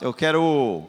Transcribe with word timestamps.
eu 0.00 0.14
quero 0.14 0.86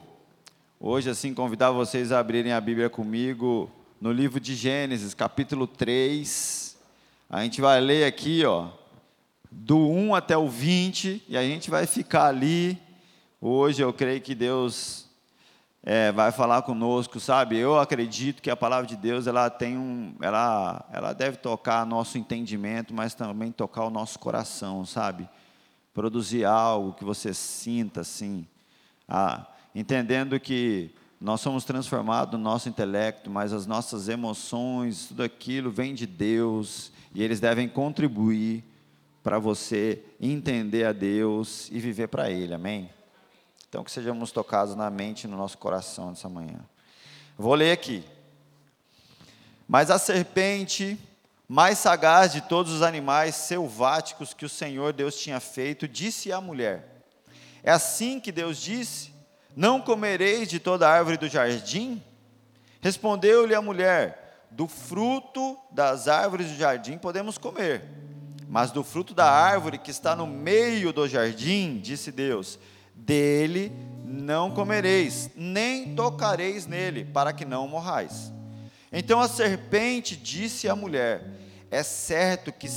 hoje 0.80 1.10
assim 1.10 1.34
convidar 1.34 1.70
vocês 1.72 2.14
a 2.14 2.20
abrirem 2.20 2.54
a 2.54 2.62
Bíblia 2.62 2.90
comigo 2.90 3.70
no 4.00 4.10
livro 4.10 4.40
de 4.40 4.56
Gênesis, 4.56 5.14
capítulo 5.14 5.68
3. 5.68 6.78
A 7.30 7.44
gente 7.44 7.60
vai 7.60 7.82
ler 7.82 8.06
aqui, 8.06 8.46
ó, 8.46 8.70
do 9.52 9.78
1 9.78 10.16
até 10.16 10.38
o 10.38 10.48
20, 10.48 11.26
e 11.28 11.36
a 11.36 11.44
gente 11.44 11.70
vai 11.70 11.86
ficar 11.86 12.28
ali. 12.28 12.82
Hoje 13.42 13.82
eu 13.82 13.92
creio 13.92 14.22
que 14.22 14.34
Deus 14.34 15.10
é, 15.84 16.10
vai 16.14 16.32
falar 16.32 16.62
conosco, 16.62 17.20
sabe? 17.20 17.58
Eu 17.58 17.78
acredito 17.78 18.42
que 18.42 18.50
a 18.50 18.56
palavra 18.56 18.88
de 18.88 18.96
Deus 18.96 19.28
ela 19.28 19.50
tem 19.50 19.78
um, 19.78 20.16
ela, 20.22 20.86
ela 20.90 21.12
deve 21.12 21.36
tocar 21.36 21.86
nosso 21.86 22.18
entendimento, 22.18 22.94
mas 22.94 23.14
também 23.14 23.52
tocar 23.52 23.84
o 23.84 23.90
nosso 23.90 24.18
coração, 24.20 24.86
sabe? 24.86 25.28
Produzir 25.94 26.46
algo 26.46 26.94
que 26.94 27.04
você 27.04 27.34
sinta 27.34 28.02
assim, 28.02 28.48
ah, 29.14 29.46
entendendo 29.76 30.40
que 30.40 30.90
nós 31.20 31.42
somos 31.42 31.66
transformados 31.66 32.40
no 32.40 32.42
nosso 32.42 32.70
intelecto, 32.70 33.30
mas 33.30 33.52
as 33.52 33.66
nossas 33.66 34.08
emoções, 34.08 35.08
tudo 35.08 35.22
aquilo 35.22 35.70
vem 35.70 35.94
de 35.94 36.08
Deus 36.08 36.94
e 37.14 37.22
eles 37.22 37.42
devem 37.42 37.68
contribuir 37.68 38.64
para 39.22 39.38
você 39.38 40.02
entender 40.18 40.86
a 40.86 40.94
Deus 40.94 41.68
e 41.74 41.80
viver 41.82 42.08
para 42.08 42.32
Ele, 42.32 42.54
amém? 42.54 42.90
Então, 43.68 43.84
que 43.84 43.92
sejamos 43.92 44.32
tocados 44.32 44.78
na 44.78 44.90
mente 44.90 45.26
e 45.26 45.28
no 45.28 45.36
nosso 45.36 45.58
coração 45.58 46.12
nessa 46.12 46.30
manhã. 46.30 46.62
Vou 47.38 47.54
ler 47.54 47.74
aqui. 47.74 48.06
Mas 49.68 49.92
a 49.92 50.00
serpente, 50.00 50.98
mais 51.50 51.80
sagaz 51.80 52.32
de 52.32 52.40
todos 52.40 52.72
os 52.72 52.82
animais 52.82 53.36
selváticos 53.36 54.34
que 54.34 54.46
o 54.46 54.50
Senhor 54.50 54.94
Deus 54.94 55.18
tinha 55.18 55.42
feito, 55.42 55.86
disse 55.86 56.32
à 56.32 56.40
mulher: 56.40 56.91
É 57.64 57.72
assim 57.72 58.20
que 58.20 58.32
Deus 58.32 58.58
disse: 58.58 59.12
Não 59.56 59.82
comereis 59.82 60.48
de 60.48 60.60
toda 60.60 60.90
árvore 60.90 61.18
do 61.18 61.28
jardim? 61.28 62.02
Respondeu-lhe 62.82 63.54
a 63.54 63.62
mulher: 63.62 64.46
Do 64.50 64.68
fruto 64.68 65.58
das 65.72 66.08
árvores 66.08 66.48
do 66.48 66.56
jardim 66.56 66.98
podemos 66.98 67.38
comer, 67.38 67.84
mas 68.48 68.72
do 68.72 68.84
fruto 68.84 69.14
da 69.14 69.30
árvore 69.30 69.78
que 69.78 69.92
está 69.92 70.16
no 70.16 70.26
meio 70.26 70.92
do 70.92 71.08
jardim, 71.08 71.80
disse 71.80 72.12
Deus: 72.12 72.58
dele 73.02 73.72
não 74.04 74.52
comereis, 74.52 75.30
nem 75.36 75.96
tocareis 75.96 76.68
nele, 76.68 77.06
para 77.06 77.34
que 77.34 77.46
não 77.46 77.68
morrais. 77.68 78.32
Então 78.92 79.20
a 79.20 79.28
serpente 79.28 80.16
disse 80.16 80.68
à 80.68 80.76
mulher: 80.76 81.24
É 81.70 81.82
certo 81.84 82.52
que, 82.52 82.68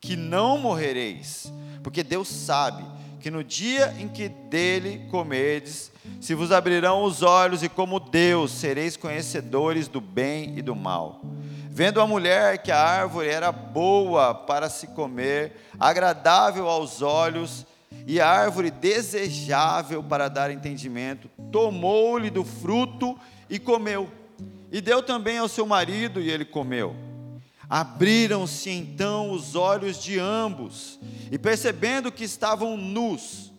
que 0.00 0.16
não 0.16 0.58
morrereis, 0.58 1.52
porque 1.82 2.02
Deus 2.02 2.28
sabe 2.28 2.84
que 3.26 3.30
no 3.32 3.42
dia 3.42 3.92
em 3.98 4.06
que 4.06 4.28
dele 4.28 5.04
comerdes, 5.10 5.90
se 6.20 6.32
vos 6.32 6.52
abrirão 6.52 7.02
os 7.02 7.24
olhos, 7.24 7.60
e 7.64 7.68
como 7.68 7.98
Deus 7.98 8.52
sereis 8.52 8.96
conhecedores 8.96 9.88
do 9.88 10.00
bem 10.00 10.56
e 10.56 10.62
do 10.62 10.76
mal. 10.76 11.20
Vendo 11.68 12.00
a 12.00 12.06
mulher 12.06 12.58
que 12.58 12.70
a 12.70 12.80
árvore 12.80 13.26
era 13.26 13.50
boa 13.50 14.32
para 14.32 14.68
se 14.68 14.86
comer, 14.86 15.56
agradável 15.76 16.68
aos 16.68 17.02
olhos, 17.02 17.66
e 18.06 18.20
a 18.20 18.28
árvore 18.28 18.70
desejável 18.70 20.04
para 20.04 20.28
dar 20.28 20.52
entendimento, 20.52 21.28
tomou-lhe 21.50 22.30
do 22.30 22.44
fruto 22.44 23.18
e 23.50 23.58
comeu. 23.58 24.08
E 24.70 24.80
deu 24.80 25.02
também 25.02 25.38
ao 25.38 25.48
seu 25.48 25.66
marido, 25.66 26.20
e 26.20 26.30
ele 26.30 26.44
comeu. 26.44 26.94
Abriram-se 27.68 28.70
então 28.70 29.30
os 29.30 29.56
olhos 29.56 30.00
de 30.02 30.18
ambos, 30.18 31.00
e 31.30 31.38
percebendo 31.38 32.12
que 32.12 32.24
estavam 32.24 32.76
nus, 32.76 33.52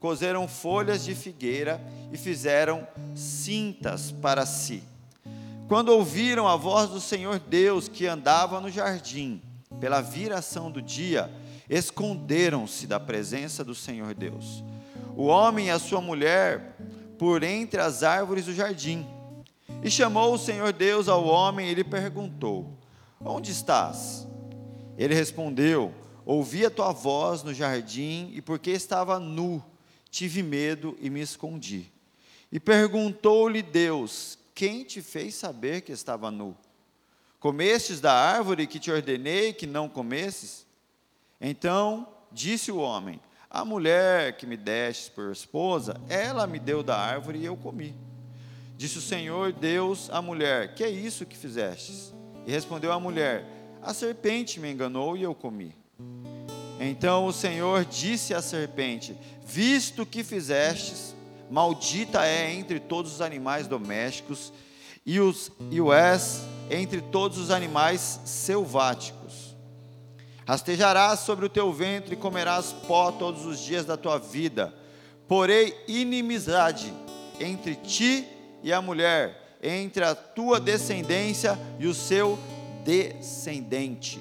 coseram 0.00 0.48
folhas 0.48 1.04
de 1.04 1.14
figueira 1.14 1.80
e 2.12 2.16
fizeram 2.16 2.86
cintas 3.14 4.10
para 4.10 4.44
si. 4.44 4.82
Quando 5.68 5.90
ouviram 5.90 6.48
a 6.48 6.56
voz 6.56 6.90
do 6.90 7.00
Senhor 7.00 7.38
Deus 7.38 7.86
que 7.86 8.06
andava 8.06 8.60
no 8.60 8.68
jardim, 8.68 9.40
pela 9.78 10.00
viração 10.00 10.70
do 10.70 10.82
dia, 10.82 11.30
esconderam-se 11.70 12.86
da 12.86 12.98
presença 12.98 13.64
do 13.64 13.74
Senhor 13.74 14.12
Deus. 14.12 14.62
O 15.16 15.26
homem 15.26 15.66
e 15.66 15.70
a 15.70 15.78
sua 15.78 16.00
mulher 16.00 16.76
por 17.18 17.42
entre 17.42 17.80
as 17.80 18.02
árvores 18.02 18.46
do 18.46 18.54
jardim. 18.54 19.06
E 19.82 19.90
chamou 19.90 20.34
o 20.34 20.38
Senhor 20.38 20.72
Deus 20.72 21.08
ao 21.08 21.24
homem 21.24 21.68
e 21.68 21.74
lhe 21.74 21.84
perguntou: 21.84 22.76
Onde 23.24 23.52
estás? 23.52 24.26
Ele 24.98 25.14
respondeu: 25.14 25.94
Ouvi 26.24 26.66
a 26.66 26.70
tua 26.70 26.92
voz 26.92 27.42
no 27.42 27.54
jardim 27.54 28.30
e 28.34 28.42
porque 28.42 28.70
estava 28.70 29.18
nu, 29.18 29.62
tive 30.10 30.42
medo 30.42 30.96
e 31.00 31.08
me 31.08 31.20
escondi. 31.20 31.90
E 32.50 32.60
perguntou-lhe 32.60 33.62
Deus: 33.62 34.38
Quem 34.54 34.84
te 34.84 35.00
fez 35.00 35.34
saber 35.34 35.82
que 35.82 35.92
estava 35.92 36.30
nu? 36.30 36.56
Comestes 37.40 38.00
da 38.00 38.12
árvore 38.12 38.66
que 38.66 38.78
te 38.78 38.90
ordenei 38.90 39.52
que 39.52 39.66
não 39.66 39.88
comesses? 39.88 40.66
Então 41.40 42.08
disse 42.30 42.70
o 42.70 42.78
homem: 42.78 43.20
A 43.50 43.64
mulher 43.64 44.36
que 44.36 44.46
me 44.46 44.56
deste 44.56 45.10
por 45.10 45.32
esposa, 45.32 46.00
ela 46.08 46.46
me 46.46 46.58
deu 46.58 46.82
da 46.82 46.96
árvore 46.96 47.38
e 47.38 47.44
eu 47.44 47.56
comi. 47.56 47.94
Disse 48.76 48.98
o 48.98 49.02
Senhor 49.02 49.52
Deus 49.52 50.10
à 50.10 50.20
mulher: 50.20 50.74
Que 50.74 50.84
é 50.84 50.90
isso 50.90 51.26
que 51.26 51.36
fizestes? 51.36 52.12
E 52.46 52.50
respondeu 52.50 52.92
a 52.92 53.00
mulher: 53.00 53.46
A 53.82 53.92
serpente 53.94 54.58
me 54.58 54.70
enganou 54.70 55.16
e 55.16 55.22
eu 55.22 55.34
comi. 55.34 55.74
Então 56.80 57.26
o 57.26 57.32
Senhor 57.32 57.84
disse 57.84 58.34
à 58.34 58.42
serpente: 58.42 59.16
Visto 59.44 60.04
que 60.04 60.24
fizestes, 60.24 61.14
maldita 61.50 62.26
é 62.26 62.52
entre 62.52 62.80
todos 62.80 63.14
os 63.14 63.20
animais 63.20 63.66
domésticos 63.66 64.52
e, 65.04 65.20
os, 65.20 65.52
e 65.70 65.80
o 65.80 65.92
és 65.92 66.42
entre 66.70 67.00
todos 67.00 67.38
os 67.38 67.50
animais 67.50 68.20
selváticos. 68.24 69.54
Rastejarás 70.46 71.20
sobre 71.20 71.46
o 71.46 71.48
teu 71.48 71.72
ventre 71.72 72.14
e 72.14 72.18
comerás 72.18 72.72
pó 72.86 73.12
todos 73.12 73.46
os 73.46 73.60
dias 73.60 73.84
da 73.84 73.96
tua 73.96 74.18
vida. 74.18 74.74
Porém, 75.28 75.72
inimizade 75.86 76.92
entre 77.38 77.76
ti 77.76 78.26
e 78.62 78.72
a 78.72 78.82
mulher, 78.82 79.41
entre 79.62 80.04
a 80.04 80.14
tua 80.14 80.58
descendência 80.58 81.58
e 81.78 81.86
o 81.86 81.94
seu 81.94 82.38
descendente. 82.84 84.20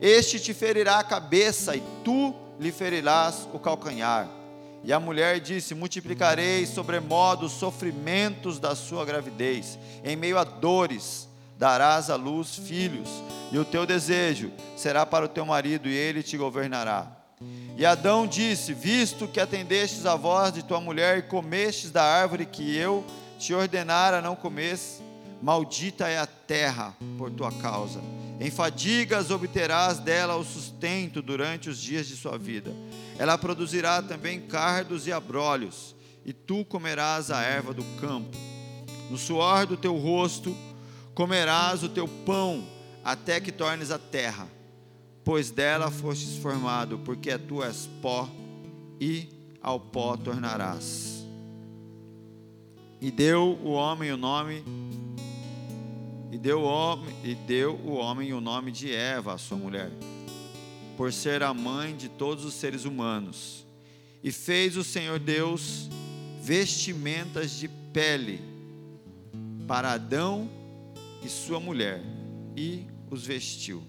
Este 0.00 0.38
te 0.38 0.54
ferirá 0.54 0.98
a 0.98 1.04
cabeça 1.04 1.74
e 1.74 1.82
tu 2.04 2.34
lhe 2.60 2.70
ferirás 2.70 3.48
o 3.52 3.58
calcanhar. 3.58 4.28
E 4.84 4.92
a 4.92 5.00
mulher 5.00 5.40
disse: 5.40 5.74
Multiplicarei 5.74 6.66
sobremodo 6.66 7.46
os 7.46 7.52
sofrimentos 7.52 8.58
da 8.58 8.74
sua 8.74 9.04
gravidez, 9.04 9.78
em 10.04 10.14
meio 10.14 10.38
a 10.38 10.44
dores 10.44 11.28
darás 11.56 12.10
à 12.10 12.16
luz 12.16 12.56
filhos, 12.56 13.08
e 13.50 13.58
o 13.58 13.64
teu 13.64 13.86
desejo 13.86 14.50
será 14.76 15.06
para 15.06 15.24
o 15.24 15.28
teu 15.28 15.46
marido, 15.46 15.88
e 15.88 15.94
ele 15.94 16.22
te 16.22 16.36
governará. 16.36 17.10
E 17.76 17.86
Adão 17.86 18.26
disse: 18.26 18.72
Visto 18.72 19.26
que 19.26 19.40
atendestes 19.40 20.06
a 20.06 20.16
voz 20.16 20.52
de 20.52 20.62
tua 20.62 20.80
mulher 20.80 21.18
e 21.18 21.22
comestes 21.22 21.90
da 21.90 22.02
árvore 22.02 22.44
que 22.46 22.76
eu 22.76 23.04
te 23.38 23.54
ordenara 23.54 24.20
não 24.20 24.36
comesse, 24.36 25.02
maldita 25.42 26.08
é 26.08 26.18
a 26.18 26.26
terra 26.26 26.94
por 27.18 27.30
tua 27.30 27.52
causa. 27.52 28.00
Em 28.40 28.50
fadigas 28.50 29.30
obterás 29.30 29.98
dela 29.98 30.36
o 30.36 30.44
sustento 30.44 31.22
durante 31.22 31.68
os 31.68 31.78
dias 31.78 32.06
de 32.06 32.16
sua 32.16 32.36
vida. 32.36 32.72
Ela 33.18 33.38
produzirá 33.38 34.02
também 34.02 34.40
cardos 34.40 35.06
e 35.06 35.12
abrolhos, 35.12 35.94
e 36.24 36.32
tu 36.32 36.64
comerás 36.64 37.30
a 37.30 37.42
erva 37.42 37.72
do 37.72 37.84
campo. 38.00 38.36
No 39.10 39.18
suor 39.18 39.66
do 39.66 39.76
teu 39.76 39.96
rosto 39.96 40.56
comerás 41.14 41.82
o 41.82 41.88
teu 41.88 42.08
pão 42.08 42.66
até 43.04 43.40
que 43.40 43.52
tornes 43.52 43.90
a 43.90 43.98
terra, 43.98 44.48
pois 45.22 45.50
dela 45.50 45.90
fostes 45.90 46.36
formado, 46.38 46.98
porque 46.98 47.36
tu 47.38 47.62
és 47.62 47.88
pó 48.00 48.28
e 48.98 49.28
ao 49.62 49.78
pó 49.78 50.16
tornarás. 50.16 51.23
E 53.00 53.10
deu 53.10 53.58
o 53.62 53.72
homem 53.72 54.12
o 54.12 54.16
nome 54.16 54.64
e 56.34 56.38
deu 56.38 56.62
o 56.62 56.64
homem 56.64 57.14
e 57.22 57.34
deu 57.34 57.76
o 57.76 57.94
homem 57.94 58.32
o 58.32 58.40
nome 58.40 58.72
de 58.72 58.92
Eva, 58.92 59.34
a 59.34 59.38
sua 59.38 59.56
mulher, 59.56 59.90
por 60.96 61.12
ser 61.12 61.44
a 61.44 61.54
mãe 61.54 61.94
de 61.94 62.08
todos 62.08 62.44
os 62.44 62.54
seres 62.54 62.84
humanos. 62.84 63.64
E 64.22 64.32
fez 64.32 64.76
o 64.76 64.82
Senhor 64.82 65.20
Deus 65.20 65.88
vestimentas 66.42 67.52
de 67.52 67.68
pele 67.92 68.40
para 69.68 69.92
Adão 69.92 70.50
e 71.24 71.28
sua 71.28 71.60
mulher, 71.60 72.02
e 72.56 72.84
os 73.08 73.24
vestiu. 73.24 73.82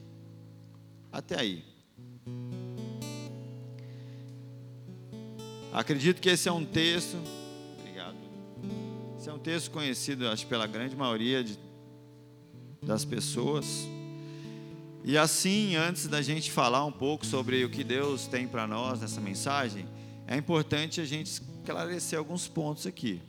Até 1.11 1.39
aí. 1.39 1.65
Acredito 5.73 6.21
que 6.21 6.29
esse 6.29 6.47
é 6.47 6.51
um 6.51 6.63
texto. 6.63 7.17
Esse 9.25 9.31
é 9.31 9.33
um 9.33 9.39
texto 9.39 9.71
conhecido, 9.71 10.27
acho, 10.27 10.45
pela 10.45 10.67
grande 10.67 10.95
maioria 10.95 11.43
de, 11.43 11.57
das 12.83 13.03
pessoas. 13.03 13.87
E 15.03 15.17
assim, 15.17 15.75
antes 15.75 16.05
da 16.05 16.21
gente 16.21 16.51
falar 16.51 16.85
um 16.85 16.91
pouco 16.91 17.25
sobre 17.25 17.65
o 17.65 17.69
que 17.71 17.83
Deus 17.83 18.27
tem 18.27 18.47
para 18.47 18.67
nós 18.67 19.01
nessa 19.01 19.19
mensagem, 19.19 19.87
é 20.27 20.37
importante 20.37 21.01
a 21.01 21.05
gente 21.05 21.25
esclarecer 21.25 22.19
alguns 22.19 22.47
pontos 22.47 22.85
aqui. 22.85 23.19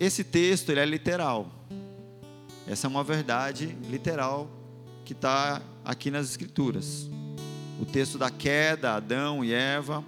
Esse 0.00 0.24
texto 0.24 0.70
ele 0.70 0.80
é 0.80 0.84
literal. 0.84 1.48
Essa 2.66 2.88
é 2.88 2.90
uma 2.90 3.04
verdade 3.04 3.68
literal 3.88 4.50
que 5.04 5.12
está 5.12 5.62
aqui 5.84 6.10
nas 6.10 6.28
Escrituras. 6.28 7.08
O 7.80 7.86
texto 7.86 8.18
da 8.18 8.32
queda, 8.32 8.96
Adão 8.96 9.44
e 9.44 9.52
Eva. 9.52 10.04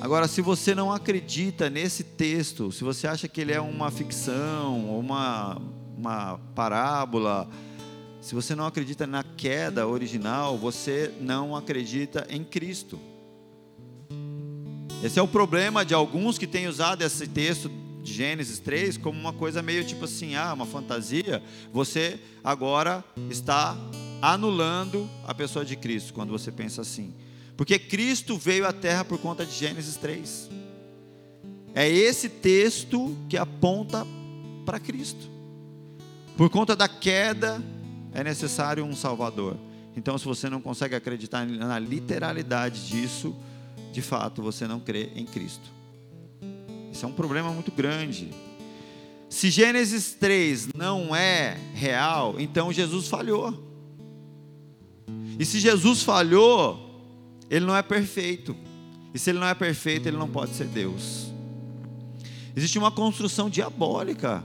Agora, 0.00 0.26
se 0.26 0.40
você 0.40 0.74
não 0.74 0.90
acredita 0.90 1.68
nesse 1.68 2.02
texto, 2.02 2.72
se 2.72 2.82
você 2.82 3.06
acha 3.06 3.28
que 3.28 3.38
ele 3.38 3.52
é 3.52 3.60
uma 3.60 3.90
ficção, 3.90 4.98
uma, 4.98 5.60
uma 5.94 6.38
parábola, 6.54 7.46
se 8.18 8.34
você 8.34 8.54
não 8.54 8.64
acredita 8.64 9.06
na 9.06 9.22
queda 9.22 9.86
original, 9.86 10.56
você 10.56 11.12
não 11.20 11.54
acredita 11.54 12.26
em 12.30 12.42
Cristo. 12.42 12.98
Esse 15.04 15.18
é 15.18 15.22
o 15.22 15.28
problema 15.28 15.84
de 15.84 15.92
alguns 15.92 16.38
que 16.38 16.46
têm 16.46 16.66
usado 16.66 17.02
esse 17.02 17.26
texto 17.26 17.70
de 18.02 18.14
Gênesis 18.14 18.58
3 18.58 18.96
como 18.96 19.20
uma 19.20 19.34
coisa 19.34 19.60
meio 19.60 19.84
tipo 19.84 20.06
assim, 20.06 20.34
ah, 20.34 20.54
uma 20.54 20.64
fantasia. 20.64 21.42
Você 21.74 22.18
agora 22.42 23.04
está 23.28 23.76
anulando 24.22 25.06
a 25.26 25.34
pessoa 25.34 25.62
de 25.62 25.76
Cristo 25.76 26.14
quando 26.14 26.30
você 26.30 26.50
pensa 26.50 26.80
assim. 26.80 27.12
Porque 27.60 27.78
Cristo 27.78 28.38
veio 28.38 28.66
à 28.66 28.72
terra 28.72 29.04
por 29.04 29.18
conta 29.18 29.44
de 29.44 29.52
Gênesis 29.52 29.94
3. 29.96 30.48
É 31.74 31.86
esse 31.86 32.26
texto 32.26 33.14
que 33.28 33.36
aponta 33.36 34.06
para 34.64 34.80
Cristo. 34.80 35.28
Por 36.38 36.48
conta 36.48 36.74
da 36.74 36.88
queda 36.88 37.62
é 38.14 38.24
necessário 38.24 38.82
um 38.82 38.96
Salvador. 38.96 39.58
Então, 39.94 40.16
se 40.16 40.24
você 40.24 40.48
não 40.48 40.62
consegue 40.62 40.94
acreditar 40.94 41.44
na 41.44 41.78
literalidade 41.78 42.88
disso, 42.88 43.36
de 43.92 44.00
fato 44.00 44.42
você 44.42 44.66
não 44.66 44.80
crê 44.80 45.10
em 45.14 45.26
Cristo. 45.26 45.70
Isso 46.90 47.04
é 47.04 47.08
um 47.10 47.12
problema 47.12 47.50
muito 47.52 47.70
grande. 47.70 48.30
Se 49.28 49.50
Gênesis 49.50 50.14
3 50.14 50.68
não 50.68 51.14
é 51.14 51.58
real, 51.74 52.36
então 52.38 52.72
Jesus 52.72 53.06
falhou. 53.06 53.52
E 55.38 55.44
se 55.44 55.60
Jesus 55.60 56.02
falhou, 56.02 56.88
ele 57.50 57.66
não 57.66 57.76
é 57.76 57.82
perfeito. 57.82 58.56
E 59.12 59.18
se 59.18 59.30
ele 59.30 59.40
não 59.40 59.48
é 59.48 59.54
perfeito, 59.54 60.06
ele 60.06 60.16
não 60.16 60.28
pode 60.28 60.54
ser 60.54 60.66
Deus. 60.66 61.32
Existe 62.56 62.78
uma 62.78 62.92
construção 62.92 63.50
diabólica 63.50 64.44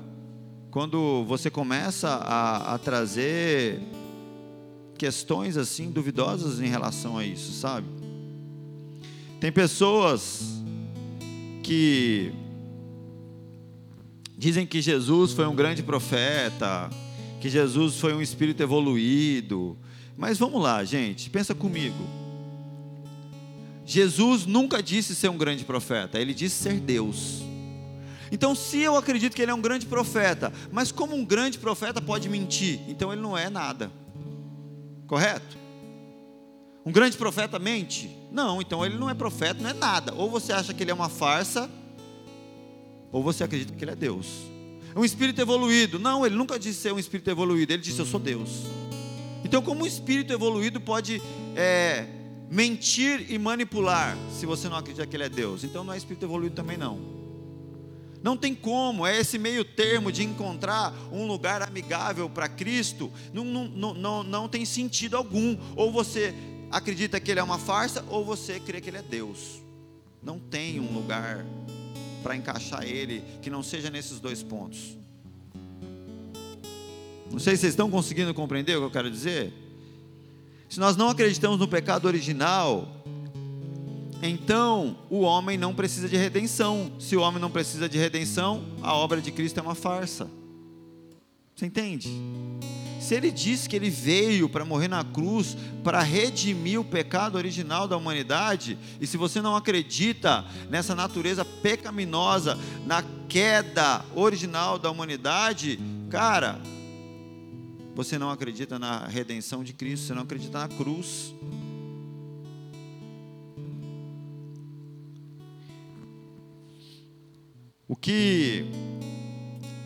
quando 0.71 1.23
você 1.25 1.49
começa 1.49 2.09
a, 2.09 2.73
a 2.73 2.77
trazer 2.79 3.79
questões 4.97 5.55
assim 5.55 5.91
duvidosas 5.91 6.59
em 6.59 6.67
relação 6.67 7.17
a 7.17 7.25
isso, 7.25 7.53
sabe? 7.53 7.87
Tem 9.39 9.51
pessoas 9.51 10.63
que 11.61 12.31
dizem 14.37 14.65
que 14.65 14.81
Jesus 14.81 15.33
foi 15.33 15.45
um 15.45 15.55
grande 15.55 15.83
profeta, 15.83 16.89
que 17.39 17.49
Jesus 17.49 17.99
foi 17.99 18.13
um 18.13 18.21
espírito 18.21 18.63
evoluído. 18.63 19.77
Mas 20.17 20.37
vamos 20.37 20.61
lá, 20.61 20.83
gente, 20.83 21.29
pensa 21.29 21.53
comigo. 21.53 22.24
Jesus 23.85 24.45
nunca 24.45 24.81
disse 24.81 25.15
ser 25.15 25.29
um 25.29 25.37
grande 25.37 25.63
profeta, 25.63 26.19
ele 26.19 26.33
disse 26.33 26.63
ser 26.63 26.79
Deus. 26.79 27.43
Então, 28.31 28.55
se 28.55 28.81
eu 28.81 28.97
acredito 28.97 29.35
que 29.35 29.41
ele 29.41 29.51
é 29.51 29.53
um 29.53 29.61
grande 29.61 29.85
profeta, 29.85 30.51
mas 30.71 30.91
como 30.91 31.15
um 31.15 31.23
grande 31.23 31.59
profeta 31.59 32.01
pode 32.01 32.27
mentir, 32.27 32.79
então 32.87 33.13
ele 33.13 33.21
não 33.21 33.37
é 33.37 33.49
nada. 33.49 33.91
Correto? 35.05 35.57
Um 36.83 36.91
grande 36.91 37.15
profeta 37.15 37.59
mente? 37.59 38.09
Não, 38.31 38.61
então 38.61 38.85
ele 38.85 38.97
não 38.97 39.09
é 39.09 39.13
profeta, 39.13 39.61
não 39.61 39.69
é 39.69 39.73
nada. 39.73 40.13
Ou 40.15 40.29
você 40.29 40.51
acha 40.51 40.73
que 40.73 40.83
ele 40.83 40.91
é 40.91 40.93
uma 40.93 41.09
farsa, 41.09 41.69
ou 43.11 43.23
você 43.23 43.43
acredita 43.43 43.73
que 43.73 43.83
ele 43.83 43.91
é 43.91 43.95
Deus. 43.95 44.27
Um 44.95 45.05
espírito 45.05 45.39
evoluído? 45.39 45.99
Não, 45.99 46.25
ele 46.25 46.35
nunca 46.35 46.57
disse 46.57 46.81
ser 46.81 46.93
um 46.93 46.99
espírito 46.99 47.29
evoluído, 47.29 47.73
ele 47.73 47.81
disse 47.81 47.99
eu 47.99 48.05
sou 48.05 48.19
Deus. 48.19 48.63
Então, 49.43 49.61
como 49.61 49.83
um 49.83 49.85
espírito 49.85 50.33
evoluído 50.33 50.81
pode 50.81 51.21
é, 51.55 52.07
mentir 52.49 53.31
e 53.31 53.37
manipular 53.37 54.17
se 54.31 54.45
você 54.45 54.69
não 54.69 54.77
acredita 54.77 55.05
que 55.05 55.15
ele 55.15 55.23
é 55.23 55.29
Deus? 55.29 55.63
Então 55.63 55.83
não 55.83 55.93
é 55.93 55.97
espírito 55.97 56.25
evoluído 56.25 56.55
também 56.55 56.77
não. 56.77 57.15
Não 58.25 58.35
tem 58.35 58.55
como, 58.55 59.05
é 59.05 59.19
esse 59.19 59.37
meio 59.37 59.63
termo 59.63 60.11
de 60.11 60.23
encontrar 60.23 60.91
um 61.11 61.27
lugar 61.27 61.61
amigável 61.61 62.27
para 62.27 62.49
Cristo, 62.49 63.11
não, 63.31 63.43
não, 63.43 63.93
não, 63.93 64.23
não 64.23 64.49
tem 64.49 64.65
sentido 64.65 65.15
algum. 65.15 65.55
Ou 65.75 65.91
você 65.91 66.33
acredita 66.71 67.19
que 67.19 67.29
Ele 67.29 67.39
é 67.39 67.43
uma 67.43 67.59
farsa, 67.59 68.03
ou 68.09 68.25
você 68.25 68.59
crê 68.59 68.81
que 68.81 68.89
Ele 68.89 68.97
é 68.97 69.03
Deus. 69.03 69.61
Não 70.23 70.39
tem 70.39 70.79
um 70.79 70.91
lugar 70.91 71.45
para 72.23 72.35
encaixar 72.35 72.83
Ele 72.83 73.23
que 73.43 73.49
não 73.51 73.61
seja 73.61 73.91
nesses 73.91 74.19
dois 74.19 74.41
pontos. 74.41 74.97
Não 77.29 77.37
sei 77.37 77.55
se 77.55 77.61
vocês 77.61 77.73
estão 77.73 77.91
conseguindo 77.91 78.33
compreender 78.33 78.75
o 78.75 78.79
que 78.79 78.85
eu 78.85 78.91
quero 78.91 79.11
dizer. 79.11 79.53
Se 80.69 80.79
nós 80.79 80.95
não 80.97 81.09
acreditamos 81.09 81.59
no 81.59 81.67
pecado 81.67 82.05
original, 82.05 82.87
então 84.21 84.97
o 85.09 85.21
homem 85.21 85.57
não 85.57 85.73
precisa 85.73 86.09
de 86.09 86.17
redenção. 86.17 86.91
Se 86.99 87.15
o 87.15 87.21
homem 87.21 87.39
não 87.39 87.51
precisa 87.51 87.87
de 87.87 87.97
redenção, 87.97 88.63
a 88.81 88.93
obra 88.93 89.21
de 89.21 89.31
Cristo 89.31 89.59
é 89.59 89.63
uma 89.63 89.75
farsa. 89.75 90.29
Você 91.55 91.65
entende? 91.65 92.09
Se 92.99 93.13
ele 93.13 93.29
diz 93.29 93.67
que 93.67 93.75
ele 93.75 93.89
veio 93.89 94.49
para 94.49 94.65
morrer 94.65 94.87
na 94.87 95.03
cruz, 95.03 95.55
para 95.83 96.01
redimir 96.01 96.79
o 96.79 96.83
pecado 96.83 97.35
original 97.35 97.87
da 97.87 97.95
humanidade, 97.95 98.77
e 98.99 99.05
se 99.05 99.15
você 99.15 99.41
não 99.41 99.55
acredita 99.55 100.43
nessa 100.69 100.95
natureza 100.95 101.45
pecaminosa, 101.45 102.57
na 102.85 103.03
queda 103.29 104.03
original 104.15 104.79
da 104.79 104.89
humanidade, 104.89 105.79
cara, 106.09 106.59
você 107.95 108.19
não 108.19 108.29
acredita 108.29 108.77
na 108.77 109.07
redenção 109.07 109.63
de 109.63 109.71
Cristo, 109.71 110.07
você 110.07 110.13
não 110.13 110.23
acredita 110.23 110.59
na 110.59 110.67
cruz. 110.67 111.33
O 117.87 117.95
que 117.95 118.65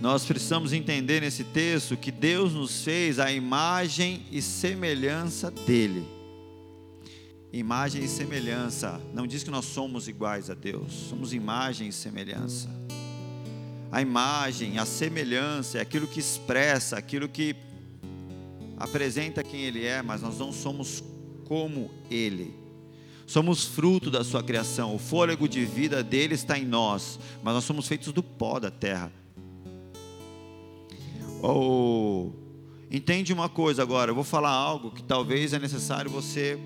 nós 0.02 0.26
precisamos 0.26 0.74
entender 0.74 1.22
nesse 1.22 1.44
texto 1.44 1.96
que 1.96 2.12
Deus 2.12 2.54
nos 2.54 2.84
fez 2.84 3.20
a 3.20 3.32
imagem 3.32 4.26
e 4.32 4.42
semelhança 4.42 5.52
dele. 5.52 6.04
Imagem 7.54 8.04
e 8.04 8.08
semelhança, 8.08 9.00
não 9.14 9.28
diz 9.28 9.44
que 9.44 9.52
nós 9.52 9.66
somos 9.66 10.08
iguais 10.08 10.50
a 10.50 10.56
Deus, 10.56 10.92
somos 11.10 11.34
imagem 11.34 11.90
e 11.90 11.92
semelhança. 11.92 12.70
A 13.92 14.02
imagem, 14.02 14.78
a 14.78 14.86
semelhança 14.86 15.80
é 15.80 15.82
aquilo 15.82 16.08
que 16.08 16.20
expressa, 16.20 16.98
aquilo 16.98 17.28
que 17.28 17.56
apresenta 18.80 19.44
quem 19.44 19.62
Ele 19.62 19.86
é, 19.86 20.02
mas 20.02 20.22
nós 20.22 20.40
não 20.40 20.54
somos 20.54 21.04
como 21.46 21.92
Ele. 22.10 22.56
Somos 23.28 23.66
fruto 23.66 24.10
da 24.10 24.24
sua 24.24 24.42
criação. 24.42 24.96
O 24.96 25.00
fôlego 25.00 25.48
de 25.48 25.64
vida 25.66 26.02
dele 26.02 26.34
está 26.34 26.58
em 26.58 26.66
nós, 26.66 27.20
mas 27.44 27.54
nós 27.54 27.64
somos 27.64 27.88
feitos 27.88 28.12
do 28.12 28.24
pó 28.24 28.60
da 28.60 28.72
terra. 28.72 29.12
Oh, 31.42 32.32
entende 32.90 33.32
uma 33.32 33.48
coisa 33.48 33.82
agora, 33.82 34.12
eu 34.12 34.16
vou 34.16 34.24
falar 34.24 34.50
algo 34.50 34.92
que 34.92 35.04
talvez 35.04 35.54
é 35.54 35.60
necessário 35.60 36.10
você 36.10 36.60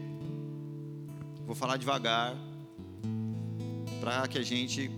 vou 1.46 1.56
falar 1.56 1.78
devagar 1.78 2.36
para 4.00 4.28
que 4.28 4.38
a 4.38 4.42
gente 4.42 4.90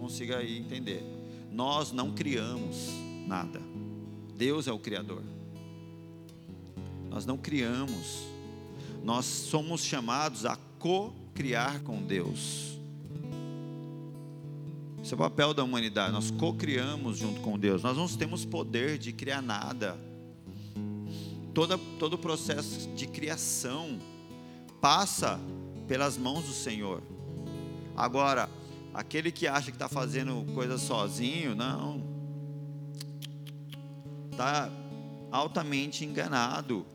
consiga 0.00 0.42
entender. 0.44 1.04
Nós 1.50 1.92
não 1.92 2.12
criamos 2.12 2.88
nada. 3.26 3.60
Deus 4.34 4.66
é 4.66 4.72
o 4.72 4.78
criador. 4.78 5.22
Nós 7.12 7.26
não 7.26 7.36
criamos. 7.36 8.22
Nós 9.04 9.26
somos 9.26 9.84
chamados 9.84 10.46
a 10.46 10.56
co-criar 10.78 11.80
com 11.82 12.02
Deus. 12.02 12.78
Esse 15.02 15.12
é 15.12 15.16
o 15.16 15.18
papel 15.18 15.52
da 15.52 15.62
humanidade. 15.62 16.12
Nós 16.12 16.30
co-criamos 16.30 17.18
junto 17.18 17.40
com 17.40 17.58
Deus. 17.58 17.82
Nós 17.82 17.96
não 17.96 18.08
temos 18.08 18.46
poder 18.46 18.96
de 18.96 19.12
criar 19.12 19.42
nada. 19.42 19.98
Toda, 21.52 21.76
todo 21.98 22.14
o 22.14 22.18
processo 22.18 22.88
de 22.94 23.06
criação 23.06 23.98
passa 24.80 25.38
pelas 25.86 26.16
mãos 26.16 26.44
do 26.44 26.52
Senhor. 26.52 27.02
Agora, 27.94 28.48
aquele 28.94 29.30
que 29.30 29.46
acha 29.46 29.66
que 29.66 29.76
está 29.76 29.88
fazendo 29.88 30.46
coisa 30.54 30.78
sozinho, 30.78 31.54
não. 31.54 32.02
Está 34.30 34.70
altamente 35.30 36.06
enganado. 36.06 36.86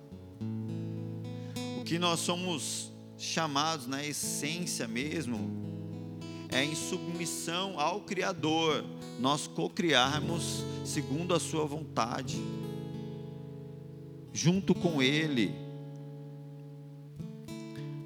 O 1.79 1.83
que 1.83 1.97
nós 1.97 2.19
somos 2.19 2.91
chamados 3.17 3.87
na 3.87 4.05
essência 4.05 4.87
mesmo, 4.87 5.49
é 6.49 6.63
em 6.63 6.75
submissão 6.75 7.79
ao 7.79 8.01
Criador, 8.01 8.85
nós 9.19 9.47
cocriarmos 9.47 10.63
segundo 10.85 11.33
a 11.33 11.39
Sua 11.39 11.65
vontade, 11.65 12.37
junto 14.31 14.73
com 14.75 15.01
Ele. 15.01 15.53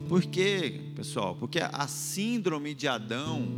Por 0.07 0.23
quê, 0.23 0.91
pessoal? 0.95 1.35
Porque 1.35 1.59
a 1.59 1.87
síndrome 1.87 2.73
de 2.73 2.87
Adão, 2.87 3.55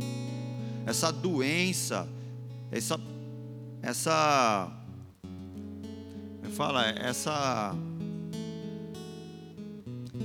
essa 0.86 1.10
doença, 1.10 2.08
essa 2.70 2.98
essa 3.84 4.72
fala, 6.56 6.86
essa 6.88 7.76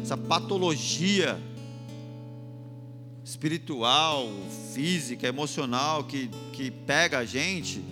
essa 0.01 0.17
patologia 0.17 1.39
espiritual, 3.29 4.27
física, 4.73 5.27
emocional 5.27 6.03
que, 6.03 6.29
que 6.51 6.71
pega 6.71 7.19
a 7.19 7.25
gente, 7.25 7.83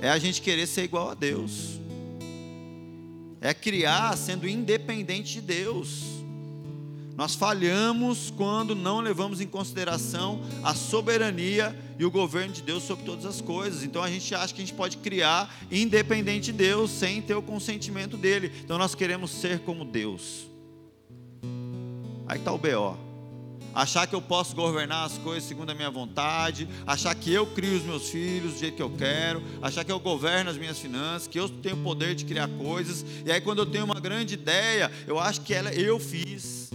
é 0.00 0.10
a 0.10 0.18
gente 0.18 0.42
querer 0.42 0.66
ser 0.66 0.84
igual 0.84 1.10
a 1.10 1.14
Deus, 1.14 1.80
é 3.40 3.54
criar 3.54 4.16
sendo 4.16 4.46
independente 4.46 5.34
de 5.34 5.40
Deus. 5.40 6.02
Nós 7.16 7.34
falhamos 7.34 8.32
quando 8.36 8.74
não 8.74 9.00
levamos 9.00 9.40
em 9.40 9.46
consideração 9.46 10.42
a 10.62 10.74
soberania 10.74 11.76
e 11.98 12.04
o 12.04 12.10
governo 12.10 12.52
de 12.52 12.62
Deus 12.62 12.82
sobre 12.82 13.04
todas 13.04 13.26
as 13.26 13.40
coisas. 13.40 13.82
Então 13.82 14.02
a 14.02 14.10
gente 14.10 14.34
acha 14.34 14.52
que 14.54 14.62
a 14.62 14.64
gente 14.64 14.76
pode 14.76 14.96
criar 14.98 15.54
independente 15.70 16.46
de 16.46 16.52
Deus, 16.52 16.90
sem 16.90 17.20
ter 17.20 17.34
o 17.34 17.42
consentimento 17.42 18.16
dele. 18.16 18.52
Então 18.64 18.78
nós 18.78 18.94
queremos 18.94 19.30
ser 19.30 19.60
como 19.60 19.84
Deus. 19.84 20.51
Aí 22.26 22.38
está 22.38 22.52
o 22.52 22.58
BO. 22.58 22.96
Achar 23.74 24.06
que 24.06 24.14
eu 24.14 24.20
posso 24.20 24.54
governar 24.54 25.06
as 25.06 25.16
coisas 25.18 25.44
segundo 25.44 25.70
a 25.70 25.74
minha 25.74 25.90
vontade, 25.90 26.68
achar 26.86 27.14
que 27.14 27.32
eu 27.32 27.46
crio 27.46 27.76
os 27.76 27.82
meus 27.82 28.10
filhos 28.10 28.52
do 28.52 28.58
jeito 28.58 28.76
que 28.76 28.82
eu 28.82 28.90
quero, 28.90 29.42
achar 29.62 29.82
que 29.82 29.90
eu 29.90 29.98
governo 29.98 30.50
as 30.50 30.58
minhas 30.58 30.78
finanças, 30.78 31.26
que 31.26 31.40
eu 31.40 31.48
tenho 31.48 31.76
o 31.76 31.82
poder 31.82 32.14
de 32.14 32.26
criar 32.26 32.48
coisas, 32.48 33.04
e 33.24 33.32
aí 33.32 33.40
quando 33.40 33.60
eu 33.60 33.66
tenho 33.66 33.84
uma 33.86 33.98
grande 33.98 34.34
ideia, 34.34 34.92
eu 35.06 35.18
acho 35.18 35.40
que 35.40 35.54
ela 35.54 35.72
eu 35.72 35.98
fiz. 35.98 36.70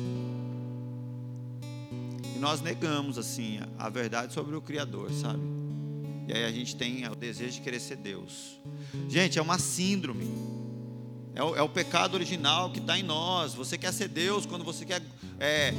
E 2.36 2.40
nós 2.40 2.62
negamos 2.62 3.18
assim 3.20 3.60
a 3.78 3.90
verdade 3.90 4.34
sobre 4.34 4.56
o 4.56 4.62
Criador, 4.62 5.12
sabe? 5.12 5.42
E 6.28 6.34
aí 6.34 6.44
a 6.44 6.52
gente 6.52 6.76
tem 6.76 7.08
o 7.08 7.16
desejo 7.16 7.54
de 7.54 7.62
querer 7.62 7.80
ser 7.80 7.96
Deus. 7.96 8.60
Gente, 9.08 9.40
é 9.40 9.42
uma 9.42 9.58
síndrome. 9.58 10.28
É 11.34 11.44
o, 11.44 11.56
é 11.56 11.62
o 11.62 11.70
pecado 11.70 12.16
original 12.16 12.72
que 12.72 12.80
está 12.80 12.98
em 12.98 13.04
nós. 13.04 13.54
Você 13.54 13.78
quer 13.78 13.94
ser 13.94 14.08
Deus 14.08 14.46
quando 14.46 14.64
você 14.64 14.84
quer 14.84 15.02
é, 15.40 15.74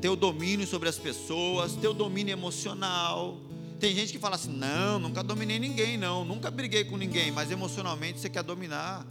ter 0.00 0.08
o 0.08 0.16
domínio 0.16 0.66
sobre 0.66 0.88
as 0.88 0.98
pessoas, 0.98 1.74
ter 1.76 1.88
o 1.88 1.94
domínio 1.94 2.32
emocional. 2.32 3.38
Tem 3.78 3.94
gente 3.94 4.12
que 4.12 4.18
fala 4.18 4.36
assim: 4.36 4.52
não, 4.52 4.98
nunca 4.98 5.22
dominei 5.22 5.58
ninguém, 5.58 5.96
não, 5.96 6.24
nunca 6.24 6.50
briguei 6.50 6.84
com 6.84 6.96
ninguém, 6.96 7.30
mas 7.30 7.50
emocionalmente 7.50 8.20
você 8.20 8.28
quer 8.28 8.42
dominar. 8.42 9.06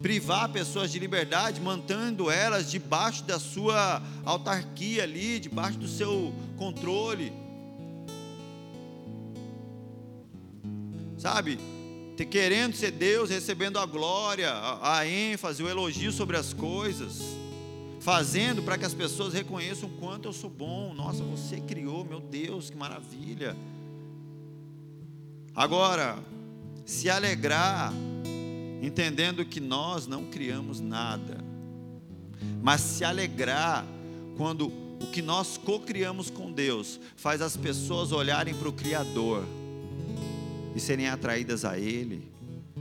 Privar 0.00 0.48
pessoas 0.50 0.90
de 0.90 0.98
liberdade, 0.98 1.60
mantendo 1.60 2.30
elas 2.30 2.70
debaixo 2.70 3.22
da 3.24 3.38
sua 3.38 4.02
autarquia 4.24 5.02
ali, 5.02 5.38
debaixo 5.38 5.78
do 5.78 5.86
seu 5.86 6.32
controle. 6.56 7.32
Sabe? 11.18 11.58
querendo 12.24 12.76
ser 12.76 12.90
Deus, 12.90 13.30
recebendo 13.30 13.78
a 13.78 13.86
glória, 13.86 14.52
a, 14.82 15.06
ênfase, 15.06 15.62
o 15.62 15.68
elogio 15.68 16.12
sobre 16.12 16.36
as 16.36 16.52
coisas, 16.52 17.22
fazendo 18.00 18.62
para 18.62 18.78
que 18.78 18.84
as 18.84 18.94
pessoas 18.94 19.34
reconheçam 19.34 19.88
o 19.88 19.92
quanto 19.92 20.26
eu 20.26 20.32
sou 20.32 20.50
bom. 20.50 20.92
Nossa, 20.94 21.22
você 21.22 21.60
criou, 21.60 22.04
meu 22.04 22.18
Deus, 22.18 22.70
que 22.70 22.76
maravilha. 22.76 23.54
Agora, 25.54 26.18
se 26.86 27.10
alegrar, 27.10 27.92
entendendo 28.82 29.44
que 29.44 29.60
nós 29.60 30.06
não 30.06 30.24
criamos 30.24 30.80
nada, 30.80 31.38
mas 32.62 32.80
se 32.80 33.04
alegrar 33.04 33.84
quando 34.36 34.68
o 34.68 35.06
que 35.12 35.20
nós 35.20 35.58
co-criamos 35.58 36.30
com 36.30 36.50
Deus 36.50 36.98
faz 37.16 37.42
as 37.42 37.56
pessoas 37.56 38.12
olharem 38.12 38.54
para 38.54 38.68
o 38.68 38.72
Criador 38.72 39.44
e 40.74 40.80
serem 40.80 41.08
atraídas 41.08 41.64
a 41.64 41.78
Ele. 41.78 42.30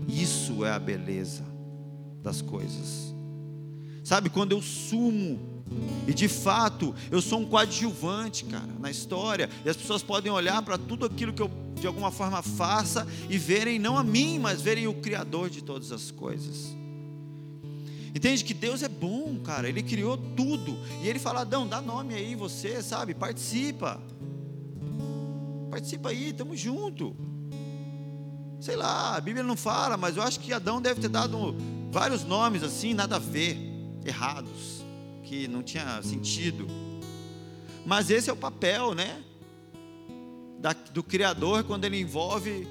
Isso 0.07 0.63
é 0.63 0.71
a 0.71 0.79
beleza 0.79 1.43
das 2.23 2.41
coisas. 2.41 3.08
Sabe, 4.03 4.29
quando 4.29 4.51
eu 4.51 4.61
sumo, 4.61 5.39
e 6.07 6.13
de 6.13 6.27
fato 6.27 6.95
eu 7.11 7.21
sou 7.21 7.39
um 7.39 7.45
coadjuvante, 7.45 8.45
cara, 8.45 8.69
na 8.79 8.89
história, 8.89 9.49
e 9.63 9.69
as 9.69 9.77
pessoas 9.77 10.01
podem 10.01 10.31
olhar 10.31 10.61
para 10.61 10.77
tudo 10.77 11.05
aquilo 11.05 11.33
que 11.33 11.41
eu 11.41 11.51
de 11.79 11.87
alguma 11.87 12.11
forma 12.11 12.41
faça 12.41 13.07
e 13.29 13.37
verem 13.37 13.79
não 13.79 13.97
a 13.97 14.03
mim, 14.03 14.37
mas 14.37 14.61
verem 14.61 14.87
o 14.87 14.93
Criador 14.93 15.49
de 15.49 15.63
todas 15.63 15.91
as 15.91 16.11
coisas. 16.11 16.75
Entende 18.13 18.43
que 18.43 18.53
Deus 18.53 18.83
é 18.83 18.89
bom, 18.89 19.39
cara, 19.39 19.69
Ele 19.69 19.83
criou 19.83 20.17
tudo, 20.17 20.77
e 21.01 21.07
Ele 21.07 21.19
fala: 21.19 21.41
Adão, 21.41 21.67
dá 21.67 21.81
nome 21.81 22.13
aí, 22.13 22.35
você, 22.35 22.81
sabe, 22.81 23.13
participa, 23.13 24.01
participa 25.69 26.09
aí, 26.09 26.29
estamos 26.29 26.59
junto. 26.59 27.15
Sei 28.59 28.75
lá, 28.75 29.15
a 29.15 29.21
Bíblia 29.21 29.43
não 29.43 29.55
fala, 29.55 29.95
mas 29.95 30.17
eu 30.17 30.23
acho 30.23 30.39
que 30.39 30.51
Adão 30.51 30.81
deve 30.81 30.99
ter 30.99 31.07
dado 31.07 31.55
vários 31.91 32.25
nomes 32.25 32.61
assim, 32.61 32.93
nada 32.93 33.15
a 33.15 33.19
ver, 33.19 33.57
errados, 34.09 34.83
que 35.23 35.47
não 35.47 35.63
tinha 35.63 36.01
sentido. 36.03 36.67
Mas 37.85 38.09
esse 38.09 38.29
é 38.29 38.33
o 38.33 38.37
papel, 38.37 38.93
né? 38.93 39.23
Da, 40.59 40.73
do 40.73 41.01
Criador 41.01 41.63
quando 41.63 41.85
ele 41.85 41.99
envolve 41.99 42.67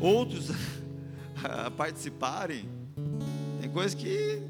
outros 0.00 0.50
a 1.42 1.70
participarem. 1.70 2.68
Tem 3.60 3.70
coisas 3.70 3.94
que. 3.94 4.40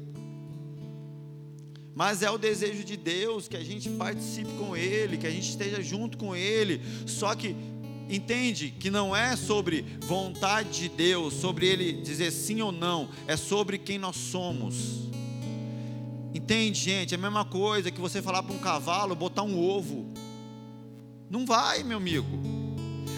Mas 1.95 2.21
é 2.21 2.29
o 2.31 2.37
desejo 2.37 2.83
de 2.83 2.95
Deus 2.95 3.47
que 3.47 3.57
a 3.57 3.63
gente 3.63 3.89
participe 3.89 4.51
com 4.53 4.77
Ele, 4.77 5.17
que 5.17 5.27
a 5.27 5.31
gente 5.31 5.49
esteja 5.49 5.81
junto 5.81 6.17
com 6.17 6.35
Ele. 6.35 6.81
Só 7.05 7.35
que 7.35 7.55
entende 8.09 8.73
que 8.79 8.89
não 8.89 9.15
é 9.15 9.35
sobre 9.35 9.83
vontade 10.01 10.69
de 10.69 10.89
Deus, 10.89 11.33
sobre 11.33 11.67
Ele 11.67 11.91
dizer 11.91 12.31
sim 12.31 12.61
ou 12.61 12.71
não, 12.71 13.09
é 13.27 13.35
sobre 13.35 13.77
quem 13.77 13.97
nós 13.97 14.15
somos. 14.15 15.09
Entende, 16.49 16.79
gente? 16.79 17.13
É 17.13 17.15
a 17.15 17.21
mesma 17.21 17.45
coisa 17.45 17.91
que 17.91 18.01
você 18.01 18.23
falar 18.23 18.41
para 18.41 18.55
um 18.55 18.57
cavalo 18.57 19.15
botar 19.15 19.43
um 19.43 19.55
ovo. 19.55 20.11
Não 21.29 21.45
vai, 21.45 21.83
meu 21.83 21.97
amigo. 21.97 22.25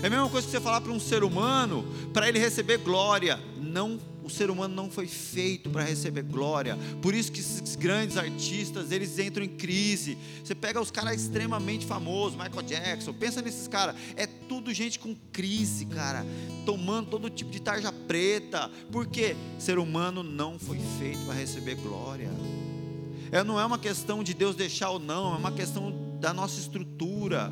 É 0.03 0.07
a 0.07 0.09
mesma 0.09 0.29
coisa 0.29 0.45
que 0.45 0.51
você 0.51 0.59
falar 0.59 0.81
para 0.81 0.91
um 0.91 0.99
ser 0.99 1.23
humano 1.23 1.85
para 2.11 2.27
ele 2.27 2.37
receber 2.37 2.79
glória. 2.79 3.39
Não 3.55 3.97
o 4.21 4.29
ser 4.29 4.49
humano 4.49 4.75
não 4.75 4.91
foi 4.91 5.07
feito 5.07 5.69
para 5.69 5.81
receber 5.81 6.23
glória. 6.23 6.77
Por 7.01 7.15
isso 7.15 7.31
que 7.31 7.39
esses 7.39 7.77
grandes 7.77 8.17
artistas, 8.17 8.91
eles 8.91 9.17
entram 9.17 9.45
em 9.45 9.55
crise. 9.55 10.17
Você 10.43 10.53
pega 10.53 10.81
os 10.81 10.91
caras 10.91 11.21
extremamente 11.21 11.85
famosos, 11.85 12.37
Michael 12.37 12.63
Jackson, 12.63 13.13
pensa 13.13 13.41
nesses 13.41 13.65
caras, 13.65 13.95
é 14.17 14.27
tudo 14.27 14.73
gente 14.73 14.99
com 14.99 15.15
crise, 15.31 15.85
cara, 15.85 16.25
tomando 16.65 17.11
todo 17.11 17.29
tipo 17.29 17.49
de 17.49 17.61
tarja 17.61 17.93
preta. 17.93 18.69
Porque 18.91 19.37
ser 19.57 19.79
humano 19.79 20.21
não 20.21 20.59
foi 20.59 20.79
feito 20.99 21.25
para 21.25 21.35
receber 21.35 21.75
glória. 21.75 22.29
É, 23.31 23.43
não 23.43 23.59
é 23.59 23.65
uma 23.65 23.79
questão 23.79 24.23
de 24.23 24.33
Deus 24.33 24.55
deixar 24.55 24.89
ou 24.89 24.99
não, 24.99 25.33
é 25.33 25.37
uma 25.37 25.51
questão 25.51 25.93
da 26.19 26.33
nossa 26.33 26.59
estrutura, 26.59 27.51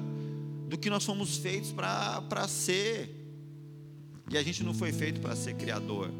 do 0.67 0.77
que 0.77 0.89
nós 0.89 1.03
fomos 1.03 1.37
feitos 1.37 1.71
para 1.71 2.47
ser. 2.47 3.15
E 4.29 4.37
a 4.37 4.43
gente 4.43 4.63
não 4.63 4.73
foi 4.73 4.91
feito 4.91 5.19
para 5.19 5.35
ser 5.35 5.55
criador 5.55 6.11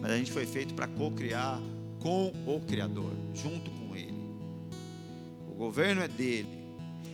mas 0.00 0.12
a 0.12 0.16
gente 0.16 0.30
foi 0.30 0.46
feito 0.46 0.74
para 0.74 0.86
co-criar 0.86 1.60
com 1.98 2.32
o 2.46 2.60
Criador, 2.60 3.12
junto 3.34 3.70
com 3.70 3.96
Ele. 3.96 4.14
O 5.48 5.54
governo 5.54 6.02
é 6.02 6.08
dele. 6.08 6.58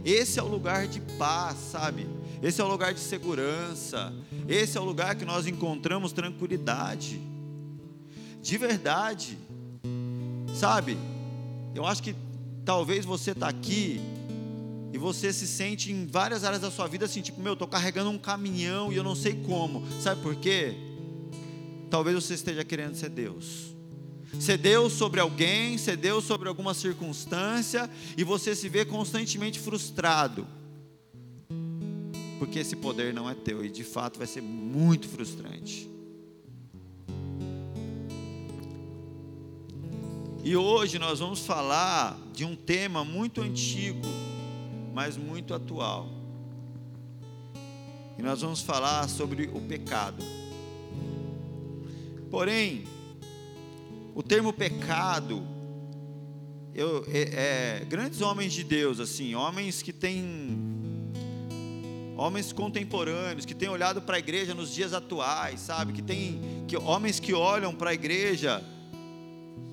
Esse 0.05 0.39
é 0.39 0.43
o 0.43 0.47
lugar 0.47 0.87
de 0.87 1.01
paz, 1.19 1.57
sabe? 1.57 2.07
Esse 2.43 2.61
é 2.61 2.65
o 2.65 2.69
lugar 2.69 2.93
de 2.93 3.01
segurança. 3.01 4.13
Esse 4.47 4.77
é 4.77 4.81
o 4.81 4.85
lugar 4.85 5.15
que 5.15 5.25
nós 5.25 5.47
encontramos 5.47 6.13
tranquilidade. 6.13 7.21
De 8.43 8.59
verdade, 8.59 9.39
sabe? 10.55 10.99
Eu 11.75 11.85
acho 11.85 12.03
que 12.03 12.15
talvez 12.65 13.05
você 13.05 13.33
está 13.33 13.49
aqui 13.49 14.01
e 14.93 14.99
você 14.99 15.33
se 15.33 15.47
sente 15.47 15.91
em 15.91 16.07
várias 16.07 16.45
áreas 16.45 16.63
da 16.63 16.71
sua 16.71 16.87
vida 16.87 17.05
assim, 17.05 17.21
tipo, 17.21 17.41
meu, 17.41 17.55
estou 17.55 17.67
carregando 17.67 18.11
um 18.11 18.19
caminhão 18.19 18.93
e 18.93 18.97
eu 18.97 19.03
não 19.03 19.17
sei 19.17 19.35
como. 19.35 19.85
Sabe 20.01 20.23
por 20.23 20.37
quê? 20.37 20.75
Talvez 21.91 22.15
você 22.15 22.35
esteja 22.35 22.65
querendo 22.65 22.95
ser 22.95 23.09
Deus. 23.09 23.75
Ser 24.39 24.57
Deus 24.57 24.93
sobre 24.93 25.21
alguém, 25.21 25.77
ser 25.79 25.97
Deus 25.97 26.25
sobre 26.25 26.49
alguma 26.49 26.75
circunstância, 26.75 27.89
e 28.17 28.25
você 28.25 28.55
se 28.55 28.69
vê 28.69 28.85
constantemente 28.85 29.61
frustrado. 29.61 30.47
Porque 32.39 32.59
esse 32.59 32.75
poder 32.75 33.15
não 33.15 33.31
é 33.31 33.35
teu, 33.35 33.65
e 33.65 33.71
de 33.71 33.85
fato 33.85 34.19
vai 34.19 34.27
ser 34.27 34.43
muito 34.43 35.09
frustrante. 35.09 35.89
E 40.47 40.55
hoje 40.59 40.99
nós 40.99 41.21
vamos 41.21 41.41
falar 41.41 42.19
de 42.35 42.45
um 42.45 42.55
tema 42.55 43.03
muito 43.03 43.41
antigo, 43.41 44.07
mas 44.93 45.17
muito 45.17 45.55
atual. 45.55 46.07
E 48.19 48.23
nós 48.23 48.43
vamos 48.43 48.61
falar 48.61 49.09
sobre 49.09 49.51
o 49.55 49.61
pecado. 49.63 50.23
Porém, 52.31 52.85
o 54.15 54.23
termo 54.23 54.53
pecado, 54.53 55.43
eu, 56.75 57.07
é, 57.09 57.81
é, 57.81 57.85
grandes 57.87 58.21
homens 58.21 58.53
de 58.53 58.65
Deus, 58.65 59.01
assim, 59.01 59.35
homens 59.35 59.81
que 59.81 59.95
têm, 59.95 60.59
homens 62.19 62.53
contemporâneos, 62.53 63.47
que 63.47 63.55
têm 63.55 63.71
olhado 63.71 64.03
para 64.03 64.17
a 64.17 64.19
igreja 64.19 64.53
nos 64.53 64.75
dias 64.75 64.93
atuais, 64.93 65.61
sabe? 65.61 65.95
Que 65.95 66.03
tem, 66.03 66.39
que, 66.69 66.77
homens 66.77 67.19
que 67.19 67.33
olham 67.33 67.75
para 67.75 67.89
a 67.91 67.95
igreja 67.95 68.63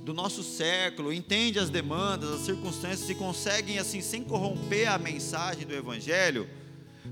do 0.03 0.13
nosso 0.13 0.43
século, 0.43 1.13
entendem 1.13 1.61
as 1.61 1.69
demandas, 1.69 2.29
as 2.31 2.41
circunstâncias 2.41 3.09
e 3.09 3.15
conseguem, 3.15 3.77
assim, 3.77 4.01
sem 4.01 4.23
corromper 4.23 4.91
a 4.91 4.97
mensagem 4.97 5.65
do 5.65 5.73
Evangelho, 5.73 6.49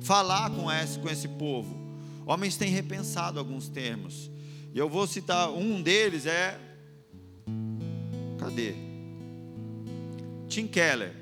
falar 0.02 0.50
com 0.50 0.72
esse, 0.72 0.98
com 1.00 1.10
esse 1.10 1.28
povo. 1.28 1.78
Homens 2.26 2.58
têm 2.58 2.70
repensado 2.70 3.40
alguns 3.40 3.70
termos. 3.70 4.30
E 4.74 4.78
eu 4.78 4.90
vou 4.90 5.08
citar 5.08 5.50
um 5.50 5.82
deles 5.82 6.26
é 6.26 6.60
Cadê? 8.40 8.74
Tim 10.48 10.66
Keller. 10.66 11.14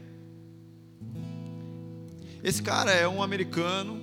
Esse 2.44 2.62
cara 2.62 2.92
é 2.92 3.08
um 3.08 3.24
americano. 3.24 4.00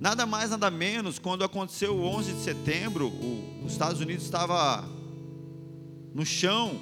Nada 0.00 0.26
mais, 0.26 0.50
nada 0.50 0.70
menos, 0.70 1.18
quando 1.18 1.44
aconteceu 1.44 1.96
o 1.96 2.04
11 2.04 2.32
de 2.34 2.40
setembro, 2.42 3.08
o, 3.08 3.64
os 3.64 3.72
Estados 3.72 4.00
Unidos 4.00 4.24
estava 4.24 4.84
no 6.16 6.24
chão. 6.24 6.80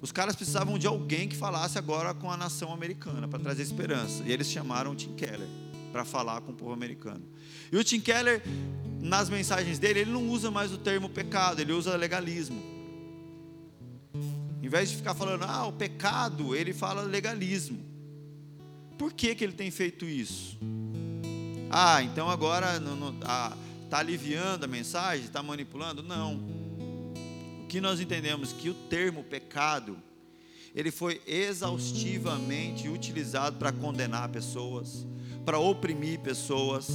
Os 0.00 0.12
caras 0.12 0.36
precisavam 0.36 0.78
de 0.78 0.86
alguém 0.86 1.28
que 1.28 1.34
falasse 1.34 1.76
agora 1.76 2.14
com 2.14 2.30
a 2.30 2.36
nação 2.36 2.72
americana 2.72 3.26
para 3.26 3.40
trazer 3.40 3.64
esperança. 3.64 4.22
E 4.24 4.30
eles 4.30 4.48
chamaram 4.48 4.92
o 4.92 4.94
Tim 4.94 5.12
Keller 5.14 5.48
para 5.90 6.04
falar 6.04 6.40
com 6.42 6.52
o 6.52 6.54
povo 6.54 6.72
americano. 6.72 7.24
E 7.72 7.76
o 7.76 7.82
Tim 7.82 7.98
Keller, 7.98 8.40
nas 9.02 9.28
mensagens 9.28 9.80
dele, 9.80 10.00
ele 10.00 10.12
não 10.12 10.28
usa 10.28 10.52
mais 10.52 10.72
o 10.72 10.78
termo 10.78 11.08
pecado, 11.08 11.60
ele 11.60 11.72
usa 11.72 11.96
legalismo. 11.96 12.62
Em 14.62 14.68
vez 14.68 14.90
de 14.90 14.96
ficar 14.96 15.14
falando, 15.14 15.42
ah, 15.42 15.66
o 15.66 15.72
pecado, 15.72 16.54
ele 16.54 16.72
fala 16.72 17.02
legalismo. 17.02 17.80
Por 18.96 19.12
que, 19.12 19.34
que 19.34 19.42
ele 19.42 19.52
tem 19.52 19.70
feito 19.72 20.04
isso? 20.04 20.56
Ah, 21.70 22.04
então 22.04 22.30
agora 22.30 22.76
está 22.76 23.56
ah, 23.90 23.98
aliviando 23.98 24.64
a 24.64 24.68
mensagem, 24.68 25.24
está 25.24 25.42
manipulando? 25.42 26.04
Não. 26.04 26.57
Que 27.68 27.80
nós 27.80 28.00
entendemos 28.00 28.52
que 28.52 28.70
o 28.70 28.74
termo 28.74 29.22
pecado, 29.22 29.98
ele 30.74 30.90
foi 30.90 31.20
exaustivamente 31.26 32.88
utilizado 32.88 33.58
para 33.58 33.72
condenar 33.72 34.28
pessoas, 34.30 35.06
para 35.44 35.58
oprimir 35.58 36.20
pessoas, 36.20 36.88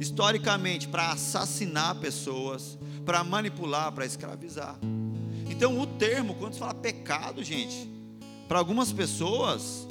historicamente 0.00 0.88
para 0.88 1.12
assassinar 1.12 1.96
pessoas, 1.96 2.78
para 3.04 3.22
manipular, 3.22 3.92
para 3.92 4.06
escravizar. 4.06 4.78
Então, 5.48 5.78
o 5.78 5.86
termo, 5.86 6.34
quando 6.34 6.54
se 6.54 6.58
fala 6.58 6.74
pecado, 6.74 7.42
gente, 7.44 7.88
para 8.48 8.58
algumas 8.58 8.92
pessoas, 8.92 9.86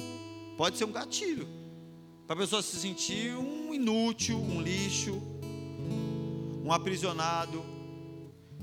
pode 0.56 0.76
ser 0.76 0.84
um 0.84 0.92
gatilho. 0.92 1.46
Para 2.26 2.36
a 2.36 2.38
pessoa 2.38 2.62
se 2.62 2.76
sentir 2.76 3.36
um 3.36 3.74
inútil, 3.74 4.38
um 4.38 4.60
lixo, 4.60 5.20
um 6.64 6.72
aprisionado. 6.72 7.73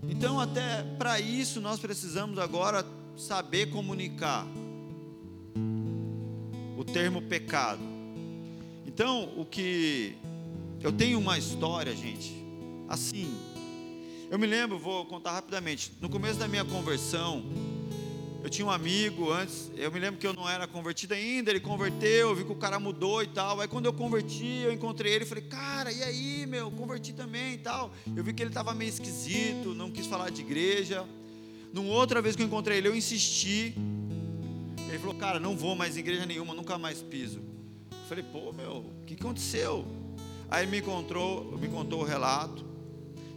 Então, 0.09 0.39
até 0.39 0.83
para 0.97 1.19
isso, 1.19 1.61
nós 1.61 1.79
precisamos 1.79 2.37
agora 2.39 2.85
saber 3.15 3.67
comunicar 3.67 4.47
o 6.77 6.83
termo 6.83 7.21
pecado. 7.21 7.81
Então, 8.85 9.31
o 9.37 9.45
que. 9.45 10.15
Eu 10.81 10.91
tenho 10.91 11.19
uma 11.19 11.37
história, 11.37 11.95
gente, 11.95 12.33
assim, 12.89 13.31
eu 14.31 14.39
me 14.39 14.47
lembro, 14.47 14.79
vou 14.79 15.05
contar 15.05 15.33
rapidamente. 15.33 15.93
No 16.01 16.09
começo 16.09 16.39
da 16.39 16.47
minha 16.47 16.65
conversão, 16.65 17.43
eu 18.43 18.49
tinha 18.49 18.65
um 18.65 18.71
amigo 18.71 19.31
antes, 19.31 19.71
eu 19.75 19.91
me 19.91 19.99
lembro 19.99 20.19
que 20.19 20.25
eu 20.25 20.33
não 20.33 20.49
era 20.49 20.67
convertido 20.67 21.13
ainda, 21.13 21.51
ele 21.51 21.59
converteu, 21.59 22.29
eu 22.29 22.35
vi 22.35 22.43
que 22.43 22.51
o 22.51 22.55
cara 22.55 22.79
mudou 22.79 23.21
e 23.21 23.27
tal. 23.27 23.61
Aí 23.61 23.67
quando 23.67 23.85
eu 23.85 23.93
converti, 23.93 24.61
eu 24.63 24.73
encontrei 24.73 25.13
ele 25.13 25.25
e 25.25 25.27
falei, 25.27 25.43
cara, 25.43 25.91
e 25.91 26.01
aí, 26.01 26.45
meu, 26.47 26.71
converti 26.71 27.13
também 27.13 27.53
e 27.53 27.57
tal. 27.59 27.91
Eu 28.15 28.23
vi 28.23 28.33
que 28.33 28.41
ele 28.41 28.49
estava 28.49 28.73
meio 28.73 28.89
esquisito, 28.89 29.75
não 29.75 29.91
quis 29.91 30.07
falar 30.07 30.31
de 30.31 30.41
igreja. 30.41 31.05
Numa 31.71 31.93
outra 31.93 32.19
vez 32.21 32.35
que 32.35 32.41
eu 32.41 32.47
encontrei 32.47 32.79
ele, 32.79 32.87
eu 32.87 32.95
insisti. 32.95 33.75
Ele 34.89 34.99
falou, 34.99 35.15
cara, 35.15 35.39
não 35.39 35.55
vou 35.55 35.75
mais 35.75 35.95
em 35.95 35.99
igreja 35.99 36.25
nenhuma, 36.25 36.55
nunca 36.55 36.77
mais 36.79 37.01
piso. 37.01 37.39
Eu 37.91 38.07
falei, 38.09 38.23
pô, 38.23 38.51
meu, 38.51 38.77
o 39.01 39.05
que 39.05 39.13
aconteceu? 39.13 39.85
Aí 40.49 40.63
ele 40.63 40.71
me 40.71 40.79
encontrou, 40.79 41.57
me 41.57 41.69
contou 41.69 42.01
o 42.01 42.03
relato. 42.03 42.70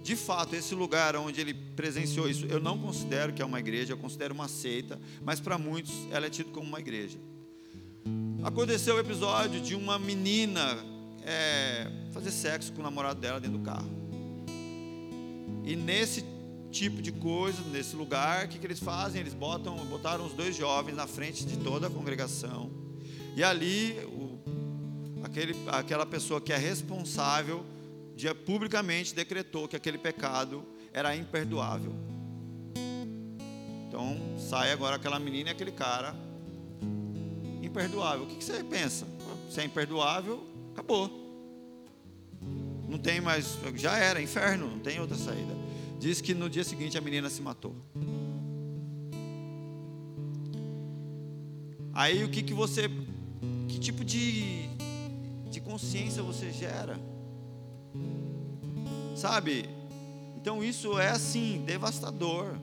De 0.05 0.17
fato, 0.17 0.55
esse 0.55 0.75
lugar 0.75 1.17
onde 1.17 1.41
ele 1.41 1.55
presenciou 1.55 2.29
isso, 2.29 2.45
eu 2.45 2.61
não 2.61 2.79
considero 2.79 3.33
que 3.33 3.41
é 3.41 3.45
uma 3.45 3.59
igreja, 3.59 3.95
eu 3.95 3.97
considero 3.97 4.35
uma 4.35 4.49
seita, 4.49 5.01
mas 5.23 5.41
para 5.41 5.57
muitos 5.57 5.95
ela 6.11 6.27
é 6.27 6.29
tida 6.29 6.51
como 6.51 6.69
uma 6.69 6.79
igreja. 6.79 7.17
Aconteceu 8.43 8.97
o 8.97 8.99
episódio 8.99 9.63
de 9.63 9.75
uma 9.75 9.99
menina 9.99 10.77
é, 11.23 11.91
fazer 12.13 12.33
sexo 12.33 12.71
com 12.75 12.81
o 12.81 12.83
namorado 12.83 13.19
dela 13.19 13.41
dentro 13.41 13.57
do 13.57 13.65
carro. 13.65 13.89
E 15.65 15.75
nesse 15.75 16.23
tipo 16.71 17.01
de 17.01 17.11
coisa, 17.11 17.63
nesse 17.73 17.97
lugar, 17.97 18.45
o 18.45 18.49
que, 18.51 18.59
que 18.59 18.67
eles 18.67 18.81
fazem? 18.81 19.23
Eles 19.23 19.33
botam, 19.33 19.75
botaram 19.87 20.27
os 20.27 20.35
dois 20.35 20.55
jovens 20.55 20.95
na 20.95 21.07
frente 21.07 21.47
de 21.47 21.57
toda 21.57 21.87
a 21.87 21.91
congregação. 21.91 22.71
E 23.35 23.43
ali, 23.43 23.99
o, 24.05 24.39
aquele, 25.25 25.57
aquela 25.69 26.05
pessoa 26.05 26.43
que 26.43 26.53
é 26.53 26.59
responsável 26.59 27.65
dia 28.15 28.35
publicamente 28.35 29.15
decretou 29.15 29.67
que 29.67 29.77
aquele 29.77 29.99
pecado 29.99 30.65
era 30.93 31.15
imperdoável. 31.17 31.93
Então 33.89 34.17
sai 34.39 34.73
agora 34.73 34.97
aquela 34.97 35.19
menina 35.19 35.51
e 35.51 35.53
aquele 35.53 35.73
cara 35.73 36.15
imperdoável. 37.63 38.25
O 38.25 38.27
que, 38.27 38.43
você 38.43 38.63
pensa? 38.63 39.07
Se 39.51 39.61
é 39.61 39.65
imperdoável, 39.65 40.45
acabou. 40.73 41.23
Não 42.89 42.99
tem 42.99 43.21
mais, 43.21 43.59
já 43.75 43.97
era, 43.97 44.23
inferno, 44.23 44.69
não 44.69 44.79
tem 44.79 45.01
outra 45.01 45.17
saída. 45.17 45.55
Diz 45.99 46.21
que 46.21 46.35
no 46.35 46.49
dia 46.49 46.63
seguinte 46.63 46.97
a 46.97 47.01
menina 47.01 47.29
se 47.29 47.43
matou. 47.43 47.75
Aí 51.93 52.25
o 52.25 52.29
que, 52.29 52.43
que 52.43 52.53
você, 52.53 52.89
que 53.69 53.79
tipo 53.79 54.05
de, 54.05 54.69
de 55.51 55.61
consciência 55.61 56.23
você 56.23 56.53
gera? 56.53 56.99
Sabe? 59.17 59.69
Então 60.37 60.63
isso 60.63 60.99
é 60.99 61.09
assim, 61.09 61.63
devastador. 61.65 62.57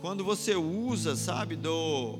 Quando 0.00 0.22
você 0.22 0.54
usa, 0.54 1.16
sabe, 1.16 1.56
do 1.56 2.18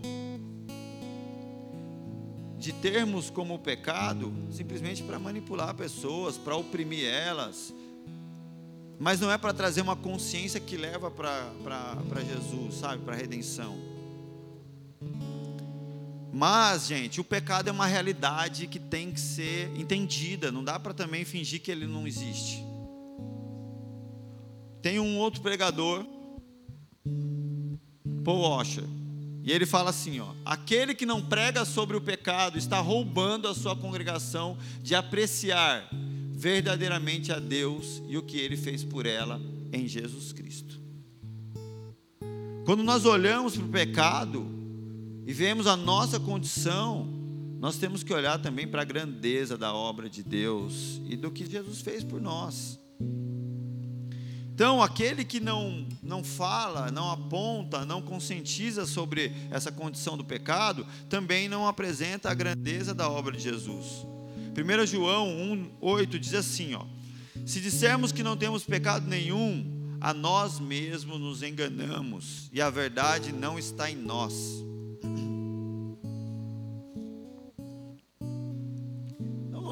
de 2.59 2.73
termos 2.73 3.31
como 3.31 3.57
pecado, 3.59 4.33
simplesmente 4.51 5.03
para 5.05 5.19
manipular 5.19 5.73
pessoas, 5.75 6.37
para 6.37 6.57
oprimir 6.57 7.07
elas, 7.07 7.73
mas 8.99 9.21
não 9.21 9.31
é 9.31 9.39
para 9.39 9.55
trazer 9.55 9.81
uma 9.81 9.95
consciência 9.95 10.59
que 10.59 10.77
leva 10.77 11.09
para 11.09 12.21
Jesus, 12.27 12.75
sabe, 12.75 13.05
para 13.05 13.15
a 13.15 13.17
redenção. 13.17 13.79
Mas, 16.33 16.87
gente, 16.87 17.21
o 17.21 17.25
pecado 17.25 17.69
é 17.69 17.73
uma 17.73 17.87
realidade 17.87 18.67
que 18.67 18.79
tem 18.79 19.11
que 19.11 19.21
ser 19.21 19.71
entendida, 19.77 20.53
não 20.53 20.63
dá 20.63 20.79
para 20.79 20.93
também 20.93 21.25
fingir 21.25 21.61
que 21.61 21.71
ele 21.71 21.87
não 21.87 22.07
existe. 22.07 22.63
Tem 24.83 25.01
um 25.01 25.19
outro 25.19 25.41
pregador, 25.41 26.05
Paul 28.23 28.41
Washer, 28.41 28.85
e 29.43 29.51
ele 29.51 29.65
fala 29.65 29.91
assim: 29.91 30.21
ó, 30.21 30.29
aquele 30.45 30.95
que 30.95 31.07
não 31.07 31.23
prega 31.23 31.65
sobre 31.65 31.97
o 31.97 32.01
pecado 32.01 32.59
está 32.59 32.79
roubando 32.79 33.49
a 33.49 33.55
sua 33.55 33.75
congregação 33.75 34.59
de 34.83 34.95
apreciar 34.95 35.89
verdadeiramente 36.33 37.33
a 37.33 37.39
Deus 37.39 38.03
e 38.07 38.17
o 38.17 38.23
que 38.23 38.37
ele 38.39 38.57
fez 38.57 38.85
por 38.85 39.07
ela 39.07 39.41
em 39.73 39.89
Jesus 39.89 40.33
Cristo. 40.33 40.79
Quando 42.65 42.83
nós 42.83 43.07
olhamos 43.07 43.57
para 43.57 43.65
o 43.65 43.69
pecado 43.71 44.58
e 45.29 45.33
vemos 45.35 45.67
a 45.67 45.77
nossa 45.77 46.19
condição, 46.19 47.07
nós 47.61 47.77
temos 47.77 48.03
que 48.03 48.15
olhar 48.15 48.39
também 48.39 48.67
para 48.67 48.81
a 48.81 48.85
grandeza 48.85 49.59
da 49.59 49.75
obra 49.75 50.09
de 50.09 50.23
Deus 50.23 51.03
e 51.05 51.19
do 51.19 51.31
que 51.31 51.45
Jesus 51.45 51.83
fez 51.83 52.03
por 52.03 52.19
nós. 52.19 52.81
Então, 54.55 54.83
aquele 54.83 55.27
que 55.27 55.39
não, 55.39 55.87
não 56.03 56.25
fala, 56.25 56.91
não 56.91 57.11
aponta, 57.11 57.85
não 57.85 58.01
conscientiza 58.01 58.87
sobre 58.87 59.31
essa 59.51 59.71
condição 59.71 60.17
do 60.17 60.25
pecado, 60.25 60.87
também 61.11 61.47
não 61.47 61.69
apresenta 61.69 62.31
a 62.31 62.35
grandeza 62.35 62.95
da 62.95 63.11
obra 63.11 63.37
de 63.37 63.43
Jesus. 63.43 64.07
1 64.57 64.87
João 64.87 65.29
1,8 65.83 66.19
diz 66.19 66.33
assim: 66.33 66.73
ó, 66.73 66.87
Se 67.45 67.61
dissermos 67.61 68.13
que 68.13 68.23
não 68.23 68.35
temos 68.35 68.65
pecado 68.65 69.07
nenhum, 69.07 69.99
a 70.01 70.15
nós 70.15 70.59
mesmos 70.59 71.21
nos 71.21 71.43
enganamos, 71.43 72.49
e 72.51 72.63
a 72.63 72.71
verdade 72.71 73.31
não 73.31 73.59
está 73.59 73.91
em 73.91 73.97
nós. 73.97 74.67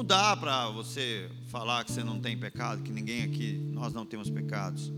Dá 0.07 0.37
para 0.37 0.69
você 0.69 1.29
falar 1.49 1.83
que 1.83 1.91
você 1.91 2.01
não 2.01 2.17
tem 2.21 2.37
pecado, 2.37 2.81
que 2.81 2.93
ninguém 2.93 3.23
aqui, 3.23 3.53
nós 3.73 3.91
não 3.93 4.05
temos 4.05 4.29
pecados. 4.29 4.89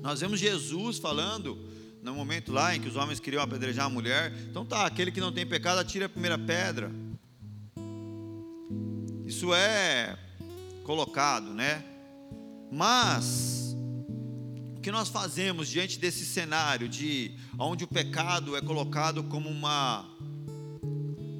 Nós 0.00 0.20
vemos 0.20 0.40
Jesus 0.40 0.96
falando 0.96 1.58
no 2.02 2.14
momento 2.14 2.50
lá 2.50 2.74
em 2.74 2.80
que 2.80 2.88
os 2.88 2.96
homens 2.96 3.20
queriam 3.20 3.42
apedrejar 3.42 3.84
a 3.84 3.90
mulher. 3.90 4.32
Então 4.50 4.64
tá, 4.64 4.86
aquele 4.86 5.12
que 5.12 5.20
não 5.20 5.30
tem 5.30 5.46
pecado 5.46 5.78
atira 5.78 6.06
a 6.06 6.08
primeira 6.08 6.38
pedra. 6.38 6.90
Isso 9.26 9.52
é 9.52 10.18
colocado, 10.84 11.52
né? 11.52 11.84
Mas 12.72 13.76
o 14.74 14.80
que 14.80 14.90
nós 14.90 15.10
fazemos 15.10 15.68
diante 15.68 15.98
desse 15.98 16.24
cenário 16.24 16.88
de 16.88 17.32
onde 17.58 17.84
o 17.84 17.86
pecado 17.86 18.56
é 18.56 18.62
colocado 18.62 19.22
como 19.24 19.50
uma 19.50 20.08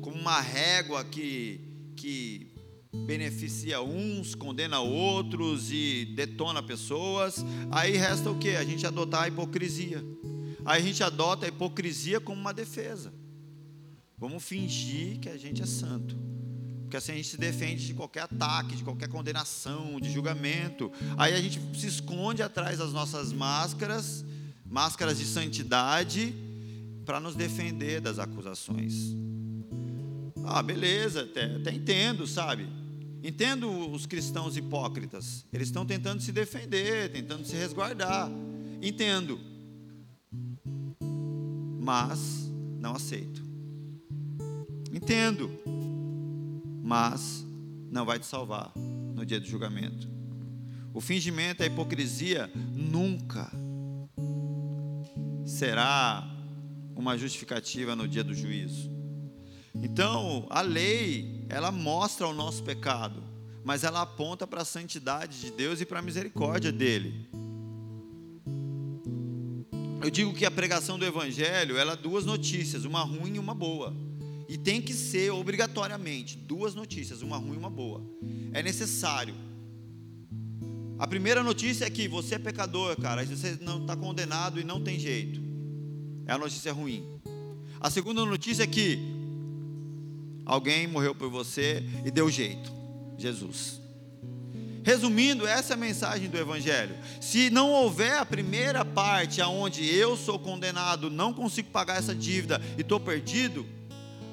como 0.02 0.16
uma 0.16 0.38
régua 0.42 1.02
que 1.02 1.61
que 1.96 2.58
beneficia 2.92 3.81
uns, 3.81 4.35
condena 4.35 4.81
outros 4.81 5.70
e 5.70 6.07
detona 6.16 6.62
pessoas, 6.62 7.44
aí 7.70 7.96
resta 7.96 8.31
o 8.31 8.38
que? 8.38 8.51
A 8.51 8.64
gente 8.64 8.87
adotar 8.87 9.24
a 9.24 9.29
hipocrisia. 9.29 10.05
Aí 10.64 10.83
a 10.83 10.85
gente 10.85 11.03
adota 11.03 11.46
a 11.46 11.48
hipocrisia 11.48 12.20
como 12.20 12.40
uma 12.40 12.53
defesa. 12.53 13.12
Vamos 14.16 14.42
fingir 14.42 15.18
que 15.20 15.29
a 15.29 15.37
gente 15.37 15.62
é 15.62 15.66
santo. 15.66 16.16
Porque 16.83 16.96
assim 16.96 17.12
a 17.12 17.16
gente 17.16 17.29
se 17.29 17.37
defende 17.37 17.87
de 17.87 17.94
qualquer 17.94 18.22
ataque, 18.22 18.74
de 18.74 18.83
qualquer 18.83 19.09
condenação, 19.09 20.01
de 20.01 20.11
julgamento. 20.11 20.90
Aí 21.16 21.35
a 21.35 21.40
gente 21.40 21.61
se 21.79 21.87
esconde 21.87 22.42
atrás 22.42 22.79
das 22.79 22.92
nossas 22.92 23.33
máscaras, 23.33 24.24
máscaras 24.64 25.18
de 25.18 25.27
santidade, 25.27 26.35
para 27.05 27.20
nos 27.20 27.35
defender 27.35 28.01
das 28.01 28.18
acusações. 28.18 29.14
Ah, 30.51 30.63
beleza, 30.63 31.23
até, 31.23 31.57
até 31.57 31.73
entendo, 31.73 32.27
sabe? 32.27 32.67
Entendo 33.23 33.69
os 33.93 34.07
cristãos 34.07 34.57
hipócritas. 34.57 35.45
Eles 35.53 35.69
estão 35.69 35.85
tentando 35.85 36.23
se 36.23 36.33
defender, 36.33 37.13
tentando 37.13 37.45
se 37.45 37.55
resguardar. 37.55 38.31
Entendo. 38.81 39.39
Mas 41.79 42.51
não 42.81 42.95
aceito. 42.95 43.43
Entendo. 44.91 45.51
Mas 46.83 47.45
não 47.91 48.07
vai 48.07 48.19
te 48.19 48.25
salvar 48.25 48.73
no 49.15 49.27
dia 49.27 49.39
do 49.39 49.47
julgamento. 49.47 50.09
O 50.95 51.01
fingimento, 51.01 51.63
a 51.63 51.67
hipocrisia 51.67 52.51
nunca 52.73 53.53
será 55.45 56.27
uma 56.97 57.19
justificativa 57.19 57.95
no 57.95 58.09
dia 58.09 58.25
do 58.25 58.35
juízo. 58.35 58.98
Então, 59.74 60.46
a 60.50 60.61
lei, 60.61 61.44
ela 61.48 61.70
mostra 61.70 62.26
o 62.26 62.33
nosso 62.33 62.62
pecado, 62.62 63.22
mas 63.64 63.85
ela 63.85 64.02
aponta 64.02 64.46
para 64.46 64.62
a 64.62 64.64
santidade 64.64 65.40
de 65.40 65.50
Deus 65.50 65.81
e 65.81 65.87
para 65.87 65.98
a 65.98 66.02
misericórdia 66.02 66.72
dele. 66.72 67.28
Eu 70.00 70.11
digo 70.11 70.33
que 70.33 70.46
a 70.46 70.50
pregação 70.50 70.98
do 70.98 71.04
evangelho, 71.04 71.76
ela 71.76 71.92
é 71.94 71.96
duas 71.96 72.24
notícias, 72.24 72.85
uma 72.85 73.02
ruim 73.02 73.35
e 73.35 73.38
uma 73.38 73.54
boa. 73.54 73.94
E 74.48 74.57
tem 74.57 74.81
que 74.81 74.94
ser 74.94 75.31
obrigatoriamente 75.31 76.38
duas 76.38 76.74
notícias, 76.74 77.20
uma 77.20 77.37
ruim 77.37 77.54
e 77.54 77.59
uma 77.59 77.68
boa. 77.68 78.02
É 78.52 78.62
necessário. 78.62 79.35
A 80.98 81.07
primeira 81.07 81.42
notícia 81.42 81.85
é 81.85 81.90
que 81.90 82.09
você 82.09 82.37
é 82.37 82.38
pecador, 82.38 82.96
cara, 82.96 83.24
você 83.24 83.59
não 83.61 83.83
está 83.83 83.94
condenado 83.94 84.59
e 84.59 84.64
não 84.64 84.83
tem 84.83 84.98
jeito. 84.98 85.40
É 86.26 86.33
a 86.33 86.38
notícia 86.38 86.72
ruim. 86.72 87.04
A 87.81 87.90
segunda 87.90 88.24
notícia 88.24 88.62
é 88.62 88.66
que 88.66 89.17
Alguém 90.49 90.87
morreu 90.87 91.15
por 91.15 91.29
você 91.29 91.85
e 92.07 92.11
deu 92.11 92.31
jeito. 92.31 92.73
Jesus. 93.19 93.79
Resumindo, 94.83 95.47
essa 95.47 95.75
é 95.75 95.77
a 95.77 95.77
mensagem 95.77 96.31
do 96.31 96.39
Evangelho. 96.39 96.97
Se 97.21 97.51
não 97.51 97.71
houver 97.71 98.17
a 98.17 98.25
primeira 98.25 98.87
parte, 98.87 99.43
aonde 99.43 99.85
eu 99.87 100.17
sou 100.17 100.39
condenado, 100.39 101.11
não 101.11 101.35
consigo 101.35 101.69
pagar 101.69 101.99
essa 101.99 102.15
dívida 102.15 102.59
e 102.79 102.81
estou 102.81 102.99
perdido, 102.99 103.67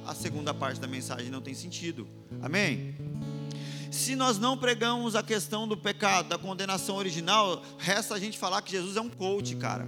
a 0.06 0.16
segunda 0.16 0.54
parte 0.54 0.80
da 0.80 0.88
mensagem 0.88 1.30
não 1.30 1.42
tem 1.42 1.54
sentido. 1.54 2.08
Amém? 2.42 2.96
Se 3.92 4.16
nós 4.16 4.38
não 4.38 4.58
pregamos 4.58 5.16
a 5.16 5.24
questão 5.24 5.68
do 5.68 5.76
pecado, 5.76 6.30
da 6.30 6.38
condenação 6.38 6.96
original, 6.96 7.62
resta 7.78 8.14
a 8.14 8.20
gente 8.20 8.38
falar 8.38 8.62
que 8.62 8.72
Jesus 8.72 8.96
é 8.96 9.02
um 9.02 9.10
coach, 9.10 9.56
cara. 9.58 9.86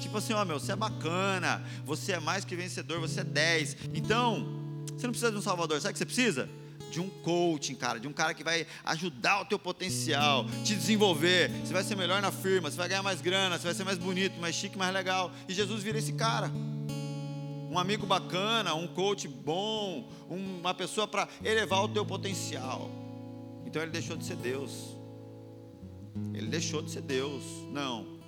Tipo 0.00 0.18
assim, 0.18 0.32
ó 0.32 0.44
meu, 0.44 0.58
você 0.58 0.72
é 0.72 0.76
bacana, 0.76 1.62
você 1.84 2.12
é 2.12 2.20
mais 2.20 2.44
que 2.44 2.56
vencedor, 2.56 3.00
você 3.00 3.20
é 3.20 3.24
10. 3.24 3.76
Então, 3.94 4.57
você 4.98 5.06
não 5.06 5.12
precisa 5.12 5.30
de 5.30 5.38
um 5.38 5.42
salvador, 5.42 5.80
sabe 5.80 5.90
o 5.90 5.92
que 5.92 5.98
você 5.98 6.04
precisa? 6.04 6.48
De 6.90 7.00
um 7.00 7.08
coaching, 7.08 7.74
cara, 7.74 8.00
de 8.00 8.08
um 8.08 8.12
cara 8.12 8.34
que 8.34 8.42
vai 8.42 8.66
ajudar 8.84 9.42
o 9.42 9.44
teu 9.44 9.58
potencial, 9.58 10.44
te 10.64 10.74
desenvolver. 10.74 11.50
Você 11.64 11.72
vai 11.72 11.84
ser 11.84 11.96
melhor 11.96 12.20
na 12.20 12.32
firma, 12.32 12.70
você 12.70 12.76
vai 12.76 12.88
ganhar 12.88 13.02
mais 13.02 13.20
grana, 13.20 13.56
você 13.58 13.64
vai 13.64 13.74
ser 13.74 13.84
mais 13.84 13.98
bonito, 13.98 14.40
mais 14.40 14.54
chique, 14.54 14.76
mais 14.76 14.92
legal. 14.92 15.30
E 15.48 15.54
Jesus 15.54 15.82
vira 15.82 15.98
esse 15.98 16.12
cara. 16.14 16.50
Um 17.70 17.78
amigo 17.78 18.06
bacana, 18.06 18.74
um 18.74 18.88
coach 18.88 19.28
bom, 19.28 20.10
uma 20.28 20.74
pessoa 20.74 21.06
para 21.06 21.28
elevar 21.44 21.84
o 21.84 21.88
teu 21.88 22.04
potencial. 22.04 22.90
Então 23.64 23.80
ele 23.82 23.90
deixou 23.92 24.16
de 24.16 24.24
ser 24.24 24.36
Deus. 24.36 24.96
Ele 26.34 26.48
deixou 26.48 26.82
de 26.82 26.90
ser 26.90 27.02
Deus. 27.02 27.44
Não. 27.70 28.18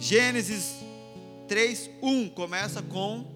Gênesis 0.00 0.83
3:1 1.48 2.30
começa 2.30 2.82
com 2.82 3.26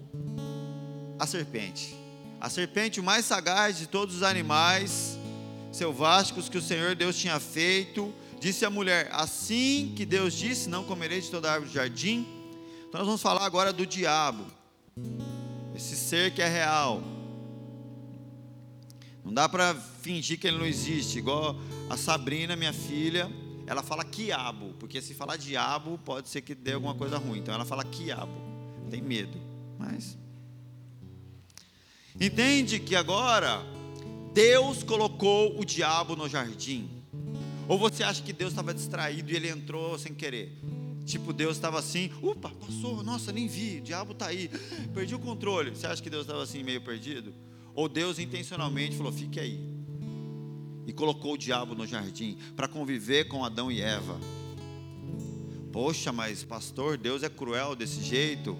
a 1.17 1.27
serpente. 1.27 1.95
A 2.39 2.49
serpente, 2.49 2.99
o 2.99 3.03
mais 3.03 3.25
sagaz 3.25 3.77
de 3.77 3.87
todos 3.87 4.15
os 4.15 4.23
animais 4.23 5.17
selváticos 5.71 6.49
que 6.49 6.57
o 6.57 6.61
Senhor 6.61 6.95
Deus 6.95 7.17
tinha 7.17 7.39
feito, 7.39 8.13
disse 8.39 8.65
à 8.65 8.69
mulher: 8.69 9.09
Assim 9.11 9.93
que 9.95 10.05
Deus 10.05 10.33
disse, 10.33 10.69
não 10.69 10.83
comereis 10.83 11.25
de 11.25 11.31
toda 11.31 11.51
árvore 11.51 11.69
do 11.69 11.75
jardim. 11.75 12.27
Então 12.87 12.99
nós 12.99 13.05
vamos 13.05 13.21
falar 13.21 13.45
agora 13.45 13.71
do 13.71 13.85
diabo, 13.85 14.45
esse 15.75 15.95
ser 15.95 16.33
que 16.33 16.41
é 16.41 16.47
real. 16.47 17.03
Não 19.23 19.33
dá 19.33 19.47
para 19.47 19.75
fingir 19.75 20.39
que 20.39 20.47
ele 20.47 20.57
não 20.57 20.65
existe, 20.65 21.19
igual 21.19 21.55
a 21.89 21.95
Sabrina, 21.95 22.55
minha 22.55 22.73
filha, 22.73 23.29
ela 23.69 23.83
fala 23.83 24.03
quiabo, 24.03 24.73
porque 24.79 24.99
se 24.99 25.13
falar 25.13 25.37
diabo, 25.37 25.99
pode 25.99 26.27
ser 26.27 26.41
que 26.41 26.55
dê 26.55 26.73
alguma 26.73 26.95
coisa 26.95 27.19
ruim. 27.19 27.37
Então 27.37 27.53
ela 27.53 27.65
fala 27.65 27.83
quiabo, 27.83 28.33
tem 28.89 28.99
medo. 28.99 29.39
Mas. 29.77 30.17
Entende 32.19 32.79
que 32.79 32.95
agora 32.95 33.61
Deus 34.33 34.81
colocou 34.81 35.59
o 35.59 35.63
diabo 35.63 36.15
no 36.15 36.27
jardim. 36.27 36.89
Ou 37.67 37.77
você 37.77 38.01
acha 38.03 38.23
que 38.23 38.33
Deus 38.33 38.53
estava 38.53 38.73
distraído 38.73 39.31
e 39.31 39.35
ele 39.35 39.47
entrou 39.47 39.99
sem 39.99 40.15
querer? 40.15 40.51
Tipo, 41.05 41.31
Deus 41.31 41.55
estava 41.55 41.77
assim, 41.77 42.11
upa, 42.23 42.49
passou, 42.49 43.03
nossa, 43.03 43.31
nem 43.31 43.47
vi, 43.47 43.77
o 43.77 43.81
diabo 43.81 44.13
está 44.13 44.25
aí, 44.25 44.49
perdi 44.95 45.13
o 45.13 45.19
controle. 45.19 45.69
Você 45.75 45.85
acha 45.85 46.01
que 46.01 46.09
Deus 46.09 46.23
estava 46.23 46.41
assim, 46.41 46.63
meio 46.63 46.81
perdido? 46.81 47.35
Ou 47.75 47.87
Deus 47.87 48.17
intencionalmente 48.17 48.97
falou, 48.97 49.11
fique 49.11 49.39
aí 49.39 49.78
e 50.89 50.91
colocou 50.91 51.33
o 51.33 51.37
diabo 51.37 51.75
no 51.75 51.85
jardim 51.85 52.35
para 52.55 52.67
conviver 52.67 53.25
com 53.25 53.45
Adão 53.45 53.71
e 53.71 53.79
Eva. 53.79 54.19
Poxa, 55.71 56.11
mas 56.11 56.43
pastor, 56.43 56.97
Deus 56.97 57.21
é 57.21 57.29
cruel 57.29 57.75
desse 57.75 58.01
jeito? 58.01 58.57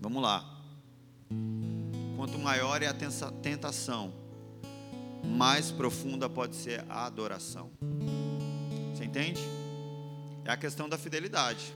Vamos 0.00 0.22
lá. 0.22 0.62
Quanto 2.16 2.38
maior 2.38 2.80
é 2.80 2.86
a 2.86 2.94
tentação, 2.94 4.14
mais 5.24 5.72
profunda 5.72 6.30
pode 6.30 6.54
ser 6.54 6.84
a 6.88 7.06
adoração. 7.06 7.72
Você 8.94 9.04
entende? 9.04 9.40
É 10.44 10.52
a 10.52 10.56
questão 10.56 10.88
da 10.88 10.96
fidelidade. 10.96 11.74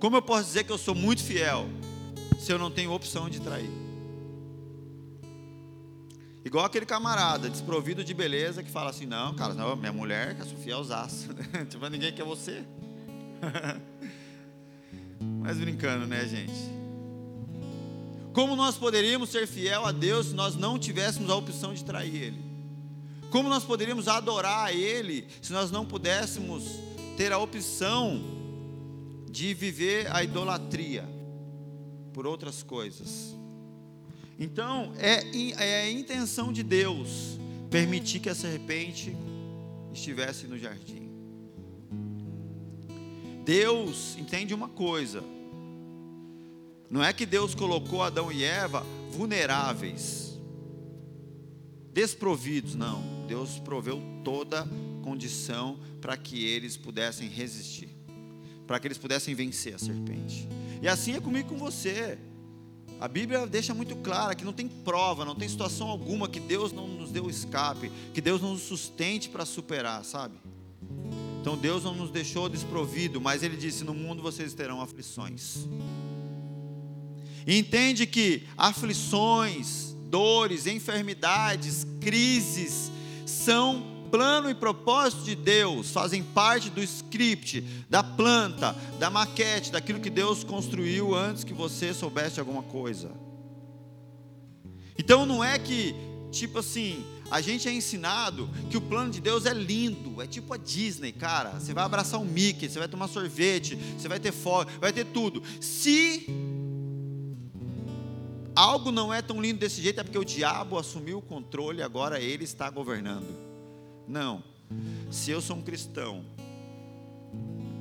Como 0.00 0.16
eu 0.16 0.22
posso 0.22 0.46
dizer 0.46 0.64
que 0.64 0.72
eu 0.72 0.78
sou 0.78 0.96
muito 0.96 1.22
fiel 1.22 1.68
se 2.40 2.52
eu 2.52 2.58
não 2.58 2.72
tenho 2.72 2.90
opção 2.90 3.30
de 3.30 3.40
trair? 3.40 3.89
Igual 6.44 6.64
aquele 6.64 6.86
camarada 6.86 7.50
desprovido 7.50 8.02
de 8.02 8.14
beleza 8.14 8.62
que 8.62 8.70
fala 8.70 8.90
assim: 8.90 9.06
não, 9.06 9.34
cara, 9.34 9.52
não, 9.52 9.76
minha 9.76 9.92
mulher 9.92 10.34
que 10.34 10.42
a 10.42 10.44
Sofia 10.44 10.72
é 10.72 10.76
usaço. 10.76 11.28
tipo, 11.68 11.86
ninguém 11.88 12.12
quer 12.12 12.24
você. 12.24 12.64
Mas 15.20 15.58
brincando, 15.58 16.06
né, 16.06 16.26
gente? 16.26 16.80
Como 18.32 18.56
nós 18.56 18.78
poderíamos 18.78 19.28
ser 19.30 19.46
fiel 19.46 19.84
a 19.84 19.92
Deus 19.92 20.28
se 20.28 20.34
nós 20.34 20.56
não 20.56 20.78
tivéssemos 20.78 21.28
a 21.30 21.34
opção 21.34 21.74
de 21.74 21.84
trair 21.84 22.14
Ele? 22.14 22.50
Como 23.30 23.48
nós 23.48 23.64
poderíamos 23.64 24.08
adorar 24.08 24.66
a 24.66 24.72
Ele 24.72 25.26
se 25.42 25.52
nós 25.52 25.70
não 25.70 25.84
pudéssemos 25.84 26.64
ter 27.16 27.32
a 27.32 27.38
opção 27.38 28.22
de 29.30 29.52
viver 29.52 30.10
a 30.14 30.22
idolatria 30.22 31.06
por 32.14 32.26
outras 32.26 32.62
coisas? 32.62 33.39
Então, 34.40 34.94
é, 34.96 35.22
é 35.62 35.82
a 35.82 35.90
intenção 35.90 36.50
de 36.50 36.62
Deus 36.62 37.38
permitir 37.70 38.20
que 38.20 38.30
a 38.30 38.34
serpente 38.34 39.14
estivesse 39.92 40.46
no 40.46 40.58
jardim. 40.58 41.10
Deus 43.44 44.16
entende 44.16 44.54
uma 44.54 44.68
coisa: 44.68 45.22
não 46.88 47.04
é 47.04 47.12
que 47.12 47.26
Deus 47.26 47.54
colocou 47.54 48.02
Adão 48.02 48.32
e 48.32 48.42
Eva 48.42 48.82
vulneráveis, 49.10 50.40
desprovidos, 51.92 52.74
não. 52.74 53.26
Deus 53.28 53.58
proveu 53.58 54.02
toda 54.24 54.66
condição 55.02 55.78
para 56.00 56.16
que 56.16 56.46
eles 56.46 56.78
pudessem 56.78 57.28
resistir, 57.28 57.90
para 58.66 58.80
que 58.80 58.86
eles 58.86 58.98
pudessem 58.98 59.34
vencer 59.34 59.74
a 59.74 59.78
serpente. 59.78 60.48
E 60.80 60.88
assim 60.88 61.14
é 61.14 61.20
comigo 61.20 61.50
com 61.50 61.58
você. 61.58 62.18
A 63.00 63.08
Bíblia 63.08 63.46
deixa 63.46 63.72
muito 63.72 63.96
clara 63.96 64.34
que 64.34 64.44
não 64.44 64.52
tem 64.52 64.68
prova, 64.68 65.24
não 65.24 65.34
tem 65.34 65.48
situação 65.48 65.88
alguma 65.88 66.28
que 66.28 66.38
Deus 66.38 66.70
não 66.70 66.86
nos 66.86 67.10
deu 67.10 67.30
escape, 67.30 67.90
que 68.12 68.20
Deus 68.20 68.42
não 68.42 68.52
nos 68.52 68.62
sustente 68.62 69.30
para 69.30 69.46
superar, 69.46 70.04
sabe? 70.04 70.34
Então 71.40 71.56
Deus 71.56 71.84
não 71.84 71.94
nos 71.94 72.10
deixou 72.10 72.46
desprovido, 72.50 73.18
mas 73.18 73.42
Ele 73.42 73.56
disse: 73.56 73.84
No 73.84 73.94
mundo 73.94 74.22
vocês 74.22 74.52
terão 74.52 74.82
aflições. 74.82 75.66
Entende 77.46 78.06
que 78.06 78.46
aflições, 78.54 79.96
dores, 80.10 80.66
enfermidades, 80.66 81.86
crises 82.00 82.92
são 83.24 83.89
plano 84.10 84.50
e 84.50 84.54
propósito 84.54 85.24
de 85.24 85.34
Deus, 85.34 85.90
fazem 85.90 86.22
parte 86.22 86.68
do 86.70 86.82
script, 86.82 87.62
da 87.88 88.02
planta, 88.02 88.76
da 88.98 89.08
maquete, 89.08 89.70
daquilo 89.70 90.00
que 90.00 90.10
Deus 90.10 90.44
construiu 90.44 91.14
antes 91.14 91.44
que 91.44 91.54
você 91.54 91.94
soubesse 91.94 92.40
alguma 92.40 92.62
coisa. 92.62 93.10
Então 94.98 95.24
não 95.24 95.42
é 95.42 95.58
que, 95.58 95.94
tipo 96.30 96.58
assim, 96.58 97.04
a 97.30 97.40
gente 97.40 97.68
é 97.68 97.72
ensinado 97.72 98.50
que 98.68 98.76
o 98.76 98.80
plano 98.80 99.10
de 99.10 99.20
Deus 99.20 99.46
é 99.46 99.54
lindo, 99.54 100.20
é 100.20 100.26
tipo 100.26 100.52
a 100.52 100.56
Disney, 100.56 101.12
cara. 101.12 101.52
Você 101.52 101.72
vai 101.72 101.84
abraçar 101.84 102.20
um 102.20 102.24
Mickey, 102.24 102.68
você 102.68 102.78
vai 102.78 102.88
tomar 102.88 103.08
sorvete, 103.08 103.76
você 103.96 104.08
vai 104.08 104.18
ter 104.18 104.32
fogo, 104.32 104.70
vai 104.80 104.92
ter 104.92 105.06
tudo. 105.06 105.42
Se 105.60 106.26
algo 108.54 108.90
não 108.90 109.14
é 109.14 109.22
tão 109.22 109.40
lindo 109.40 109.60
desse 109.60 109.80
jeito, 109.80 110.00
é 110.00 110.02
porque 110.02 110.18
o 110.18 110.24
diabo 110.24 110.76
assumiu 110.76 111.18
o 111.18 111.22
controle 111.22 111.78
e 111.78 111.82
agora 111.82 112.20
ele 112.20 112.44
está 112.44 112.68
governando. 112.68 113.49
Não. 114.10 114.42
Se 115.08 115.30
eu 115.30 115.40
sou 115.40 115.56
um 115.56 115.62
cristão, 115.62 116.24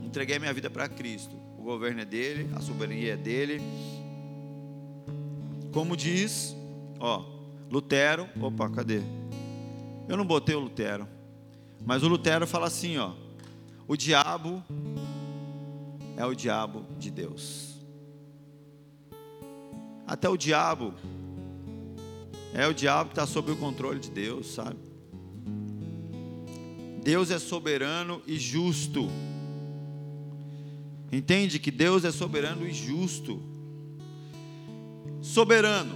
entreguei 0.04 0.38
minha 0.38 0.54
vida 0.54 0.70
para 0.70 0.88
Cristo, 0.88 1.36
o 1.58 1.64
governo 1.64 2.02
é 2.02 2.06
dele, 2.06 2.48
a 2.56 2.62
soberania 2.62 3.14
é 3.14 3.18
dele. 3.18 3.60
Como 5.74 5.98
diz, 5.98 6.56
ó, 7.00 7.26
Lutero, 7.72 8.30
opa, 8.40 8.70
cadê? 8.70 9.02
Eu 10.08 10.16
não 10.16 10.26
botei 10.26 10.56
o 10.56 10.60
Lutero, 10.60 11.08
mas 11.84 12.04
o 12.04 12.08
Lutero 12.08 12.46
fala 12.46 12.68
assim, 12.68 13.00
ó, 13.00 13.14
o 13.88 13.98
diabo 13.98 14.64
é 16.16 16.24
o 16.24 16.36
diabo 16.36 16.86
de 17.00 17.10
Deus. 17.10 17.76
Até 20.06 20.30
o 20.30 20.38
diabo. 20.38 20.94
É 22.54 22.68
o 22.68 22.74
diabo 22.74 23.10
que 23.10 23.14
está 23.14 23.26
sob 23.26 23.52
o 23.52 23.58
controle 23.58 24.00
de 24.00 24.10
Deus, 24.10 24.54
sabe? 24.54 24.89
Deus 27.04 27.32
é 27.32 27.40
soberano 27.40 28.22
e 28.28 28.38
justo. 28.38 29.10
Entende 31.12 31.58
que 31.58 31.72
Deus 31.72 32.04
é 32.06 32.12
soberano 32.12 32.68
e 32.68 32.74
justo. 32.74 33.42
Soberano 35.22 35.96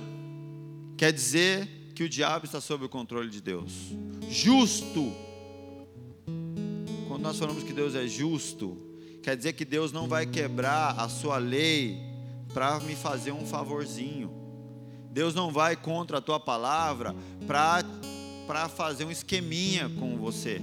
quer 0.98 1.12
dizer 1.12 1.68
que 1.94 2.04
o 2.04 2.10
diabo 2.10 2.46
está 2.46 2.60
sob 2.60 2.86
o 2.86 2.90
controle 2.90 3.30
de 3.30 3.42
Deus. 3.42 3.72
Justo. 4.30 5.14
Quando 7.08 7.22
nós 7.22 7.38
falamos 7.38 7.64
que 7.64 7.74
Deus 7.74 7.94
é 7.94 8.08
justo, 8.08 8.78
quer 9.22 9.38
dizer 9.38 9.54
que 9.54 9.66
Deus 9.66 9.92
não 9.92 10.08
vai 10.08 10.26
quebrar 10.26 11.00
a 11.00 11.08
sua 11.08 11.38
lei 11.38 12.00
para 12.54 12.80
me 12.80 12.96
fazer 12.96 13.32
um 13.32 13.46
favorzinho. 13.46 14.32
Deus 15.12 15.36
não 15.36 15.52
vai 15.52 15.76
contra 15.76 16.18
a 16.18 16.22
tua 16.22 16.40
palavra 16.40 17.16
para 17.46 18.68
fazer 18.68 19.06
um 19.06 19.12
esqueminha 19.12 19.90
com 20.00 20.18
você. 20.18 20.60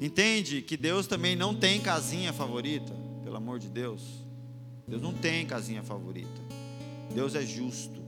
Entende 0.00 0.62
que 0.62 0.76
Deus 0.76 1.06
também 1.06 1.34
não 1.34 1.54
tem 1.54 1.80
casinha 1.80 2.32
favorita, 2.32 2.94
pelo 3.24 3.36
amor 3.36 3.58
de 3.58 3.68
Deus. 3.68 4.02
Deus 4.86 5.00
não 5.00 5.12
tem 5.12 5.46
casinha 5.46 5.82
favorita. 5.82 6.40
Deus 7.14 7.34
é 7.34 7.44
justo. 7.44 8.00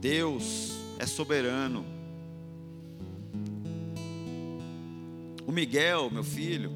Deus 0.00 0.72
é 0.98 1.06
soberano. 1.06 1.84
O 5.46 5.52
Miguel, 5.52 6.10
meu 6.10 6.24
filho, 6.24 6.70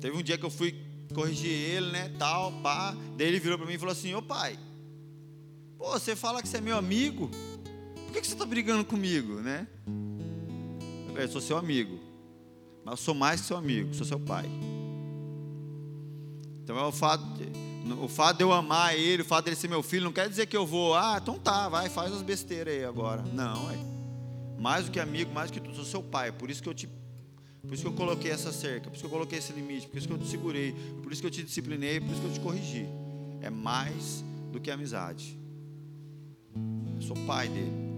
teve 0.00 0.16
um 0.16 0.22
dia 0.22 0.36
que 0.36 0.44
eu 0.44 0.50
fui 0.50 0.74
corrigir 1.14 1.50
ele, 1.50 1.90
né, 1.92 2.12
tal, 2.18 2.52
pá. 2.62 2.96
Daí 3.16 3.28
ele 3.28 3.40
virou 3.40 3.56
para 3.56 3.66
mim 3.66 3.74
e 3.74 3.78
falou 3.78 3.92
assim: 3.92 4.14
Ô 4.14 4.20
pai, 4.20 4.58
pô, 5.78 5.90
você 5.92 6.14
fala 6.14 6.42
que 6.42 6.48
você 6.48 6.58
é 6.58 6.60
meu 6.60 6.76
amigo, 6.76 7.30
por 8.06 8.12
que, 8.12 8.20
que 8.20 8.26
você 8.26 8.34
está 8.34 8.44
brigando 8.44 8.84
comigo, 8.84 9.34
né? 9.34 9.66
Eu 11.14 11.28
sou 11.28 11.40
seu 11.40 11.56
amigo, 11.56 11.98
mas 12.90 12.98
eu 12.98 13.04
sou 13.04 13.14
mais 13.14 13.40
que 13.40 13.46
seu 13.46 13.56
amigo, 13.56 13.94
sou 13.94 14.04
seu 14.04 14.18
pai. 14.18 14.46
Então 16.64 16.76
é 16.76 16.84
o 16.84 16.90
fato, 16.90 17.24
de, 17.34 17.92
o 17.92 18.08
fato 18.08 18.38
de 18.38 18.42
eu 18.42 18.52
amar 18.52 18.98
ele, 18.98 19.22
o 19.22 19.24
fato 19.24 19.44
dele 19.44 19.56
ser 19.56 19.68
meu 19.68 19.82
filho, 19.82 20.04
não 20.04 20.12
quer 20.12 20.28
dizer 20.28 20.46
que 20.46 20.56
eu 20.56 20.66
vou, 20.66 20.94
ah, 20.94 21.18
então 21.22 21.38
tá, 21.38 21.68
vai, 21.68 21.88
faz 21.88 22.12
as 22.12 22.22
besteiras 22.22 22.74
aí 22.74 22.84
agora. 22.84 23.22
Não, 23.32 23.70
é 23.70 23.78
mais 24.58 24.86
do 24.86 24.90
que 24.90 25.00
amigo, 25.00 25.32
mais 25.32 25.50
do 25.50 25.54
que 25.54 25.60
tu, 25.60 25.74
sou 25.74 25.84
seu 25.84 26.02
pai, 26.02 26.32
por 26.32 26.50
isso 26.50 26.62
que 26.62 26.68
eu 26.68 26.74
te 26.74 26.88
por 27.62 27.74
isso 27.74 27.82
que 27.82 27.88
eu 27.88 27.92
coloquei 27.92 28.30
essa 28.30 28.50
cerca, 28.52 28.88
por 28.88 28.94
isso 28.94 29.02
que 29.02 29.06
eu 29.06 29.10
coloquei 29.10 29.38
esse 29.38 29.52
limite, 29.52 29.86
por 29.86 29.98
isso 29.98 30.08
que 30.08 30.14
eu 30.14 30.18
te 30.18 30.26
segurei, 30.26 30.74
por 31.02 31.12
isso 31.12 31.20
que 31.20 31.26
eu 31.26 31.30
te 31.30 31.42
disciplinei, 31.42 32.00
por 32.00 32.10
isso 32.10 32.20
que 32.20 32.26
eu 32.26 32.32
te 32.32 32.40
corrigi. 32.40 32.86
É 33.42 33.50
mais 33.50 34.24
do 34.50 34.58
que 34.58 34.70
amizade. 34.70 35.38
Eu 36.96 37.02
sou 37.02 37.14
pai 37.26 37.48
dele. 37.48 37.90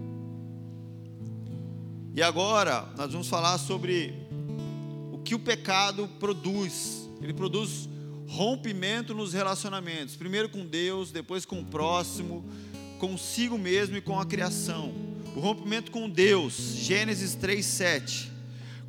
E 2.13 2.21
agora 2.21 2.87
nós 2.97 3.11
vamos 3.11 3.29
falar 3.29 3.57
sobre 3.57 4.22
que 5.23 5.35
o 5.35 5.39
pecado 5.39 6.07
produz. 6.19 7.09
Ele 7.21 7.33
produz 7.33 7.89
rompimento 8.27 9.13
nos 9.13 9.33
relacionamentos, 9.33 10.15
primeiro 10.15 10.49
com 10.49 10.65
Deus, 10.65 11.11
depois 11.11 11.45
com 11.45 11.61
o 11.61 11.65
próximo, 11.65 12.43
consigo 12.99 13.57
mesmo 13.57 13.95
e 13.95 14.01
com 14.01 14.19
a 14.19 14.25
criação. 14.25 14.93
O 15.35 15.39
rompimento 15.39 15.91
com 15.91 16.09
Deus, 16.09 16.53
Gênesis 16.75 17.35
3:7. 17.35 18.31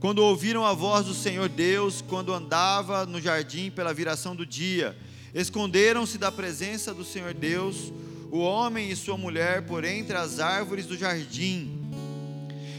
Quando 0.00 0.18
ouviram 0.18 0.64
a 0.66 0.72
voz 0.72 1.06
do 1.06 1.14
Senhor 1.14 1.48
Deus, 1.48 2.02
quando 2.02 2.32
andava 2.32 3.06
no 3.06 3.20
jardim 3.20 3.70
pela 3.70 3.94
viração 3.94 4.36
do 4.36 4.44
dia, 4.44 4.96
esconderam-se 5.32 6.18
da 6.18 6.30
presença 6.30 6.92
do 6.92 7.04
Senhor 7.04 7.32
Deus, 7.32 7.92
o 8.30 8.38
homem 8.38 8.90
e 8.90 8.96
sua 8.96 9.16
mulher, 9.16 9.64
por 9.66 9.84
entre 9.84 10.16
as 10.16 10.40
árvores 10.40 10.86
do 10.86 10.96
jardim. 10.96 11.80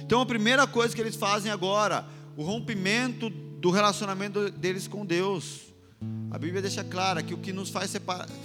Então 0.03 0.21
a 0.21 0.25
primeira 0.25 0.67
coisa 0.67 0.95
que 0.95 1.01
eles 1.01 1.15
fazem 1.15 1.51
agora, 1.51 2.05
o 2.37 2.43
rompimento 2.43 3.31
do 3.59 3.71
relacionamento 3.71 4.49
deles 4.51 4.87
com 4.87 5.05
Deus. 5.05 5.61
A 6.31 6.37
Bíblia 6.37 6.61
deixa 6.61 6.83
clara 6.83 7.23
que 7.23 7.33
o 7.33 7.37
que 7.37 7.53
nos 7.53 7.69
faz, 7.69 7.95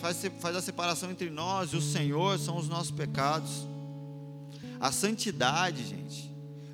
faz, 0.00 0.30
faz 0.40 0.56
a 0.56 0.62
separação 0.62 1.10
entre 1.10 1.30
nós 1.30 1.72
e 1.72 1.76
o 1.76 1.82
Senhor 1.82 2.38
são 2.38 2.56
os 2.56 2.68
nossos 2.68 2.90
pecados. 2.90 3.66
A 4.78 4.90
santidade, 4.90 5.84
gente 5.84 6.30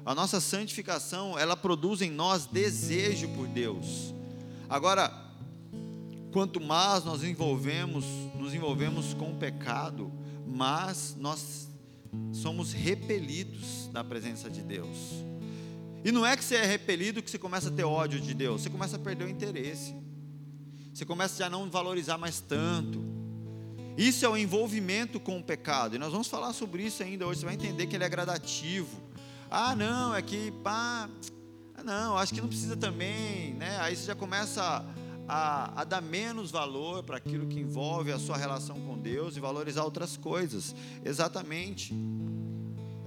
a 0.07 0.15
nossa 0.15 0.41
santificação, 0.41 1.37
ela 1.37 1.57
produz 1.57 2.01
em 2.01 2.13
nós 2.13 2.47
desejo 2.47 3.29
por 3.31 3.49
Deus. 3.49 4.15
Agora, 4.69 5.13
quanto 6.31 6.61
mais 6.61 7.05
nós 7.05 7.25
envolvemos, 7.25 8.05
nos 8.37 8.55
envolvemos 8.55 9.15
com 9.15 9.33
o 9.33 9.37
pecado, 9.37 10.13
mais 10.47 11.17
nós 11.19 11.69
somos 12.33 12.73
repelidos 12.73 13.89
da 13.93 14.05
presença 14.05 14.49
de 14.49 14.63
Deus. 14.63 14.97
E 16.07 16.13
não 16.13 16.25
é 16.25 16.37
que 16.37 16.45
você 16.45 16.55
é 16.55 16.65
repelido 16.65 17.21
que 17.21 17.29
você 17.29 17.37
começa 17.37 17.67
a 17.67 17.73
ter 17.73 17.83
ódio 17.83 18.21
de 18.21 18.33
Deus, 18.33 18.63
você 18.63 18.71
começa 18.71 18.95
a 18.95 18.99
perder 19.01 19.25
o 19.25 19.29
interesse. 19.29 19.93
Você 20.95 21.05
começa 21.05 21.45
a 21.45 21.51
não 21.51 21.69
valorizar 21.69 22.17
mais 22.17 22.39
tanto. 22.39 23.05
Isso 23.99 24.25
é 24.25 24.29
o 24.29 24.37
envolvimento 24.37 25.19
com 25.19 25.37
o 25.37 25.43
pecado. 25.43 25.97
E 25.97 25.99
nós 25.99 26.13
vamos 26.13 26.29
falar 26.29 26.53
sobre 26.53 26.85
isso 26.85 27.03
ainda 27.03 27.27
hoje. 27.27 27.41
Você 27.41 27.47
vai 27.47 27.57
entender 27.57 27.89
que 27.89 27.97
ele 27.97 28.05
é 28.05 28.09
gradativo. 28.09 29.03
Ah, 29.51 29.75
não, 29.75 30.15
é 30.15 30.23
que 30.23 30.53
pá, 30.63 31.11
ah, 31.75 31.83
não, 31.83 32.17
acho 32.17 32.33
que 32.33 32.41
não 32.41 32.47
precisa 32.47 32.77
também, 32.77 33.55
né? 33.55 33.77
Aí 33.81 33.97
você 33.97 34.07
já 34.07 34.15
começa 34.15 34.85
a, 35.27 35.81
a 35.81 35.83
dar 35.83 36.01
menos 36.01 36.53
valor 36.53 37.03
para 37.03 37.17
aquilo 37.17 37.49
que 37.49 37.59
envolve 37.59 38.13
a 38.13 38.19
sua 38.21 38.37
relação 38.37 38.81
com 38.81 38.97
Deus 38.97 39.37
e 39.37 39.41
valorizar 39.41 39.83
outras 39.83 40.17
coisas. 40.17 40.73
Exatamente. 41.05 41.93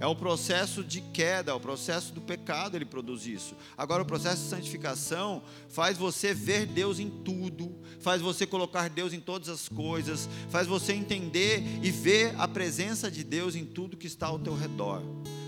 É 0.00 0.06
o 0.06 0.16
processo 0.16 0.82
de 0.82 1.00
queda, 1.00 1.52
é 1.52 1.54
o 1.54 1.60
processo 1.60 2.12
do 2.12 2.20
pecado, 2.20 2.76
ele 2.76 2.84
produz 2.84 3.26
isso. 3.26 3.54
Agora, 3.76 4.02
o 4.02 4.06
processo 4.06 4.42
de 4.42 4.48
santificação 4.48 5.42
faz 5.68 5.96
você 5.96 6.34
ver 6.34 6.66
Deus 6.66 6.98
em 6.98 7.08
tudo, 7.08 7.72
faz 8.00 8.20
você 8.20 8.46
colocar 8.46 8.88
Deus 8.88 9.12
em 9.12 9.20
todas 9.20 9.48
as 9.48 9.68
coisas, 9.68 10.28
faz 10.48 10.66
você 10.66 10.94
entender 10.94 11.62
e 11.82 11.90
ver 11.90 12.34
a 12.38 12.48
presença 12.48 13.08
de 13.08 13.22
Deus 13.22 13.54
em 13.54 13.64
tudo 13.64 13.96
que 13.96 14.08
está 14.08 14.26
ao 14.26 14.38
teu 14.38 14.56
redor 14.56 15.02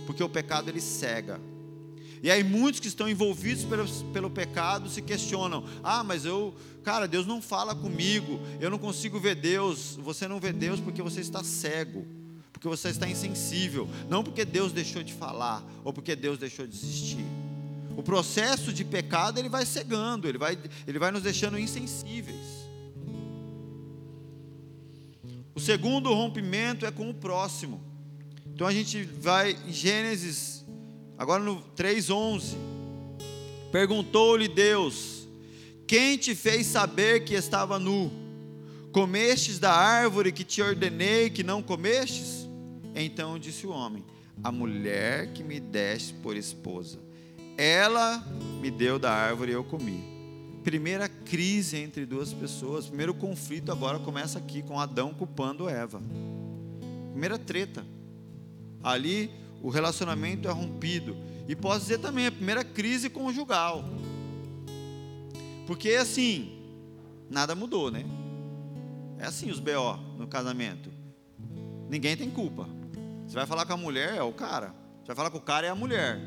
porque 0.06 0.22
o 0.22 0.28
pecado 0.28 0.68
ele 0.68 0.80
cega. 0.80 1.40
E 2.22 2.30
aí 2.30 2.44
muitos 2.44 2.80
que 2.80 2.86
estão 2.86 3.08
envolvidos 3.08 3.64
pelo, 3.64 3.88
pelo 4.12 4.30
pecado 4.30 4.88
se 4.88 5.02
questionam: 5.02 5.64
ah, 5.82 6.04
mas 6.04 6.24
eu, 6.24 6.54
cara, 6.82 7.08
Deus 7.08 7.26
não 7.26 7.42
fala 7.42 7.74
comigo, 7.74 8.38
eu 8.60 8.70
não 8.70 8.78
consigo 8.78 9.18
ver 9.18 9.34
Deus. 9.34 9.98
Você 10.00 10.28
não 10.28 10.38
vê 10.38 10.52
Deus 10.52 10.80
porque 10.80 11.02
você 11.02 11.20
está 11.20 11.42
cego, 11.42 12.06
porque 12.52 12.68
você 12.68 12.90
está 12.90 13.08
insensível, 13.08 13.88
não 14.08 14.22
porque 14.22 14.44
Deus 14.44 14.72
deixou 14.72 15.02
de 15.02 15.12
falar 15.12 15.64
ou 15.82 15.92
porque 15.92 16.14
Deus 16.14 16.38
deixou 16.38 16.66
de 16.66 16.76
existir. 16.76 17.24
O 17.96 18.02
processo 18.02 18.72
de 18.72 18.84
pecado 18.84 19.38
ele 19.38 19.48
vai 19.48 19.66
cegando, 19.66 20.28
ele 20.28 20.38
vai, 20.38 20.58
ele 20.86 20.98
vai 20.98 21.10
nos 21.10 21.22
deixando 21.22 21.58
insensíveis. 21.58 22.62
O 25.54 25.60
segundo 25.60 26.12
rompimento 26.14 26.86
é 26.86 26.90
com 26.90 27.10
o 27.10 27.14
próximo. 27.14 27.82
Então 28.54 28.66
a 28.66 28.72
gente 28.72 29.02
vai 29.02 29.56
em 29.66 29.72
Gênesis, 29.72 30.64
agora 31.18 31.42
no 31.42 31.62
3:11. 31.76 32.56
Perguntou-lhe 33.70 34.48
Deus: 34.48 35.28
Quem 35.86 36.16
te 36.16 36.34
fez 36.34 36.66
saber 36.66 37.24
que 37.24 37.34
estava 37.34 37.78
nu? 37.78 38.10
Comestes 38.92 39.58
da 39.58 39.72
árvore 39.72 40.32
que 40.32 40.44
te 40.44 40.60
ordenei 40.60 41.30
que 41.30 41.42
não 41.42 41.62
comestes? 41.62 42.41
Então 42.94 43.38
disse 43.38 43.66
o 43.66 43.70
homem: 43.70 44.04
A 44.42 44.50
mulher 44.52 45.32
que 45.32 45.42
me 45.42 45.60
deste 45.60 46.14
por 46.14 46.36
esposa, 46.36 46.98
ela 47.56 48.18
me 48.60 48.70
deu 48.70 48.98
da 48.98 49.12
árvore 49.12 49.52
e 49.52 49.54
eu 49.54 49.64
comi 49.64 50.12
primeira 50.62 51.08
crise 51.08 51.76
entre 51.76 52.06
duas 52.06 52.32
pessoas, 52.32 52.86
primeiro 52.86 53.12
conflito 53.12 53.72
agora 53.72 53.98
começa 53.98 54.38
aqui 54.38 54.62
com 54.62 54.78
Adão 54.78 55.12
culpando 55.12 55.68
Eva. 55.68 56.00
Primeira 57.10 57.38
treta. 57.38 57.84
Ali 58.82 59.30
o 59.60 59.68
relacionamento 59.68 60.48
é 60.48 60.52
rompido. 60.52 61.16
E 61.48 61.56
posso 61.56 61.80
dizer 61.80 61.98
também 61.98 62.26
a 62.26 62.32
primeira 62.32 62.64
crise 62.64 63.10
conjugal. 63.10 63.84
Porque 65.66 65.90
assim, 65.90 66.58
nada 67.28 67.54
mudou, 67.54 67.90
né? 67.90 68.04
É 69.18 69.26
assim 69.26 69.50
os 69.50 69.58
BO 69.58 69.96
no 70.18 70.26
casamento. 70.26 70.90
Ninguém 71.88 72.16
tem 72.16 72.30
culpa. 72.30 72.68
Você 73.32 73.38
vai 73.38 73.46
falar 73.46 73.64
com 73.64 73.72
a 73.72 73.78
mulher, 73.78 74.14
é 74.14 74.22
o 74.22 74.30
cara. 74.30 74.74
Você 75.00 75.06
vai 75.06 75.16
falar 75.16 75.30
com 75.30 75.38
o 75.38 75.40
cara, 75.40 75.66
é 75.66 75.70
a 75.70 75.74
mulher. 75.74 76.20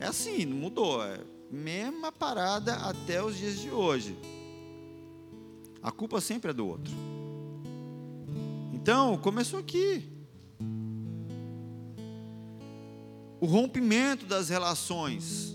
É 0.00 0.06
assim, 0.06 0.46
não 0.46 0.56
mudou. 0.56 1.04
É 1.04 1.20
mesma 1.50 2.10
parada 2.10 2.72
até 2.76 3.22
os 3.22 3.36
dias 3.36 3.60
de 3.60 3.70
hoje. 3.70 4.18
A 5.82 5.92
culpa 5.92 6.18
sempre 6.22 6.52
é 6.52 6.54
do 6.54 6.66
outro. 6.66 6.90
Então, 8.72 9.18
começou 9.18 9.60
aqui. 9.60 10.10
O 13.38 13.44
rompimento 13.44 14.24
das 14.24 14.48
relações. 14.48 15.54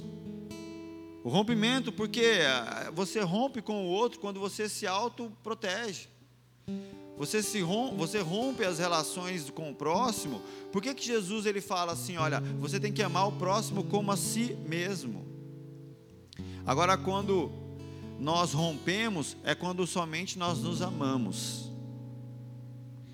O 1.24 1.30
rompimento, 1.30 1.92
porque 1.92 2.22
eh, 2.22 2.92
você 2.94 3.20
rompe 3.22 3.64
com 3.64 3.88
o 3.88 3.90
outro 3.90 4.20
quando 4.20 4.40
você 4.40 4.70
se 4.70 4.86
autoprotege. 4.86 6.08
Você, 7.22 7.44
se 7.44 7.62
rompe, 7.62 7.98
você 7.98 8.20
rompe 8.20 8.64
as 8.64 8.80
relações 8.80 9.52
com 9.52 9.70
o 9.70 9.76
próximo. 9.76 10.42
Por 10.72 10.82
que, 10.82 10.92
que 10.96 11.06
Jesus 11.06 11.46
ele 11.46 11.62
fala 11.62 11.92
assim: 11.92 12.18
olha, 12.18 12.42
você 12.60 12.80
tem 12.80 12.92
que 12.92 13.04
amar 13.04 13.28
o 13.28 13.34
próximo 13.34 13.84
como 13.84 14.12
a 14.12 14.18
si 14.18 14.58
mesmo? 14.68 15.24
Agora, 16.66 16.98
quando 16.98 17.52
nós 18.20 18.54
rompemos, 18.54 19.38
é 19.44 19.54
quando 19.54 19.86
somente 19.86 20.40
nós 20.40 20.64
nos 20.64 20.82
amamos. 20.82 21.70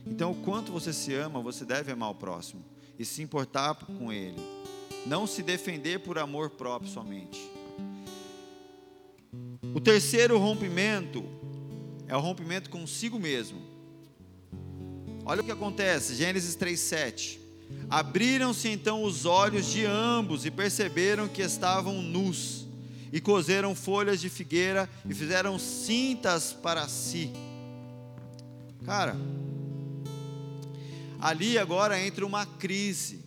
Então, 0.06 0.32
o 0.32 0.36
quanto 0.36 0.72
você 0.72 0.94
se 0.94 1.14
ama, 1.14 1.42
você 1.42 1.66
deve 1.66 1.92
amar 1.92 2.12
o 2.12 2.16
próximo 2.16 2.64
e 2.98 3.04
se 3.04 3.22
importar 3.22 3.76
com 3.76 4.10
ele. 4.10 4.40
Não 5.06 5.28
se 5.28 5.44
defender 5.44 6.00
por 6.00 6.18
amor 6.18 6.52
próprio 6.52 6.90
somente. 6.90 7.42
O 9.76 9.82
terceiro 9.82 10.40
rompimento 10.40 11.26
é 12.08 12.16
o 12.16 12.22
rompimento 12.22 12.70
consigo 12.70 13.20
mesmo. 13.20 13.76
Olha 15.30 15.42
o 15.42 15.44
que 15.44 15.52
acontece, 15.52 16.16
Gênesis 16.16 16.56
3:7. 16.56 17.38
Abriram-se 17.90 18.70
então 18.70 19.04
os 19.04 19.26
olhos 19.26 19.66
de 19.66 19.84
ambos 19.84 20.46
e 20.46 20.50
perceberam 20.50 21.28
que 21.28 21.42
estavam 21.42 22.02
nus 22.02 22.66
e 23.12 23.20
cozeram 23.20 23.76
folhas 23.76 24.22
de 24.22 24.30
figueira 24.30 24.90
e 25.04 25.14
fizeram 25.14 25.60
cintas 25.60 26.54
para 26.54 26.88
si. 26.88 27.34
Cara, 28.86 29.18
ali 31.20 31.58
agora 31.58 32.00
entra 32.00 32.26
uma 32.26 32.46
crise. 32.46 33.20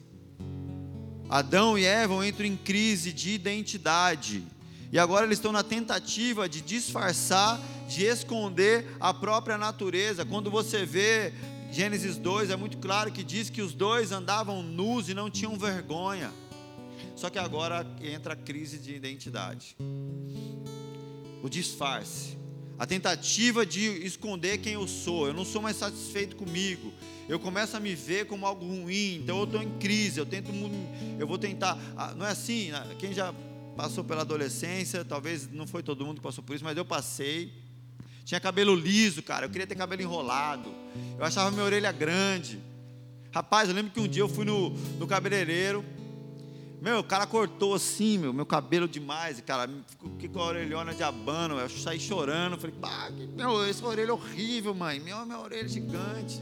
Adão 1.28 1.76
e 1.76 1.84
Eva 1.84 2.26
entram 2.26 2.46
em 2.46 2.56
crise 2.56 3.12
de 3.12 3.32
identidade. 3.32 4.42
E 4.90 4.98
agora 4.98 5.26
eles 5.26 5.36
estão 5.36 5.52
na 5.52 5.62
tentativa 5.62 6.48
de 6.48 6.62
disfarçar, 6.62 7.60
de 7.86 8.04
esconder 8.04 8.86
a 8.98 9.12
própria 9.12 9.58
natureza. 9.58 10.24
Quando 10.24 10.50
você 10.50 10.86
vê 10.86 11.34
Gênesis 11.72 12.16
2, 12.18 12.50
é 12.50 12.56
muito 12.56 12.78
claro 12.78 13.12
que 13.12 13.22
diz 13.22 13.48
que 13.48 13.62
os 13.62 13.72
dois 13.72 14.10
andavam 14.10 14.60
nus 14.60 15.08
e 15.08 15.14
não 15.14 15.30
tinham 15.30 15.56
vergonha. 15.56 16.32
Só 17.14 17.30
que 17.30 17.38
agora 17.38 17.86
entra 18.02 18.34
a 18.34 18.36
crise 18.36 18.78
de 18.78 18.94
identidade. 18.94 19.76
O 21.42 21.48
disfarce. 21.48 22.36
A 22.76 22.86
tentativa 22.86 23.64
de 23.64 23.80
esconder 24.04 24.58
quem 24.58 24.72
eu 24.72 24.88
sou. 24.88 25.28
Eu 25.28 25.34
não 25.34 25.44
sou 25.44 25.62
mais 25.62 25.76
satisfeito 25.76 26.34
comigo. 26.34 26.92
Eu 27.28 27.38
começo 27.38 27.76
a 27.76 27.80
me 27.80 27.94
ver 27.94 28.26
como 28.26 28.46
algo 28.46 28.66
ruim. 28.66 29.20
Então 29.22 29.38
eu 29.38 29.44
estou 29.44 29.62
em 29.62 29.70
crise. 29.78 30.18
Eu 30.18 30.26
tento, 30.26 30.50
eu 31.18 31.26
vou 31.26 31.38
tentar. 31.38 31.78
Ah, 31.96 32.14
não 32.16 32.26
é 32.26 32.30
assim. 32.30 32.70
Né? 32.72 32.96
Quem 32.98 33.12
já 33.12 33.32
passou 33.76 34.02
pela 34.02 34.22
adolescência, 34.22 35.04
talvez 35.04 35.48
não 35.52 35.66
foi 35.66 35.82
todo 35.82 36.04
mundo 36.04 36.16
que 36.16 36.22
passou 36.22 36.42
por 36.42 36.56
isso, 36.56 36.64
mas 36.64 36.76
eu 36.76 36.84
passei. 36.84 37.52
Tinha 38.30 38.38
cabelo 38.38 38.76
liso, 38.76 39.24
cara. 39.24 39.46
Eu 39.46 39.50
queria 39.50 39.66
ter 39.66 39.74
cabelo 39.74 40.02
enrolado. 40.02 40.72
Eu 41.18 41.24
achava 41.24 41.50
minha 41.50 41.64
orelha 41.64 41.90
grande. 41.90 42.60
Rapaz, 43.34 43.68
eu 43.68 43.74
lembro 43.74 43.90
que 43.90 43.98
um 43.98 44.06
dia 44.06 44.22
eu 44.22 44.28
fui 44.28 44.44
no, 44.44 44.70
no 44.70 45.06
cabeleireiro. 45.08 45.84
Meu, 46.80 47.00
o 47.00 47.02
cara 47.02 47.26
cortou 47.26 47.74
assim, 47.74 48.18
meu, 48.18 48.32
meu 48.32 48.46
cabelo 48.46 48.86
demais, 48.86 49.40
cara, 49.40 49.68
fiquei 50.12 50.28
com 50.28 50.38
a 50.38 50.46
orelhona 50.46 50.94
de 50.94 51.02
abano, 51.02 51.58
eu 51.58 51.68
saí 51.68 51.98
chorando, 51.98 52.56
falei, 52.56 52.74
pá, 52.80 53.10
meu, 53.36 53.64
essa 53.64 53.84
orelha 53.84 54.10
é 54.10 54.12
horrível, 54.12 54.74
mãe, 54.74 55.00
meu, 55.00 55.26
minha 55.26 55.38
orelha 55.38 55.66
é 55.66 55.68
gigante. 55.68 56.40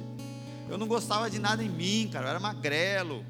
Eu 0.69 0.77
não 0.79 0.87
gostava 0.87 1.29
de 1.29 1.41
nada 1.41 1.65
em 1.65 1.69
mim, 1.69 2.09
cara, 2.13 2.27
eu 2.27 2.31
era 2.31 2.39
magrelo, 2.39 3.25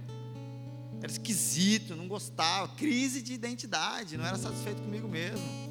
era 1.01 1.11
esquisito, 1.11 1.97
não 1.97 2.09
gostava, 2.09 2.68
crise 2.75 3.23
de 3.23 3.33
identidade, 3.33 4.18
não 4.18 4.27
era 4.27 4.37
satisfeito 4.37 4.83
comigo 4.83 5.09
mesmo. 5.09 5.67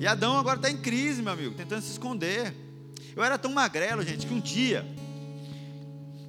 E 0.00 0.06
Adão 0.06 0.36
agora 0.36 0.56
está 0.56 0.68
em 0.68 0.78
crise, 0.78 1.22
meu 1.22 1.32
amigo, 1.32 1.54
tentando 1.54 1.82
se 1.82 1.92
esconder. 1.92 2.52
Eu 3.14 3.22
era 3.22 3.38
tão 3.38 3.52
magrelo, 3.52 4.02
gente, 4.02 4.26
que 4.26 4.34
um 4.34 4.40
dia 4.40 4.84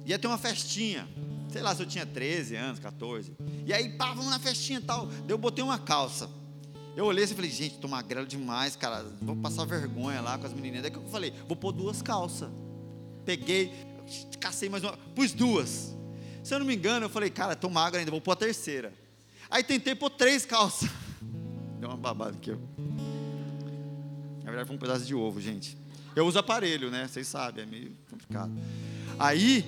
ia 0.06 0.16
ter 0.18 0.28
uma 0.28 0.38
festinha 0.38 1.08
sei 1.52 1.62
lá 1.62 1.74
se 1.74 1.82
eu 1.82 1.86
tinha 1.86 2.06
13 2.06 2.56
anos, 2.56 2.80
14. 2.80 3.36
E 3.66 3.72
aí, 3.72 3.90
pá, 3.90 4.14
vamos 4.14 4.30
na 4.30 4.38
festinha 4.38 4.78
e 4.78 4.82
tal. 4.82 5.06
Daí 5.06 5.30
eu 5.30 5.38
botei 5.38 5.62
uma 5.62 5.78
calça. 5.78 6.28
Eu 6.96 7.04
olhei 7.04 7.24
assim 7.24 7.34
e 7.34 7.36
falei, 7.36 7.50
gente, 7.50 7.78
tô 7.78 7.86
magrelo 7.86 8.26
demais, 8.26 8.74
cara. 8.74 9.04
Vou 9.20 9.36
passar 9.36 9.66
vergonha 9.66 10.20
lá 10.20 10.38
com 10.38 10.46
as 10.46 10.52
menininhas. 10.52 10.82
Daí 10.82 10.90
que 10.90 10.98
eu 10.98 11.08
falei, 11.08 11.32
vou 11.46 11.56
pôr 11.56 11.72
duas 11.72 12.00
calças. 12.00 12.50
Peguei, 13.24 13.72
cacei 14.40 14.68
mais 14.68 14.82
uma, 14.82 14.96
pus 15.14 15.32
duas. 15.32 15.94
Se 16.42 16.54
eu 16.54 16.58
não 16.58 16.66
me 16.66 16.74
engano, 16.74 17.06
eu 17.06 17.10
falei, 17.10 17.30
cara, 17.30 17.54
tô 17.54 17.68
magro 17.68 17.98
ainda, 17.98 18.10
vou 18.10 18.20
pôr 18.20 18.32
a 18.32 18.36
terceira. 18.36 18.92
Aí 19.50 19.62
tentei 19.62 19.94
pôr 19.94 20.10
três 20.10 20.46
calças. 20.46 20.88
Deu 21.78 21.88
uma 21.88 21.96
babada 21.96 22.36
aqui, 22.36 22.50
ó. 22.50 22.56
Verdade, 24.52 24.66
foi 24.66 24.76
um 24.76 24.78
pedaço 24.78 25.06
de 25.06 25.14
ovo, 25.14 25.40
gente. 25.40 25.78
Eu 26.14 26.26
uso 26.26 26.38
aparelho, 26.38 26.90
né? 26.90 27.08
Vocês 27.08 27.26
sabem, 27.26 27.64
é 27.64 27.66
meio 27.66 27.96
complicado. 28.10 28.52
Aí, 29.18 29.64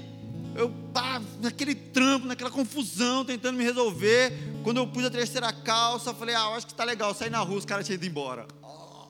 eu 0.54 0.70
pá, 0.92 1.22
naquele 1.40 1.74
trampo, 1.74 2.26
naquela 2.26 2.50
confusão, 2.50 3.24
tentando 3.24 3.56
me 3.56 3.64
resolver. 3.64 4.30
Quando 4.62 4.76
eu 4.76 4.86
pus 4.86 5.02
a 5.06 5.10
terceira 5.10 5.50
calça, 5.54 6.12
falei, 6.12 6.34
ah, 6.34 6.48
acho 6.48 6.66
que 6.66 6.74
tá 6.74 6.84
legal. 6.84 7.14
Saí 7.14 7.30
na 7.30 7.38
rua, 7.38 7.56
os 7.56 7.64
caras 7.64 7.86
tinham 7.86 7.94
ido 7.94 8.04
embora. 8.04 8.46
Oh, 8.62 9.06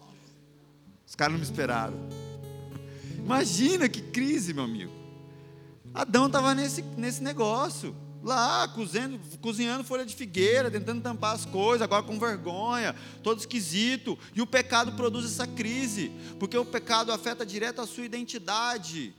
os 1.04 1.16
caras 1.16 1.32
não 1.32 1.40
me 1.40 1.44
esperaram. 1.44 1.98
Imagina 3.18 3.88
que 3.88 4.00
crise, 4.00 4.54
meu 4.54 4.62
amigo. 4.62 4.92
Adão 5.92 6.28
estava 6.28 6.54
nesse, 6.54 6.82
nesse 6.82 7.20
negócio, 7.20 7.96
lá, 8.24 8.66
cozinhando, 8.66 9.20
cozinhando 9.40 9.84
folha 9.84 10.04
de 10.04 10.16
figueira, 10.16 10.70
tentando 10.70 11.02
tampar 11.02 11.34
as 11.34 11.44
coisas, 11.44 11.82
agora 11.82 12.02
com 12.02 12.18
vergonha, 12.18 12.96
todo 13.22 13.38
esquisito. 13.38 14.18
E 14.34 14.40
o 14.40 14.46
pecado 14.46 14.92
produz 14.92 15.26
essa 15.26 15.46
crise, 15.46 16.10
porque 16.40 16.56
o 16.56 16.64
pecado 16.64 17.12
afeta 17.12 17.44
direto 17.44 17.82
a 17.82 17.86
sua 17.86 18.04
identidade. 18.04 19.14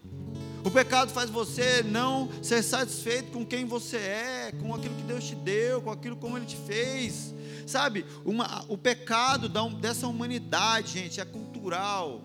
O 0.63 0.71
pecado 0.71 1.11
faz 1.11 1.29
você 1.29 1.83
não 1.83 2.27
ser 2.41 2.63
satisfeito 2.63 3.31
com 3.31 3.45
quem 3.45 3.65
você 3.65 3.97
é, 3.97 4.51
com 4.59 4.73
aquilo 4.73 4.95
que 4.95 5.03
Deus 5.03 5.23
te 5.23 5.35
deu, 5.35 5.79
com 5.83 5.91
aquilo 5.91 6.15
como 6.15 6.35
Ele 6.35 6.47
te 6.47 6.57
fez. 6.57 7.35
Sabe, 7.67 8.03
uma, 8.25 8.65
o 8.67 8.75
pecado 8.75 9.47
dessa 9.79 10.07
humanidade, 10.07 10.93
gente, 10.93 11.21
é 11.21 11.25
cultural. 11.25 12.21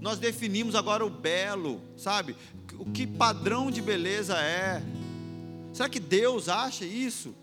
Nós 0.00 0.18
definimos 0.18 0.74
agora 0.74 1.04
o 1.04 1.10
belo, 1.10 1.80
sabe? 1.96 2.36
O 2.74 2.90
que 2.90 3.06
padrão 3.06 3.70
de 3.70 3.80
beleza 3.80 4.36
é. 4.36 4.82
Será 5.76 5.88
que 5.88 6.00
Deus 6.00 6.48
acha 6.48 6.84
isso? 6.84 7.34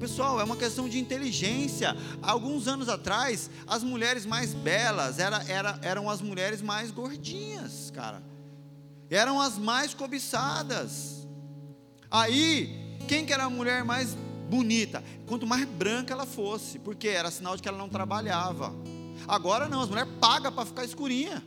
Pessoal, 0.00 0.40
é 0.40 0.44
uma 0.44 0.56
questão 0.56 0.88
de 0.88 0.98
inteligência. 0.98 1.96
Alguns 2.20 2.66
anos 2.66 2.88
atrás, 2.88 3.48
as 3.66 3.82
mulheres 3.82 4.26
mais 4.26 4.52
belas 4.52 5.18
era, 5.18 5.42
era, 5.48 5.78
eram 5.82 6.10
as 6.10 6.20
mulheres 6.20 6.60
mais 6.60 6.90
gordinhas, 6.90 7.90
cara 7.94 8.22
eram 9.10 9.40
as 9.40 9.56
mais 9.58 9.94
cobiçadas. 9.94 11.26
Aí, 12.10 12.98
quem 13.06 13.24
que 13.24 13.32
era 13.32 13.44
a 13.44 13.50
mulher 13.50 13.84
mais 13.84 14.14
bonita, 14.48 15.02
quanto 15.26 15.46
mais 15.46 15.66
branca 15.66 16.12
ela 16.12 16.26
fosse, 16.26 16.78
porque 16.78 17.08
era 17.08 17.30
sinal 17.30 17.56
de 17.56 17.62
que 17.62 17.68
ela 17.68 17.78
não 17.78 17.88
trabalhava. 17.88 18.74
Agora 19.26 19.68
não, 19.68 19.82
as 19.82 19.88
mulheres 19.88 20.10
pagam 20.20 20.52
para 20.52 20.64
ficar 20.64 20.84
escurinha. 20.84 21.42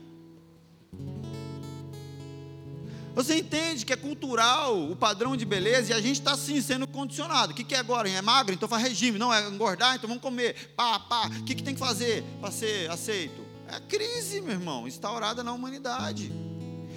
Você 3.14 3.36
entende 3.36 3.84
que 3.84 3.92
é 3.92 3.96
cultural 3.96 4.90
o 4.90 4.96
padrão 4.96 5.36
de 5.36 5.44
beleza 5.44 5.90
e 5.90 5.94
a 5.94 6.00
gente 6.00 6.18
está 6.18 6.32
assim 6.32 6.60
sendo 6.62 6.86
condicionado. 6.86 7.52
O 7.52 7.54
que, 7.54 7.62
que 7.62 7.74
é 7.74 7.78
agora? 7.78 8.08
É 8.08 8.22
magro? 8.22 8.54
Então 8.54 8.68
faz 8.68 8.82
regime. 8.82 9.18
Não, 9.18 9.32
é 9.32 9.46
engordar? 9.48 9.96
Então 9.96 10.08
vamos 10.08 10.22
comer. 10.22 10.72
Pá, 10.74 10.98
pá. 10.98 11.26
O 11.26 11.44
que, 11.44 11.54
que 11.54 11.62
tem 11.62 11.74
que 11.74 11.80
fazer 11.80 12.24
para 12.40 12.50
ser 12.50 12.90
aceito? 12.90 13.42
É 13.68 13.76
a 13.76 13.80
crise, 13.80 14.40
meu 14.40 14.52
irmão, 14.52 14.88
instaurada 14.88 15.42
na 15.42 15.52
humanidade. 15.52 16.32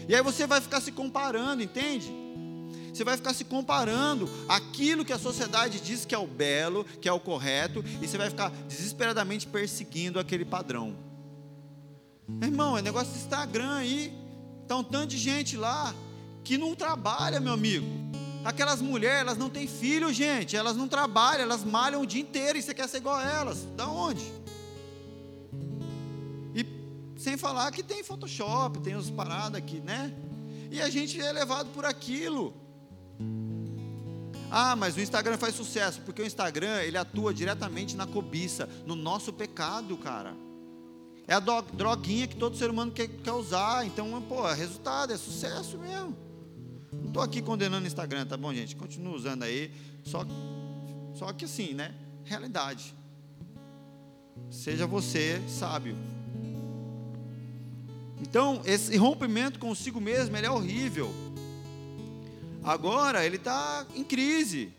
E 0.08 0.16
aí 0.16 0.22
você 0.22 0.48
vai 0.48 0.62
ficar 0.62 0.80
se 0.80 0.92
comparando, 0.92 1.62
entende? 1.62 2.14
Você 2.94 3.04
vai 3.04 3.18
ficar 3.18 3.34
se 3.34 3.44
comparando 3.44 4.30
aquilo 4.48 5.04
que 5.04 5.12
a 5.12 5.20
sociedade 5.20 5.82
diz 5.82 6.06
que 6.06 6.16
é 6.16 6.18
o 6.18 6.26
belo, 6.26 6.86
que 7.02 7.10
é 7.10 7.12
o 7.12 7.20
correto, 7.20 7.84
e 8.02 8.08
você 8.08 8.18
vai 8.18 8.30
ficar 8.30 8.50
desesperadamente 8.70 9.46
perseguindo 9.48 10.18
aquele 10.18 10.46
padrão. 10.46 10.96
Irmão, 12.42 12.78
é 12.78 12.82
negócio 12.82 13.12
de 13.12 13.20
Instagram 13.20 13.76
aí. 13.76 14.14
Está 14.62 14.78
um 14.78 14.84
tanto 14.84 15.08
de 15.08 15.18
gente 15.18 15.58
lá 15.58 15.94
que 16.46 16.58
não 16.58 16.76
trabalha, 16.76 17.40
meu 17.40 17.52
amigo. 17.52 17.86
Aquelas 18.46 18.80
mulheres, 18.80 19.22
elas 19.22 19.38
não 19.38 19.50
têm 19.50 19.68
filho, 19.68 20.14
gente. 20.14 20.56
Elas 20.56 20.78
não 20.78 20.88
trabalham, 20.88 21.42
elas 21.42 21.64
malham 21.64 22.04
o 22.04 22.06
dia 22.06 22.22
inteiro 22.22 22.60
e 22.60 22.62
você 22.62 22.76
quer 22.76 22.88
ser 22.88 22.98
igual 22.98 23.16
a 23.16 23.24
elas. 23.24 23.66
Da 23.76 23.88
onde? 23.88 24.24
E 26.54 26.64
sem 27.18 27.36
falar 27.36 27.72
que 27.72 27.82
tem 27.82 28.04
Photoshop, 28.04 28.80
tem 28.80 28.96
os 28.96 29.10
paradas 29.10 29.56
aqui, 29.56 29.80
né? 29.80 30.14
E 30.70 30.80
a 30.80 30.90
gente 30.90 31.20
é 31.20 31.32
levado 31.32 31.72
por 31.72 31.84
aquilo. 31.84 32.54
Ah, 34.52 34.76
mas 34.76 34.96
o 34.96 35.02
Instagram 35.02 35.38
faz 35.40 35.56
sucesso, 35.56 36.00
porque 36.02 36.22
o 36.22 36.26
Instagram, 36.26 36.84
ele 36.84 36.98
atua 36.98 37.34
diretamente 37.34 37.96
na 37.96 38.06
cobiça, 38.06 38.70
no 38.86 38.96
nosso 38.96 39.34
pecado, 39.34 39.98
cara. 39.98 40.36
É 41.28 41.34
a 41.34 41.40
droguinha 41.40 42.28
que 42.28 42.36
todo 42.36 42.56
ser 42.56 42.70
humano 42.70 42.92
quer, 42.92 43.08
quer 43.08 43.32
usar. 43.32 43.88
Então, 43.88 44.22
pô, 44.30 44.48
é 44.48 44.54
resultado, 44.54 45.12
é 45.12 45.18
sucesso 45.18 45.80
mesmo. 45.80 46.25
Não 47.02 47.08
estou 47.08 47.22
aqui 47.24 47.42
condenando 47.42 47.84
o 47.84 47.88
Instagram, 47.88 48.26
tá 48.26 48.38
bom, 48.38 48.54
gente? 48.54 48.76
Continua 48.76 49.16
usando 49.16 49.44
aí. 49.44 49.72
Só, 50.04 50.26
só 51.14 51.32
que 51.34 51.46
assim, 51.46 51.74
né? 51.74 51.94
Realidade. 52.24 52.94
Seja 54.50 54.86
você 54.86 55.42
sábio. 55.48 55.96
Então, 58.22 58.62
esse 58.66 58.96
rompimento 58.98 59.60
consigo 59.60 60.00
mesmo, 60.00 60.36
ele 60.36 60.48
é 60.48 60.52
horrível. 60.52 61.14
Agora, 62.64 63.26
ele 63.26 63.36
está 63.36 63.86
em 63.94 64.04
crise, 64.04 64.74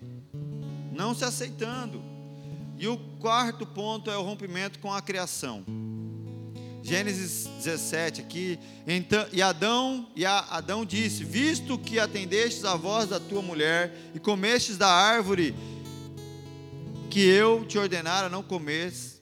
não 0.93 1.15
se 1.15 1.25
aceitando. 1.25 2.03
E 2.79 2.89
o 2.89 2.99
quarto 3.21 3.65
ponto 3.65 4.11
é 4.11 4.19
o 4.19 4.23
rompimento 4.23 4.79
com 4.79 4.93
a 4.93 5.01
criação. 5.01 5.65
Gênesis 6.87 7.49
17 7.65 8.21
aqui, 8.21 8.61
então, 8.87 9.27
e 9.33 9.43
Adão, 9.43 10.09
e 10.15 10.25
Adão 10.25 10.85
disse: 10.85 11.25
Visto 11.25 11.77
que 11.77 11.99
atendestes 11.99 12.65
a 12.65 12.77
voz 12.77 13.09
da 13.09 13.19
tua 13.19 13.43
mulher 13.43 13.93
e 14.15 14.21
comestes 14.21 14.79
da 14.79 14.87
árvore 14.87 15.53
que 17.11 17.19
eu 17.19 17.65
te 17.65 17.77
ordenara 17.77 18.29
não 18.29 18.41
comes, 18.41 19.21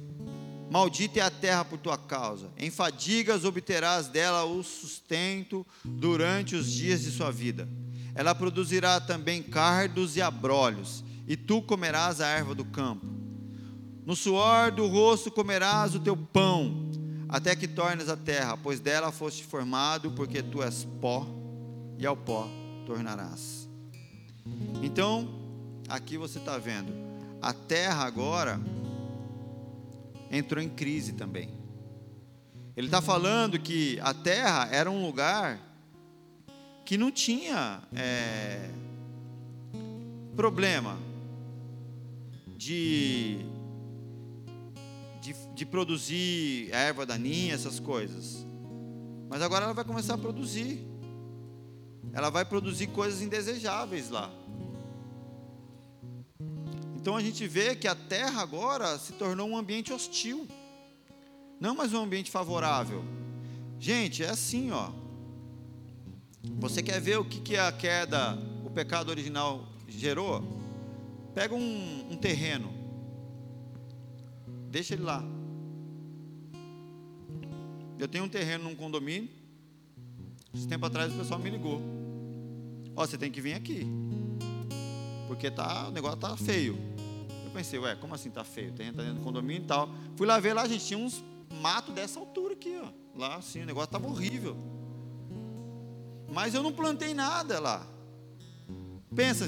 maldita 0.71 1.21
é 1.21 1.23
a 1.23 1.31
terra 1.31 1.65
por 1.65 1.79
tua 1.79 1.97
causa. 1.97 2.51
Em 2.59 2.71
fadigas 2.71 3.47
obterás 3.47 4.09
dela 4.09 4.45
o 4.45 4.63
sustento 4.63 5.67
durante 5.83 6.55
os 6.55 6.71
dias 6.71 7.01
de 7.01 7.11
sua 7.11 7.31
vida. 7.31 7.67
Ela 8.15 8.35
produzirá 8.35 9.01
também 9.01 9.43
cardos 9.43 10.19
e 10.19 10.21
abrolhos, 10.21 11.03
e 11.27 11.35
tu 11.35 11.63
comerás 11.63 12.21
a 12.21 12.27
erva 12.27 12.55
do 12.55 12.67
campo. 12.67 13.07
No 14.05 14.15
suor 14.15 14.71
do 14.71 14.87
rosto 14.87 15.31
comerás 15.31 15.95
o 15.95 16.01
teu 16.01 16.15
pão 16.15 17.04
até 17.35 17.57
que 17.57 17.67
tornes 17.67 18.09
a 18.09 18.17
terra, 18.17 18.57
pois 18.57 18.79
dela 18.79 19.11
foste 19.11 19.43
formado, 19.43 20.13
porque 20.13 20.41
tu 20.41 20.63
és 20.63 20.87
pó, 21.01 21.27
e 21.99 22.07
ao 22.07 22.17
pó 22.17 22.49
tornarás. 22.87 23.69
Então, 24.81 25.29
aqui 25.89 26.17
você 26.17 26.39
está 26.39 26.59
vendo, 26.59 26.93
a 27.43 27.53
terra 27.53 28.05
agora 28.05 28.61
entrou 30.31 30.63
em 30.63 30.69
crise 30.69 31.15
também. 31.15 31.53
Ele 32.77 32.87
está 32.87 33.03
falando 33.03 33.59
que 33.59 33.99
a 34.01 34.15
terra 34.15 34.69
era 34.71 34.89
um 34.89 35.05
lugar 35.05 35.59
que 36.85 36.97
não 36.97 37.11
tinha 37.11 37.83
é, 37.97 38.71
problema 40.37 40.97
de 42.57 43.45
de, 45.25 45.35
de 45.55 45.65
produzir 45.65 46.69
erva 46.71 47.07
daninha, 47.07 47.55
essas 47.55 47.81
coisas. 47.81 48.47
Mas 49.27 49.41
agora 49.41 49.65
ela 49.65 49.73
vai 49.73 49.85
começar 49.85 50.15
a 50.15 50.19
produzir. 50.19 50.87
Ela 52.13 52.29
vai 52.29 52.45
produzir 52.45 52.89
coisas 52.89 53.23
indesejáveis 53.23 54.11
lá. 54.11 54.31
Então 56.95 57.17
a 57.17 57.23
gente 57.23 57.47
vê 57.47 57.75
que 57.75 57.89
a 57.89 57.95
terra 57.95 58.43
agora 58.43 58.99
se 58.99 59.15
tornou 59.15 59.49
um 59.49 59.57
ambiente 59.57 59.95
hostil. 59.95 60.47
Não 61.59 61.75
mais 61.75 61.95
um 61.95 62.03
ambiente 62.03 62.31
favorável. 62.31 63.03
Gente, 63.81 64.23
é 64.23 64.29
assim, 64.29 64.73
ó. 64.73 64.91
Você 66.59 66.83
quer 66.83 67.01
ver 67.01 67.19
o 67.19 67.25
que, 67.25 67.41
que 67.41 67.57
a 67.57 67.73
queda, 67.73 68.39
o 68.63 68.69
pecado 68.69 69.09
original 69.09 69.67
gerou? 69.89 70.45
Pega 71.35 71.55
um, 71.55 72.09
um 72.11 72.17
terreno 72.19 72.84
Deixa 74.75 74.95
ele 74.95 75.05
lá. 75.05 75.23
Eu 77.97 78.09
tenho 78.09 78.25
um 78.25 78.29
terreno 78.29 78.65
num 78.65 78.75
condomínio. 78.75 79.31
Esse 80.53 80.67
tempo 80.67 80.85
atrás 80.85 81.15
o 81.15 81.17
pessoal 81.17 81.39
me 81.39 81.49
ligou. 81.49 81.81
Ó, 82.97 83.07
você 83.07 83.17
tem 83.17 83.31
que 83.31 83.41
vir 83.41 83.55
aqui. 83.55 83.87
Porque 85.29 85.49
tá, 85.49 85.87
o 85.87 85.93
negócio 85.93 86.19
tá 86.19 86.37
feio. 86.37 86.77
Eu 87.45 87.53
pensei, 87.53 87.79
ué, 87.79 87.95
como 87.95 88.17
assim 88.17 88.31
tá 88.31 88.43
feio? 88.43 88.73
O 88.73 88.75
terreno 88.75 88.97
tá 88.97 89.05
dentro 89.05 89.21
do 89.21 89.25
condomínio 89.25 89.63
e 89.63 89.65
tal. 89.65 89.89
Fui 90.17 90.27
lá 90.27 90.41
ver 90.41 90.55
lá, 90.55 90.67
gente 90.67 90.85
tinha 90.85 90.99
uns 90.99 91.23
matos 91.63 91.95
dessa 91.95 92.19
altura 92.19 92.55
aqui, 92.55 92.77
ó. 92.83 92.89
Lá 93.17 93.37
assim, 93.37 93.63
o 93.63 93.67
negócio 93.67 93.93
tava 93.93 94.09
horrível. 94.09 94.57
Mas 96.33 96.53
eu 96.53 96.65
não 96.65 96.73
plantei 96.73 97.15
nada 97.15 97.61
lá. 97.61 97.87
Pensa, 99.15 99.47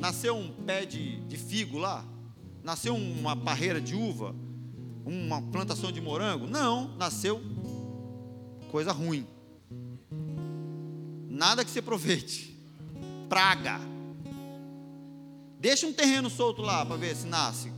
nasceu 0.00 0.34
um 0.34 0.50
pé 0.50 0.86
de, 0.86 1.20
de 1.26 1.36
figo 1.36 1.76
lá, 1.76 2.02
nasceu 2.64 2.96
uma 2.96 3.36
parreira 3.36 3.82
de 3.82 3.94
uva, 3.94 4.34
uma 5.06 5.40
plantação 5.40 5.92
de 5.92 6.00
morango? 6.00 6.46
Não, 6.46 6.94
nasceu 6.96 7.40
coisa 8.70 8.92
ruim. 8.92 9.26
Nada 11.30 11.64
que 11.64 11.70
se 11.70 11.78
aproveite. 11.78 12.54
Praga. 13.28 13.80
Deixa 15.58 15.86
um 15.86 15.92
terreno 15.92 16.28
solto 16.28 16.60
lá 16.60 16.84
para 16.84 16.96
ver 16.96 17.14
se 17.14 17.26
nasce. 17.26 17.72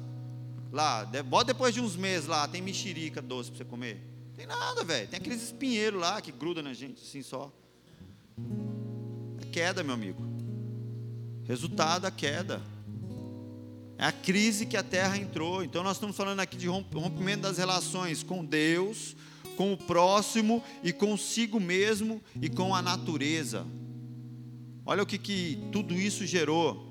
Lá, 0.73 1.05
bota 1.25 1.53
depois 1.53 1.73
de 1.73 1.81
uns 1.81 1.97
meses 1.97 2.27
lá, 2.27 2.49
tem 2.49 2.61
mexerica 2.61 3.23
doce 3.23 3.51
para 3.51 3.59
você 3.59 3.65
comer. 3.65 4.03
Tem 4.37 4.47
nada, 4.47 4.85
velho. 4.85 5.09
Tem 5.09 5.19
aqueles 5.19 5.43
espinheiros 5.43 6.01
lá 6.01 6.21
que 6.21 6.33
grudam 6.33 6.63
na 6.63 6.73
gente 6.73 7.03
assim 7.03 7.23
só. 7.23 7.53
É 9.41 9.45
queda, 9.51 9.83
meu 9.83 9.95
amigo. 9.95 10.23
Resultado 11.45 12.03
da 12.03 12.11
queda. 12.11 12.63
É 13.99 14.05
a 14.05 14.13
crise 14.13 14.65
que 14.65 14.77
a 14.77 14.83
terra 14.83 15.19
entrou. 15.19 15.65
Então 15.65 15.83
nós 15.83 15.97
estamos 15.97 16.17
falando 16.17 16.39
aqui 16.39 16.57
de 16.57 16.69
rompimento 16.69 17.43
das 17.43 17.59
relações 17.59 18.23
com 18.23 18.45
Deus, 18.45 19.17
com 19.57 19.73
o 19.73 19.77
próximo 19.77 20.63
e 20.85 20.93
consigo 20.93 21.59
mesmo 21.59 22.23
e 22.41 22.49
com 22.49 22.73
a 22.73 22.81
natureza. 22.81 23.67
Olha 24.87 25.03
o 25.03 25.07
que, 25.07 25.19
que 25.19 25.59
tudo 25.73 25.95
isso 25.95 26.25
gerou. 26.25 26.87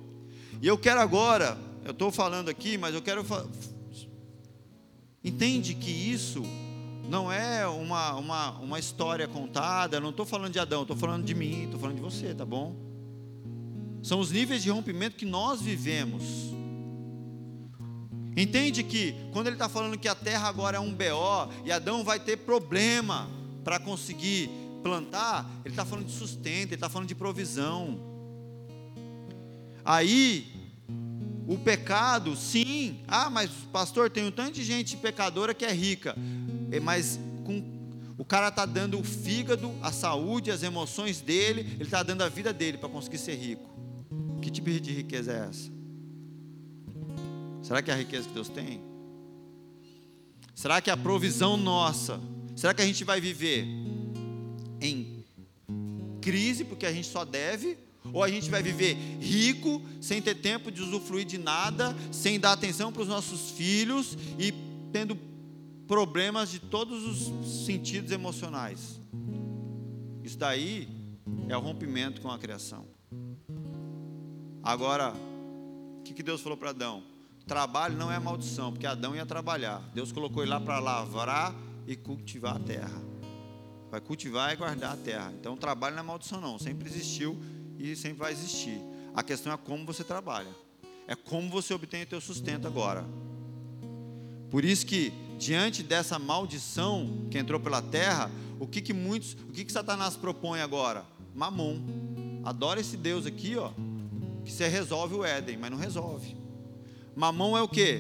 E 0.62 0.68
eu 0.68 0.78
quero 0.78 1.00
agora, 1.00 1.58
eu 1.86 1.92
estou 1.92 2.12
falando 2.12 2.50
aqui, 2.50 2.78
mas 2.78 2.94
eu 2.94 3.02
quero. 3.02 3.26
Entende 5.24 5.76
que 5.76 5.90
isso 5.90 6.44
não 7.10 7.32
é 7.32 7.66
uma, 7.66 8.16
uma, 8.16 8.52
uma 8.60 8.80
história 8.80 9.30
contada, 9.30 10.02
não 10.02 10.10
estou 10.10 10.26
falando 10.26 10.52
de 10.52 10.60
Adão, 10.60 10.82
estou 10.82 10.98
falando 10.98 11.24
de 11.24 11.34
mim, 11.34 11.64
estou 11.64 11.80
falando 11.80 11.96
de 11.96 12.02
você, 12.02 12.36
tá 12.36 12.46
bom? 12.46 12.76
São 14.04 14.20
os 14.20 14.30
níveis 14.30 14.62
de 14.62 14.70
rompimento 14.70 15.16
que 15.16 15.26
nós 15.26 15.62
vivemos. 15.62 16.57
Entende 18.38 18.84
que 18.84 19.16
quando 19.34 19.48
ele 19.48 19.56
está 19.56 19.68
falando 19.68 19.98
que 19.98 20.08
a 20.08 20.14
terra 20.14 20.48
agora 20.48 20.78
é 20.78 20.80
um 20.80 20.94
BO 20.94 21.52
e 21.66 21.72
Adão 21.72 22.04
vai 22.04 22.20
ter 22.20 22.38
problema 22.38 23.28
para 23.64 23.80
conseguir 23.80 24.52
plantar, 24.84 25.50
ele 25.66 25.74
está 25.74 25.84
falando 25.84 26.06
de 26.06 26.12
sustento, 26.12 26.68
ele 26.68 26.76
está 26.76 26.88
falando 26.88 27.08
de 27.08 27.16
provisão. 27.16 28.00
Aí, 29.84 30.46
o 31.48 31.58
pecado, 31.58 32.36
sim, 32.36 33.00
ah, 33.08 33.28
mas 33.28 33.50
pastor, 33.74 34.08
tem 34.08 34.28
um 34.28 34.32
tanto 34.32 34.52
de 34.52 34.64
gente 34.64 34.96
pecadora 34.98 35.52
que 35.52 35.66
é 35.66 35.72
rica, 35.72 36.16
mas 36.84 37.20
com, 37.44 37.64
o 38.20 38.24
cara 38.24 38.50
está 38.50 38.68
dando 38.68 39.00
o 39.00 39.04
fígado, 39.04 39.74
a 39.82 39.92
saúde, 39.92 40.52
as 40.52 40.62
emoções 40.62 41.22
dele, 41.22 41.62
ele 41.62 41.86
está 41.86 42.04
dando 42.04 42.22
a 42.22 42.30
vida 42.30 42.54
dele 42.54 42.78
para 42.78 42.88
conseguir 42.88 43.18
ser 43.18 43.36
rico. 43.36 43.68
Que 44.44 44.52
tipo 44.52 44.70
de 44.70 44.94
riqueza 44.94 45.32
é 45.32 45.50
essa? 45.50 45.77
Será 47.68 47.82
que 47.82 47.92
é 47.92 47.94
a 47.94 47.98
riqueza 47.98 48.30
que 48.30 48.34
Deus 48.34 48.48
tem? 48.48 48.80
Será 50.56 50.80
que 50.80 50.90
é 50.90 50.94
a 50.94 50.96
provisão 50.96 51.58
nossa? 51.58 52.18
Será 52.56 52.74
que 52.74 52.82
a 52.82 52.86
gente 52.86 53.04
vai 53.04 53.20
viver 53.20 53.68
em 54.80 55.26
crise 56.22 56.64
porque 56.64 56.86
a 56.86 56.94
gente 56.94 57.10
só 57.10 57.26
deve? 57.26 57.78
Ou 58.14 58.24
a 58.24 58.30
gente 58.30 58.50
vai 58.50 58.64
viver 58.64 58.96
rico, 59.20 59.82
sem 60.00 60.22
ter 60.22 60.36
tempo 60.36 60.72
de 60.72 60.82
usufruir 60.82 61.26
de 61.26 61.38
nada, 61.38 61.94
sem 62.10 62.40
dar 62.40 62.54
atenção 62.54 62.90
para 62.90 63.02
os 63.02 63.10
nossos 63.10 63.52
filhos 63.52 64.18
e 64.40 64.54
tendo 64.94 65.18
problemas 65.90 66.50
de 66.50 66.60
todos 66.60 67.04
os 67.04 67.66
sentidos 67.66 68.12
emocionais? 68.12 69.02
Isso 70.24 70.38
daí 70.38 70.88
é 71.50 71.58
o 71.58 71.60
rompimento 71.60 72.22
com 72.22 72.32
a 72.32 72.40
criação. 72.40 72.88
Agora, 74.64 75.14
o 76.00 76.04
que, 76.04 76.24
Deus 76.24 76.40
falou 76.40 76.58
para 76.58 76.70
Adão? 76.70 77.17
Trabalho 77.48 77.98
não 77.98 78.12
é 78.12 78.20
maldição, 78.20 78.74
porque 78.74 78.86
Adão 78.86 79.16
ia 79.16 79.26
trabalhar. 79.26 79.80
Deus 79.94 80.12
colocou 80.12 80.44
ele 80.44 80.52
lá 80.52 80.60
para 80.60 80.80
lavrar 80.80 81.56
e 81.88 81.96
cultivar 81.96 82.58
a 82.58 82.60
terra. 82.60 83.02
Vai 83.90 84.02
cultivar 84.02 84.52
e 84.52 84.58
guardar 84.58 84.94
a 84.94 84.98
terra. 84.98 85.34
Então, 85.40 85.56
trabalho 85.56 85.96
não 85.96 86.04
é 86.04 86.06
maldição, 86.06 86.42
não. 86.42 86.60
Sempre 86.60 86.90
existiu 86.90 87.40
e 87.80 87.96
sempre 87.96 88.18
vai 88.18 88.34
existir. 88.34 88.82
A 89.16 89.24
questão 89.24 89.54
é 89.54 89.58
como 89.58 89.86
você 89.86 90.04
trabalha. 90.04 90.54
É 91.08 91.16
como 91.16 91.50
você 91.50 91.74
obtém 91.74 92.04
o 92.04 92.06
teu 92.06 92.20
sustento 92.20 92.68
agora. 92.68 93.06
Por 94.50 94.66
isso 94.66 94.86
que 94.86 95.14
diante 95.40 95.82
dessa 95.84 96.20
maldição 96.20 97.28
que 97.32 97.38
entrou 97.38 97.62
pela 97.62 97.82
terra, 97.82 98.30
o 98.60 98.68
que 98.68 98.82
que 98.82 98.94
muitos, 98.94 99.34
o 99.34 99.54
que 99.54 99.64
que 99.64 99.72
Satanás 99.72 100.18
propõe 100.18 100.60
agora? 100.60 101.06
Mamon. 101.34 101.80
Adora 102.44 102.82
esse 102.82 102.98
Deus 102.98 103.26
aqui, 103.26 103.56
ó, 103.56 103.72
que 104.44 104.52
você 104.52 104.68
resolve 104.68 105.16
o 105.16 105.24
Éden, 105.24 105.58
mas 105.58 105.72
não 105.72 105.78
resolve. 105.78 106.36
Mamão 107.18 107.58
é 107.58 107.64
o 107.64 107.68
que? 107.68 108.00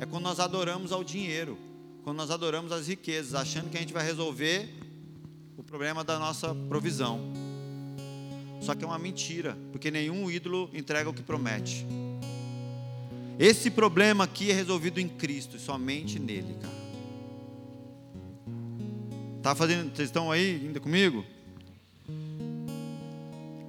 É 0.00 0.06
quando 0.06 0.24
nós 0.24 0.40
adoramos 0.40 0.90
ao 0.90 1.04
dinheiro, 1.04 1.56
quando 2.02 2.16
nós 2.16 2.32
adoramos 2.32 2.72
as 2.72 2.88
riquezas, 2.88 3.32
achando 3.32 3.70
que 3.70 3.76
a 3.76 3.80
gente 3.80 3.92
vai 3.92 4.04
resolver 4.04 4.68
o 5.56 5.62
problema 5.62 6.02
da 6.02 6.18
nossa 6.18 6.52
provisão. 6.68 7.20
Só 8.60 8.74
que 8.74 8.82
é 8.82 8.86
uma 8.86 8.98
mentira, 8.98 9.56
porque 9.70 9.88
nenhum 9.88 10.28
ídolo 10.28 10.68
entrega 10.74 11.08
o 11.08 11.14
que 11.14 11.22
promete. 11.22 11.86
Esse 13.38 13.70
problema 13.70 14.24
aqui 14.24 14.50
é 14.50 14.54
resolvido 14.54 14.98
em 14.98 15.08
Cristo, 15.08 15.60
somente 15.60 16.18
nele, 16.18 16.56
cara. 16.60 16.74
Tá 19.44 19.54
fazendo, 19.54 19.94
vocês 19.94 20.08
estão 20.08 20.32
aí 20.32 20.60
ainda 20.64 20.80
comigo? 20.80 21.24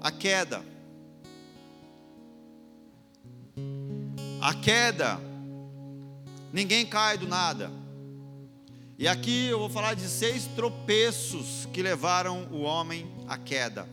A 0.02 0.10
queda 0.10 0.66
A 4.40 4.54
queda, 4.54 5.20
ninguém 6.54 6.86
cai 6.86 7.18
do 7.18 7.28
nada. 7.28 7.72
E 9.00 9.08
aqui 9.08 9.48
eu 9.48 9.60
vou 9.60 9.70
falar 9.70 9.94
de 9.94 10.08
seis 10.08 10.46
tropeços 10.56 11.68
que 11.74 11.82
levaram 11.82 12.48
o 12.52 12.62
homem 12.62 13.08
à 13.28 13.38
queda. 13.38 13.88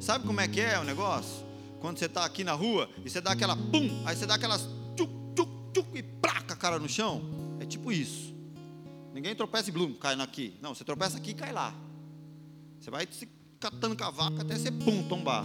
Sabe 0.00 0.26
como 0.26 0.40
é 0.40 0.48
que 0.48 0.60
é 0.60 0.78
o 0.78 0.84
negócio? 0.84 1.44
Quando 1.80 1.98
você 1.98 2.06
está 2.06 2.24
aqui 2.24 2.44
na 2.44 2.52
rua 2.52 2.88
e 3.04 3.10
você 3.10 3.20
dá 3.20 3.32
aquela 3.32 3.56
pum, 3.56 4.02
aí 4.06 4.16
você 4.16 4.26
dá 4.26 4.34
aquelas 4.34 4.68
tchuc, 4.96 5.12
tchuc, 5.34 5.50
tchuc 5.72 5.98
e 5.98 6.02
placa 6.02 6.54
a 6.54 6.56
cara 6.56 6.78
no 6.78 6.88
chão. 6.88 7.22
É 7.60 7.66
tipo 7.66 7.90
isso. 7.92 8.34
Ninguém 9.12 9.34
tropeça 9.34 9.68
e 9.68 9.72
blum, 9.72 9.92
cai 9.94 10.14
aqui. 10.20 10.54
Não, 10.62 10.74
você 10.74 10.84
tropeça 10.84 11.18
aqui 11.18 11.30
e 11.30 11.34
cai 11.34 11.52
lá. 11.52 11.74
Você 12.80 12.90
vai 12.90 13.06
se 13.10 13.28
catando 13.60 13.96
com 13.96 14.04
a 14.04 14.10
vaca 14.10 14.42
até 14.42 14.56
você 14.56 14.70
pum, 14.70 15.02
tombar. 15.06 15.44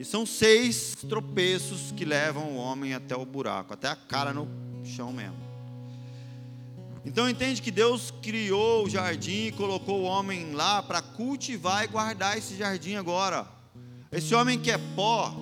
E 0.00 0.04
são 0.04 0.24
seis 0.24 0.96
tropeços 1.06 1.92
que 1.94 2.06
levam 2.06 2.52
o 2.52 2.56
homem 2.56 2.94
até 2.94 3.14
o 3.14 3.26
buraco, 3.26 3.74
até 3.74 3.86
a 3.86 3.94
cara 3.94 4.32
no 4.32 4.48
chão 4.82 5.12
mesmo. 5.12 5.36
Então 7.04 7.28
entende 7.28 7.60
que 7.60 7.70
Deus 7.70 8.10
criou 8.22 8.86
o 8.86 8.88
jardim 8.88 9.48
e 9.48 9.52
colocou 9.52 10.00
o 10.00 10.04
homem 10.04 10.52
lá 10.52 10.82
para 10.82 11.02
cultivar 11.02 11.84
e 11.84 11.88
guardar 11.88 12.38
esse 12.38 12.56
jardim 12.56 12.94
agora. 12.94 13.46
Esse 14.10 14.34
homem 14.34 14.58
que 14.58 14.70
é 14.70 14.78
pó, 14.96 15.34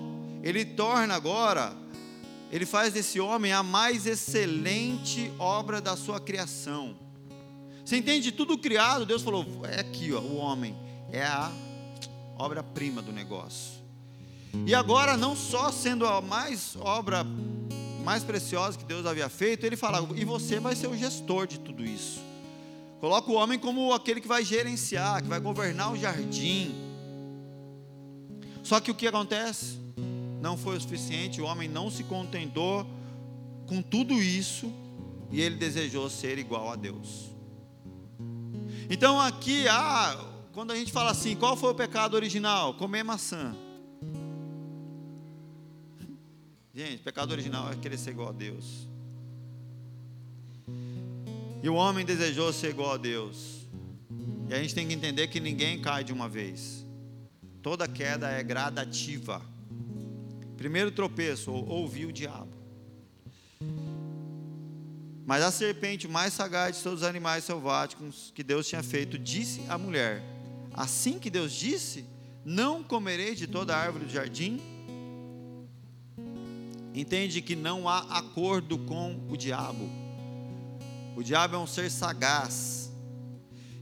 ele 0.43 0.65
torna 0.65 1.15
agora, 1.15 1.73
ele 2.51 2.67
faz 2.67 2.93
desse 2.93 3.21
homem 3.21 3.53
a 3.53 3.63
mais 3.63 4.07
excelente 4.07 5.31
obra 5.39 5.81
da 5.81 5.97
sua 5.97 6.19
criação. 6.19 6.97
Você 7.85 7.97
entende? 7.97 8.33
Tudo 8.33 8.59
criado, 8.59 9.07
Deus 9.07 9.23
falou: 9.23 9.47
é 9.67 9.79
aqui, 9.79 10.13
ó, 10.13 10.19
o 10.19 10.35
homem 10.35 10.77
é 11.13 11.23
a 11.23 11.49
obra-prima 12.37 13.01
do 13.01 13.13
negócio. 13.13 13.78
E 14.67 14.75
agora, 14.75 15.17
não 15.17 15.37
só 15.37 15.71
sendo 15.71 16.07
a 16.07 16.21
mais 16.21 16.77
obra 16.81 17.25
mais 18.05 18.25
preciosa 18.25 18.79
que 18.79 18.85
Deus 18.85 19.05
havia 19.05 19.29
feito, 19.29 19.67
ele 19.67 19.77
fala: 19.77 20.07
e 20.17 20.25
você 20.25 20.59
vai 20.59 20.75
ser 20.75 20.87
o 20.87 20.97
gestor 20.97 21.47
de 21.47 21.61
tudo 21.61 21.85
isso. 21.85 22.21
Coloca 23.01 23.31
o 23.31 23.35
homem 23.35 23.59
como 23.59 23.93
aquele 23.93 24.21
que 24.21 24.27
vai 24.27 24.45
gerenciar, 24.45 25.23
que 25.23 25.29
vai 25.29 25.39
governar 25.39 25.93
o 25.93 25.97
jardim. 25.97 26.75
Só 28.63 28.81
que 28.81 28.91
o 28.91 28.95
que 28.95 29.07
acontece? 29.07 29.79
Não 30.41 30.57
foi 30.57 30.77
o 30.77 30.81
suficiente, 30.81 31.41
o 31.41 31.45
homem 31.45 31.69
não 31.69 31.91
se 31.91 32.03
contentou 32.05 32.87
com 33.67 33.83
tudo 33.83 34.15
isso 34.15 34.73
e 35.31 35.41
ele 35.41 35.57
desejou 35.57 36.09
ser 36.09 36.39
igual 36.39 36.73
a 36.73 36.77
Deus. 36.77 37.31
Então 38.91 39.21
aqui, 39.21 39.69
ah, 39.69 40.19
quando 40.53 40.71
a 40.71 40.77
gente 40.77 40.91
fala 40.91 41.11
assim, 41.11 41.37
qual 41.37 41.57
foi 41.57 41.71
o 41.71 41.75
pecado 41.75 42.15
original? 42.15 42.75
Comer 42.75 43.03
maçã. 43.05 43.55
Gente, 46.79 47.03
pecado 47.03 47.33
original 47.33 47.73
é 47.73 47.75
querer 47.75 47.99
ser 47.99 48.11
igual 48.11 48.29
a 48.29 48.33
Deus. 48.33 48.87
E 51.61 51.69
o 51.69 51.75
homem 51.75 52.07
desejou 52.07 52.53
ser 52.53 52.71
igual 52.71 52.93
a 52.93 52.97
Deus. 52.97 53.67
E 54.49 54.55
a 54.55 54.63
gente 54.63 54.77
tem 54.77 54.87
que 54.87 54.95
entender 54.95 55.27
que 55.27 55.41
ninguém 55.41 55.83
cai 55.83 56.05
de 56.05 56.13
uma 56.13 56.29
vez. 56.29 56.87
Toda 57.63 57.89
queda 57.89 58.31
é 58.31 58.45
gradativa. 58.45 59.43
Primeiro 60.57 60.93
tropeço, 60.93 61.51
ouvi 61.51 62.07
o 62.07 62.13
diabo. 62.13 62.55
Mas 65.27 65.43
a 65.43 65.51
serpente 65.51 66.07
mais 66.07 66.33
sagaz 66.33 66.77
de 66.77 66.85
todos 66.85 67.01
os 67.01 67.09
animais 67.09 67.43
selváticos 67.43 68.33
que 68.33 68.45
Deus 68.45 68.69
tinha 68.69 68.85
feito, 68.85 69.19
disse 69.19 69.63
à 69.69 69.77
mulher: 69.77 70.23
Assim 70.73 71.19
que 71.19 71.29
Deus 71.29 71.53
disse, 71.53 72.05
não 72.45 72.85
comereis 72.85 73.37
de 73.37 73.49
toda 73.49 73.77
árvore 73.77 74.05
do 74.05 74.13
jardim? 74.13 74.78
Entende 77.01 77.41
que 77.41 77.55
não 77.55 77.89
há 77.89 78.01
acordo 78.19 78.77
com 78.77 79.25
o 79.29 79.37
diabo. 79.37 79.89
O 81.17 81.23
diabo 81.23 81.55
é 81.55 81.59
um 81.59 81.67
ser 81.67 81.91
sagaz. 81.91 82.93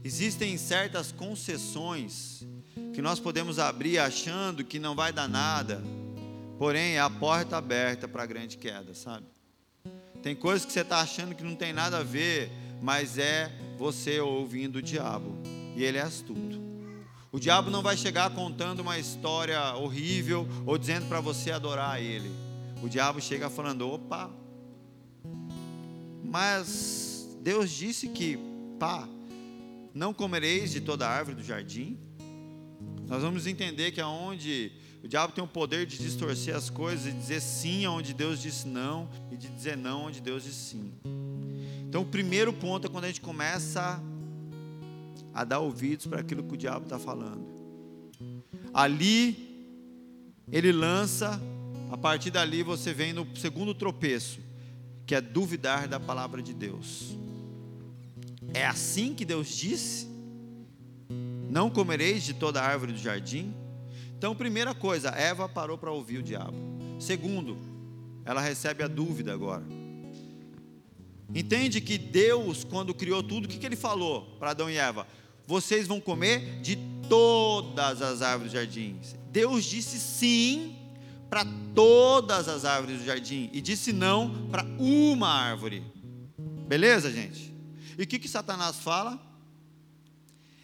Existem 0.03 0.55
certas 0.57 1.11
concessões 1.11 2.45
que 2.93 3.01
nós 3.01 3.19
podemos 3.19 3.57
abrir 3.57 3.97
achando 3.97 4.63
que 4.63 4.77
não 4.77 4.95
vai 4.95 5.11
dar 5.11 5.27
nada, 5.27 5.83
porém 6.59 6.93
é 6.93 6.99
a 6.99 7.09
porta 7.09 7.57
aberta 7.57 8.07
para 8.07 8.21
a 8.21 8.25
grande 8.25 8.55
queda, 8.57 8.93
sabe? 8.93 9.25
Tem 10.21 10.35
coisas 10.35 10.65
que 10.65 10.71
você 10.71 10.81
está 10.81 10.99
achando 10.99 11.33
que 11.33 11.43
não 11.43 11.55
tem 11.55 11.73
nada 11.73 11.97
a 11.97 12.03
ver, 12.03 12.51
mas 12.81 13.17
é 13.17 13.51
você 13.77 14.19
ouvindo 14.19 14.77
o 14.77 14.81
diabo, 14.81 15.35
e 15.75 15.83
ele 15.83 15.97
é 15.97 16.01
astuto. 16.01 16.61
O 17.31 17.39
diabo 17.39 17.69
não 17.71 17.81
vai 17.81 17.97
chegar 17.97 18.29
contando 18.29 18.79
uma 18.81 18.97
história 18.99 19.73
horrível 19.75 20.47
ou 20.65 20.77
dizendo 20.77 21.07
para 21.07 21.19
você 21.19 21.51
adorar 21.51 22.01
ele 22.01 22.46
o 22.83 22.89
diabo 22.89 23.19
chega 23.21 23.49
falando: 23.49 23.87
opa, 23.87 24.29
mas 26.23 27.37
Deus 27.41 27.71
disse 27.71 28.09
que, 28.09 28.37
pá, 28.79 29.07
não 29.93 30.13
comereis 30.13 30.71
de 30.71 30.81
toda 30.81 31.07
árvore 31.07 31.37
do 31.37 31.43
jardim. 31.43 31.97
Nós 33.07 33.21
vamos 33.21 33.47
entender 33.47 33.91
que 33.91 34.01
aonde 34.01 34.71
o 35.03 35.07
diabo 35.07 35.31
tem 35.31 35.43
o 35.43 35.47
poder 35.47 35.85
de 35.85 35.97
distorcer 35.97 36.55
as 36.55 36.69
coisas 36.69 37.07
e 37.07 37.11
dizer 37.11 37.39
sim 37.39 37.87
onde 37.87 38.13
Deus 38.13 38.41
disse 38.41 38.67
não 38.67 39.09
e 39.31 39.37
de 39.37 39.47
dizer 39.47 39.77
não 39.77 40.07
onde 40.07 40.19
Deus 40.19 40.43
disse 40.43 40.71
sim. 40.71 40.93
Então, 41.87 42.01
o 42.01 42.05
primeiro 42.05 42.51
ponto 42.51 42.87
é 42.87 42.89
quando 42.89 43.05
a 43.05 43.07
gente 43.07 43.21
começa 43.21 44.03
a 45.33 45.43
dar 45.45 45.59
ouvidos 45.59 46.05
para 46.05 46.19
aquilo 46.19 46.43
que 46.43 46.53
o 46.53 46.57
diabo 46.57 46.83
está 46.83 46.99
falando. 46.99 47.47
Ali, 48.73 49.71
ele 50.51 50.71
lança 50.71 51.41
a 51.89 51.97
partir 51.97 52.31
dali 52.31 52.63
você 52.63 52.93
vem 52.93 53.13
no 53.13 53.27
segundo 53.35 53.73
tropeço, 53.73 54.39
que 55.05 55.15
é 55.15 55.21
duvidar 55.21 55.87
da 55.87 55.99
palavra 55.99 56.41
de 56.41 56.53
Deus. 56.53 57.17
É 58.53 58.65
assim 58.65 59.13
que 59.13 59.25
Deus 59.25 59.49
disse? 59.49 60.07
Não 61.49 61.69
comereis 61.69 62.23
de 62.23 62.33
toda 62.33 62.61
árvore 62.61 62.91
do 62.91 62.99
jardim? 62.99 63.53
Então, 64.17 64.35
primeira 64.35 64.73
coisa, 64.73 65.09
Eva 65.09 65.47
parou 65.47 65.77
para 65.77 65.91
ouvir 65.91 66.17
o 66.17 66.23
diabo. 66.23 66.57
Segundo, 66.99 67.57
ela 68.25 68.41
recebe 68.41 68.83
a 68.83 68.87
dúvida 68.87 69.33
agora. 69.33 69.63
Entende 71.33 71.79
que 71.79 71.97
Deus, 71.97 72.63
quando 72.63 72.93
criou 72.93 73.21
tudo, 73.21 73.45
o 73.45 73.47
que, 73.47 73.57
que 73.57 73.65
ele 73.65 73.75
falou 73.75 74.35
para 74.39 74.51
Adão 74.51 74.69
e 74.69 74.77
Eva? 74.77 75.07
Vocês 75.45 75.87
vão 75.87 76.01
comer 76.01 76.59
de 76.61 76.77
todas 77.07 78.01
as 78.01 78.21
árvores 78.21 78.51
do 78.51 78.55
jardim. 78.57 78.99
Deus 79.31 79.65
disse 79.65 79.99
sim 79.99 80.76
para 81.29 81.45
todas 81.75 82.47
as 82.47 82.65
árvores 82.65 82.99
do 82.99 83.05
jardim 83.05 83.49
e 83.53 83.61
disse 83.61 83.91
não 83.91 84.47
para 84.49 84.63
uma 84.79 85.29
árvore. 85.29 85.83
Beleza, 86.67 87.11
gente? 87.11 87.53
E 87.97 88.03
o 88.03 88.07
que, 88.07 88.19
que 88.19 88.27
Satanás 88.27 88.77
fala? 88.77 89.19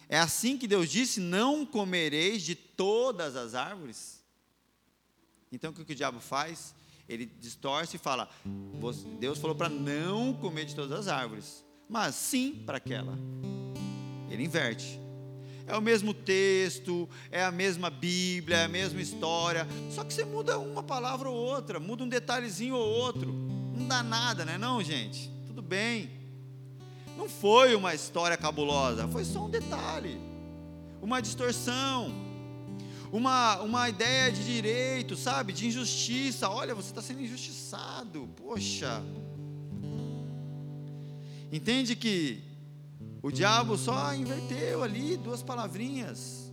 É 0.08 0.18
assim 0.18 0.56
que 0.56 0.66
Deus 0.66 0.90
disse: 0.90 1.20
não 1.20 1.64
comereis 1.66 2.42
de 2.42 2.54
todas 2.54 3.36
as 3.36 3.54
árvores. 3.54 4.22
Então 5.50 5.70
o 5.70 5.74
que, 5.74 5.84
que 5.84 5.92
o 5.92 5.96
diabo 5.96 6.20
faz? 6.20 6.74
Ele 7.08 7.26
distorce 7.26 7.96
e 7.96 7.98
fala: 7.98 8.28
Deus 9.18 9.38
falou 9.38 9.56
para 9.56 9.68
não 9.68 10.32
comer 10.34 10.64
de 10.64 10.74
todas 10.74 10.92
as 10.98 11.08
árvores, 11.08 11.64
mas 11.88 12.14
sim 12.14 12.62
para 12.64 12.78
aquela. 12.78 13.18
Ele 14.30 14.44
inverte. 14.44 15.03
É 15.66 15.76
o 15.76 15.80
mesmo 15.80 16.12
texto, 16.12 17.08
é 17.30 17.42
a 17.42 17.50
mesma 17.50 17.88
Bíblia, 17.88 18.58
é 18.58 18.64
a 18.64 18.68
mesma 18.68 19.00
história, 19.00 19.66
só 19.90 20.04
que 20.04 20.12
você 20.12 20.24
muda 20.24 20.58
uma 20.58 20.82
palavra 20.82 21.28
ou 21.28 21.36
outra, 21.36 21.80
muda 21.80 22.04
um 22.04 22.08
detalhezinho 22.08 22.74
ou 22.74 22.86
outro. 22.86 23.32
Não 23.74 23.86
dá 23.86 24.02
nada, 24.02 24.44
né, 24.44 24.58
não, 24.58 24.82
gente? 24.82 25.30
Tudo 25.46 25.62
bem. 25.62 26.10
Não 27.16 27.28
foi 27.28 27.74
uma 27.74 27.94
história 27.94 28.36
cabulosa, 28.36 29.08
foi 29.08 29.24
só 29.24 29.46
um 29.46 29.50
detalhe, 29.50 30.20
uma 31.00 31.22
distorção, 31.22 32.12
uma, 33.10 33.60
uma 33.62 33.88
ideia 33.88 34.30
de 34.32 34.44
direito, 34.44 35.16
sabe? 35.16 35.52
De 35.52 35.66
injustiça. 35.68 36.48
Olha, 36.48 36.74
você 36.74 36.88
está 36.88 37.00
sendo 37.00 37.22
injustiçado, 37.22 38.28
poxa. 38.36 39.00
Entende 41.52 41.94
que 41.94 42.42
o 43.24 43.32
diabo 43.32 43.78
só 43.78 44.14
inverteu 44.14 44.82
ali 44.82 45.16
duas 45.16 45.42
palavrinhas. 45.42 46.52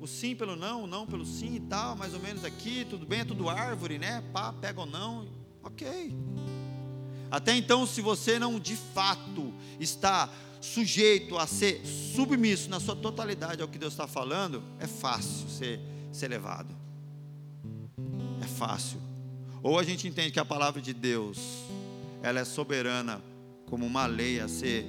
O 0.00 0.06
sim 0.06 0.34
pelo 0.34 0.56
não, 0.56 0.84
o 0.84 0.86
não 0.86 1.06
pelo 1.06 1.26
sim 1.26 1.56
e 1.56 1.60
tal, 1.60 1.94
mais 1.94 2.14
ou 2.14 2.20
menos 2.20 2.42
aqui, 2.42 2.86
tudo 2.88 3.04
bem, 3.04 3.20
é 3.20 3.24
tudo 3.26 3.50
árvore, 3.50 3.98
né? 3.98 4.24
Pá, 4.32 4.50
pega 4.50 4.80
ou 4.80 4.86
não, 4.86 5.28
ok. 5.62 6.16
Até 7.30 7.54
então, 7.54 7.86
se 7.86 8.00
você 8.00 8.38
não 8.38 8.58
de 8.58 8.76
fato 8.76 9.52
está 9.78 10.30
sujeito 10.58 11.36
a 11.36 11.46
ser 11.46 11.84
submisso 11.84 12.70
na 12.70 12.80
sua 12.80 12.96
totalidade 12.96 13.60
ao 13.60 13.68
que 13.68 13.76
Deus 13.76 13.92
está 13.92 14.06
falando, 14.06 14.62
é 14.80 14.86
fácil 14.86 15.50
ser, 15.50 15.78
ser 16.10 16.28
levado. 16.28 16.74
É 18.42 18.46
fácil. 18.46 19.02
Ou 19.62 19.78
a 19.78 19.82
gente 19.82 20.08
entende 20.08 20.30
que 20.30 20.40
a 20.40 20.46
palavra 20.46 20.80
de 20.80 20.94
Deus, 20.94 21.38
ela 22.22 22.40
é 22.40 22.44
soberana 22.46 23.20
como 23.66 23.84
uma 23.84 24.06
lei 24.06 24.40
a 24.40 24.48
ser 24.48 24.86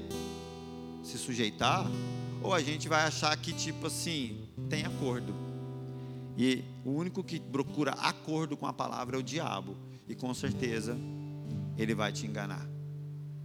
se 1.07 1.17
sujeitar, 1.17 1.89
ou 2.43 2.53
a 2.53 2.61
gente 2.61 2.87
vai 2.89 3.03
achar 3.03 3.35
que, 3.37 3.53
tipo 3.53 3.87
assim, 3.87 4.47
tem 4.69 4.83
acordo. 4.83 5.33
E 6.37 6.63
o 6.85 6.91
único 6.91 7.23
que 7.23 7.39
procura 7.39 7.91
acordo 7.93 8.55
com 8.55 8.67
a 8.67 8.73
palavra 8.73 9.15
é 9.15 9.19
o 9.19 9.23
diabo. 9.23 9.75
E 10.07 10.13
com 10.13 10.33
certeza 10.33 10.97
ele 11.77 11.95
vai 11.95 12.11
te 12.11 12.27
enganar. 12.27 12.67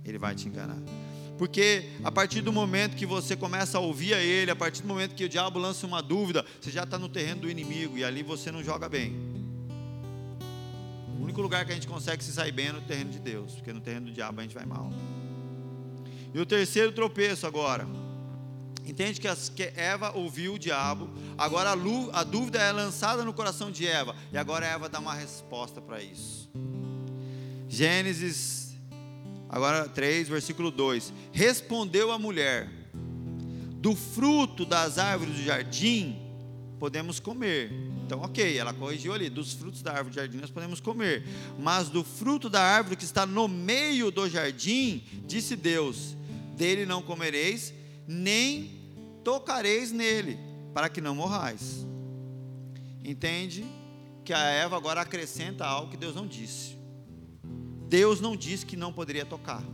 Ele 0.05 0.19
vai 0.19 0.35
te 0.35 0.49
enganar. 0.49 0.79
Porque 1.39 1.89
a 2.05 2.13
partir 2.13 2.43
do 2.43 2.53
momento 2.53 2.95
que 2.95 3.07
você 3.07 3.35
começa 3.35 3.79
a 3.79 3.81
ouvir 3.81 4.15
a 4.15 4.21
ele, 4.21 4.51
a 4.51 4.57
partir 4.57 4.83
do 4.83 4.89
momento 4.89 5.15
que 5.15 5.25
o 5.25 5.29
diabo 5.29 5.59
lança 5.59 5.87
uma 5.87 6.03
dúvida, 6.03 6.45
você 6.61 6.71
já 6.71 6.83
está 6.83 6.99
no 6.99 7.09
terreno 7.09 7.43
do 7.43 7.51
inimigo 7.51 7.97
e 7.97 8.05
ali 8.05 8.23
você 8.23 8.53
não 8.53 8.63
joga 8.63 8.89
bem. 8.89 9.17
O 11.19 11.23
único 11.23 11.41
lugar 11.41 11.65
que 11.65 11.73
a 11.73 11.75
gente 11.75 11.87
consegue 11.87 12.23
se 12.23 12.33
sair 12.33 12.53
bem 12.53 12.67
é 12.67 12.73
no 12.73 12.83
terreno 12.83 13.11
de 13.11 13.19
Deus, 13.19 13.55
porque 13.55 13.73
no 13.73 13.81
terreno 13.81 14.07
do 14.07 14.13
diabo 14.13 14.41
a 14.41 14.43
gente 14.43 14.55
vai 14.55 14.67
mal. 14.67 14.91
E 16.35 16.41
o 16.41 16.47
terceiro 16.47 16.93
tropeço 16.93 17.47
agora. 17.47 17.87
Entende 18.85 19.21
que, 19.21 19.29
as, 19.29 19.49
que 19.49 19.73
Eva 19.77 20.13
ouviu 20.17 20.55
o 20.55 20.59
diabo, 20.59 21.09
agora 21.39 21.71
a, 21.71 22.21
a 22.21 22.25
dúvida 22.25 22.61
é 22.61 22.73
lançada 22.73 23.25
no 23.25 23.33
coração 23.33 23.71
de 23.71 23.87
Eva, 23.87 24.15
e 24.33 24.37
agora 24.37 24.67
Eva 24.67 24.89
dá 24.89 24.99
uma 24.99 25.15
resposta 25.15 25.81
para 25.81 26.03
isso. 26.03 26.51
Gênesis, 27.69 28.75
agora 29.49 29.89
3, 29.89 30.29
versículo 30.29 30.71
2: 30.71 31.13
Respondeu 31.33 32.11
a 32.11 32.19
mulher: 32.19 32.69
Do 33.77 33.95
fruto 33.95 34.67
das 34.67 34.99
árvores 34.99 35.37
do 35.37 35.43
jardim 35.45 36.19
podemos 36.81 37.21
comer. 37.21 37.73
Então, 38.05 38.21
ok, 38.21 38.59
ela 38.59 38.75
corrigiu 38.75 39.15
ali: 39.15 39.31
dos 39.31 39.53
frutos 39.53 39.81
da 39.81 39.93
árvore 39.93 40.11
do 40.11 40.17
jardim 40.17 40.39
nós 40.39 40.51
podemos 40.51 40.81
comer, 40.81 41.25
mas 41.59 41.89
do 41.89 42.03
fruto 42.03 42.51
da 42.51 42.61
árvore 42.61 42.97
que 42.97 43.05
está 43.05 43.25
no 43.25 43.47
meio 43.47 44.11
do 44.11 44.29
jardim, 44.29 45.05
disse 45.25 45.55
Deus: 45.55 46.17
dele 46.63 46.87
não 46.87 47.03
comereis, 47.03 47.75
nem 48.07 48.71
tocareis 49.25 49.91
nele, 49.91 50.39
para 50.73 50.89
que 50.89 51.01
não 51.01 51.13
morrais. 51.13 51.85
Entende 53.05 53.67
que 54.25 54.33
a 54.33 54.45
Eva 54.45 54.77
agora 54.77 55.01
acrescenta 55.01 55.67
algo 55.67 55.91
que 55.91 55.97
Deus 55.97 56.15
não 56.15 56.25
disse. 56.25 56.79
Deus 57.89 58.21
não 58.21 58.37
disse 58.37 58.65
que 58.65 58.77
não 58.77 58.93
poderia 58.93 59.27
tocar. 59.27 59.65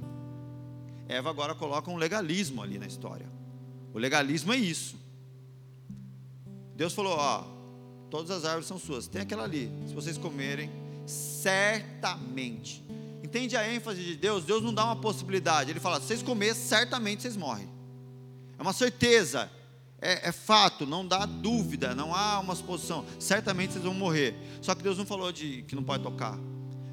Eva 1.07 1.29
agora 1.29 1.55
coloca 1.55 1.91
um 1.91 1.97
legalismo 1.99 2.63
ali 2.63 2.79
na 2.79 2.87
história. 2.87 3.29
O 3.93 3.99
legalismo 3.99 4.55
é 4.55 4.57
isso. 4.57 4.97
Deus 6.75 6.95
falou: 6.95 7.19
Ó, 7.19 7.45
todas 8.09 8.31
as 8.31 8.47
árvores 8.47 8.67
são 8.67 8.79
suas. 8.79 9.07
Tem 9.07 9.21
aquela 9.21 9.45
ali. 9.45 9.71
Se 9.87 9.95
vocês 9.95 10.17
comerem, 10.17 10.71
certamente 11.07 12.83
Entende 13.29 13.59
a 13.59 13.71
ênfase 13.71 14.03
de 14.03 14.17
Deus? 14.17 14.43
Deus 14.43 14.63
não 14.63 14.73
dá 14.73 14.87
uma 14.87 14.97
possibilidade. 14.97 15.71
Ele 15.71 15.79
fala: 15.79 16.01
vocês 16.01 16.23
comerem, 16.23 16.55
certamente 16.55 17.21
vocês 17.21 17.37
morrem. 17.37 17.69
É 18.59 18.63
uma 18.63 18.73
certeza. 18.73 19.51
É, 20.01 20.29
é, 20.29 20.33
fato, 20.33 20.87
não 20.87 21.07
dá 21.07 21.27
dúvida, 21.27 21.95
não 21.95 22.15
há 22.15 22.39
uma 22.39 22.55
suposição. 22.55 23.05
Certamente 23.21 23.75
vocês 23.75 23.85
vão 23.85 23.93
morrer. 23.93 24.35
Só 24.63 24.75
que 24.75 24.83
Deus 24.83 24.97
não 24.97 25.05
falou 25.05 25.31
de 25.31 25.63
que 25.69 25.75
não 25.77 25.83
pode 25.83 26.03
tocar. 26.03 26.39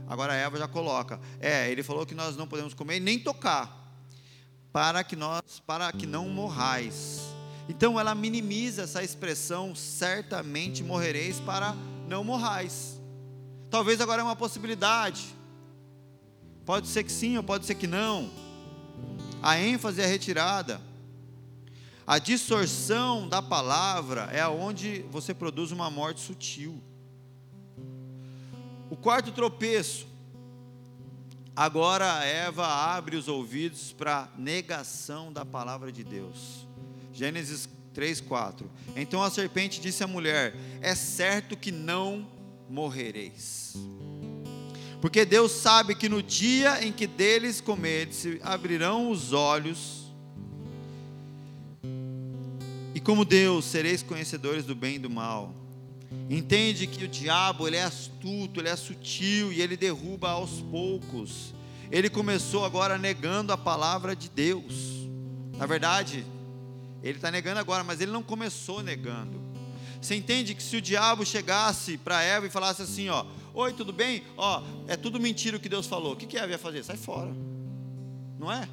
Agora 0.09 0.33
a 0.33 0.35
Eva 0.35 0.57
já 0.57 0.67
coloca. 0.67 1.21
É, 1.39 1.71
ele 1.71 1.81
falou 1.81 2.05
que 2.05 2.13
nós 2.13 2.35
não 2.35 2.47
podemos 2.47 2.73
comer 2.73 2.99
nem 2.99 3.17
tocar, 3.17 3.95
para 4.73 5.05
que 5.05 5.15
nós, 5.15 5.61
para 5.65 5.89
que 5.93 6.05
não 6.05 6.27
morrais. 6.27 7.21
Então 7.69 7.97
ela 7.97 8.13
minimiza 8.13 8.81
essa 8.81 9.01
expressão, 9.01 9.73
certamente 9.73 10.83
morrereis 10.83 11.39
para 11.39 11.73
não 12.09 12.25
morrais. 12.25 12.99
Talvez 13.69 14.01
agora 14.01 14.21
é 14.21 14.25
uma 14.25 14.35
possibilidade. 14.35 15.34
Pode 16.65 16.87
ser 16.87 17.03
que 17.03 17.11
sim 17.11 17.37
ou 17.37 17.43
pode 17.43 17.65
ser 17.65 17.75
que 17.75 17.85
não. 17.85 18.31
A 19.41 19.59
ênfase 19.59 20.01
é 20.01 20.05
retirada. 20.05 20.81
A 22.07 22.19
distorção 22.19 23.29
da 23.29 23.41
palavra 23.41 24.29
é 24.31 24.41
aonde 24.41 25.05
você 25.11 25.33
produz 25.33 25.71
uma 25.71 25.89
morte 25.89 26.21
sutil. 26.21 26.81
O 28.89 28.95
quarto 28.95 29.31
tropeço. 29.31 30.07
Agora 31.55 32.23
Eva 32.25 32.67
abre 32.67 33.15
os 33.15 33.27
ouvidos 33.27 33.93
para 33.93 34.29
negação 34.37 35.31
da 35.31 35.45
palavra 35.45 35.91
de 35.91 36.03
Deus. 36.03 36.67
Gênesis 37.13 37.69
3, 37.93 38.21
4. 38.21 38.69
Então 38.95 39.23
a 39.23 39.29
serpente 39.29 39.79
disse 39.79 40.03
à 40.03 40.07
mulher: 40.07 40.53
É 40.81 40.93
certo 40.93 41.55
que 41.55 41.71
não 41.71 42.27
morrereis. 42.69 43.73
Porque 45.01 45.25
Deus 45.25 45.51
sabe 45.51 45.95
que 45.95 46.09
no 46.09 46.23
dia 46.23 46.85
em 46.85 46.91
que 46.91 47.05
deles 47.05 47.61
comerdes, 47.61 48.17
se 48.17 48.39
abrirão 48.43 49.11
os 49.11 49.33
olhos, 49.33 50.05
e 52.93 52.99
como 52.99 53.25
Deus 53.25 53.65
sereis 53.65 54.01
conhecedores 54.01 54.65
do 54.65 54.73
bem 54.73 54.95
e 54.95 54.99
do 54.99 55.09
mal. 55.09 55.53
Entende 56.29 56.87
que 56.87 57.03
o 57.03 57.07
diabo 57.07 57.67
ele 57.67 57.75
é 57.75 57.83
astuto, 57.83 58.59
ele 58.59 58.69
é 58.69 58.75
sutil 58.75 59.51
e 59.51 59.61
ele 59.61 59.75
derruba 59.75 60.29
aos 60.31 60.61
poucos. 60.61 61.53
Ele 61.91 62.09
começou 62.09 62.65
agora 62.65 62.97
negando 62.97 63.51
a 63.53 63.57
palavra 63.57 64.15
de 64.15 64.29
Deus. 64.29 65.07
Na 65.57 65.65
verdade, 65.65 66.25
ele 67.03 67.17
está 67.17 67.29
negando 67.29 67.59
agora, 67.59 67.83
mas 67.83 68.01
ele 68.01 68.11
não 68.11 68.23
começou 68.23 68.81
negando. 68.81 69.39
Você 70.01 70.15
entende 70.15 70.55
que 70.55 70.63
se 70.63 70.77
o 70.77 70.81
diabo 70.81 71.25
chegasse 71.25 71.97
para 71.97 72.23
Eva 72.23 72.47
e 72.47 72.49
falasse 72.49 72.81
assim, 72.81 73.09
ó, 73.09 73.25
Oi, 73.55 73.71
tudo 73.71 73.93
bem? 73.93 74.21
Ó, 74.35 74.61
é 74.85 74.97
tudo 74.97 75.17
mentira 75.17 75.55
o 75.55 75.59
que 75.61 75.69
Deus 75.69 75.87
falou. 75.87 76.11
O 76.11 76.15
que, 76.17 76.25
que 76.25 76.37
Eva 76.37 76.51
ia 76.51 76.57
fazer? 76.57 76.83
Sai 76.83 76.97
fora. 76.97 77.33
Não 78.37 78.51
é? 78.51 78.67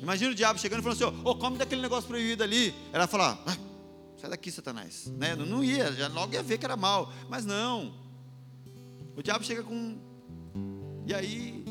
Imagina 0.00 0.30
o 0.30 0.34
diabo 0.34 0.60
chegando 0.60 0.78
e 0.78 0.82
falando 0.84 1.02
assim: 1.02 1.18
Ô, 1.24 1.30
oh, 1.30 1.34
come 1.34 1.58
daquele 1.58 1.82
negócio 1.82 2.08
proibido 2.08 2.44
ali. 2.44 2.72
Ela 2.92 3.02
ia 3.02 3.08
falar: 3.08 3.42
ah, 3.44 3.56
sai 4.16 4.30
daqui, 4.30 4.52
Satanás. 4.52 5.12
Né? 5.18 5.34
Não, 5.34 5.64
ia, 5.64 5.92
já 5.92 6.06
logo 6.06 6.32
ia 6.32 6.42
ver 6.42 6.56
que 6.56 6.64
era 6.64 6.76
mal. 6.76 7.12
Mas 7.28 7.44
não. 7.44 7.92
O 9.16 9.22
diabo 9.24 9.44
chega 9.44 9.64
com. 9.64 9.98
E 11.04 11.12
aí? 11.12 11.64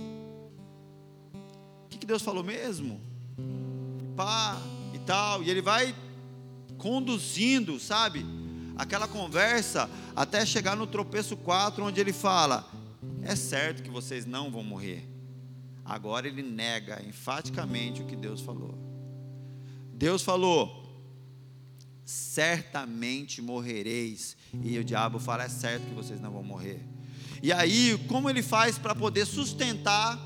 O 1.86 1.88
que, 1.88 1.99
que 1.99 2.05
Deus 2.05 2.22
falou 2.22 2.43
mesmo? 2.43 2.99
Pá, 4.14 4.62
e 4.93 4.99
tal. 4.99 5.41
E 5.41 5.49
ele 5.49 5.62
vai 5.62 5.95
conduzindo, 6.78 7.80
sabe? 7.80 8.26
Aquela 8.78 9.08
conversa 9.08 9.90
até 10.16 10.46
chegar 10.46 10.76
no 10.76 10.88
tropeço 10.88 11.36
4, 11.36 11.84
onde 11.84 12.00
ele 12.00 12.14
fala: 12.14 12.70
É 13.24 13.36
certo 13.36 13.84
que 13.84 13.90
vocês 13.90 14.26
não 14.26 14.52
vão 14.52 14.64
morrer. 14.64 15.08
Agora 15.84 16.28
ele 16.28 16.44
nega 16.44 17.02
enfaticamente 17.08 18.02
o 18.02 18.06
que 18.06 18.16
Deus 18.16 18.42
falou. 18.42 18.78
Deus 19.94 20.22
falou: 20.22 20.88
certamente 22.08 23.42
morrereis. 23.42 24.38
E 24.64 24.80
o 24.80 24.84
diabo 24.84 25.20
fala: 25.20 25.44
é 25.44 25.50
certo 25.50 25.84
que 25.84 25.94
vocês 25.94 26.22
não 26.22 26.32
vão 26.32 26.44
morrer. 26.44 26.82
E 27.44 27.52
aí, 27.52 27.98
como 28.08 28.30
ele 28.30 28.42
faz 28.42 28.78
para 28.78 28.96
poder 28.96 29.26
sustentar 29.26 30.20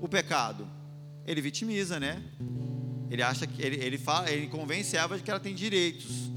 o 0.00 0.08
pecado? 0.08 0.66
Ele 1.26 1.40
vitimiza, 1.40 2.00
né? 2.00 2.22
Ele 3.10 3.22
acha 3.22 3.46
que 3.46 3.60
ele, 3.60 3.76
ele 3.76 3.98
fala, 3.98 4.30
ele 4.30 4.46
convence 4.46 4.96
Eva 4.96 5.16
de 5.16 5.22
que 5.22 5.30
ela 5.30 5.40
tem 5.40 5.54
direitos. 5.54 6.31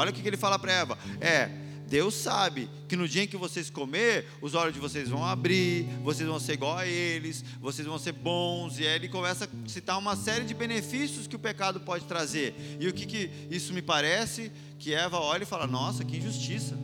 Olha 0.00 0.10
o 0.10 0.14
que, 0.14 0.26
ele 0.26 0.38
fala 0.38 0.58
para 0.58 0.72
Eva: 0.72 0.98
é, 1.20 1.50
Deus 1.86 2.14
sabe 2.14 2.70
que 2.88 2.96
no 2.96 3.06
dia 3.06 3.24
em 3.24 3.26
que 3.26 3.36
vocês 3.36 3.68
comer, 3.68 4.26
os 4.40 4.54
olhos 4.54 4.72
de 4.72 4.80
vocês 4.80 5.10
vão 5.10 5.22
abrir, 5.22 5.84
vocês 6.02 6.26
vão 6.26 6.40
ser 6.40 6.54
igual 6.54 6.78
a 6.78 6.86
eles, 6.86 7.44
vocês 7.60 7.86
vão 7.86 7.98
ser 7.98 8.12
bons. 8.12 8.78
E 8.78 8.86
aí 8.86 8.94
ele 8.94 9.10
começa 9.10 9.44
a 9.44 9.68
citar 9.68 9.98
uma 9.98 10.16
série 10.16 10.46
de 10.46 10.54
benefícios 10.54 11.26
que 11.26 11.36
o 11.36 11.38
pecado 11.38 11.80
pode 11.80 12.06
trazer. 12.06 12.54
E 12.80 12.88
o 12.88 12.94
que, 12.94 13.04
que 13.04 13.30
isso 13.50 13.74
me 13.74 13.82
parece? 13.82 14.50
Que 14.78 14.94
Eva 14.94 15.20
olha 15.20 15.42
e 15.42 15.46
fala: 15.46 15.66
Nossa, 15.66 16.02
que 16.02 16.16
injustiça. 16.16 16.78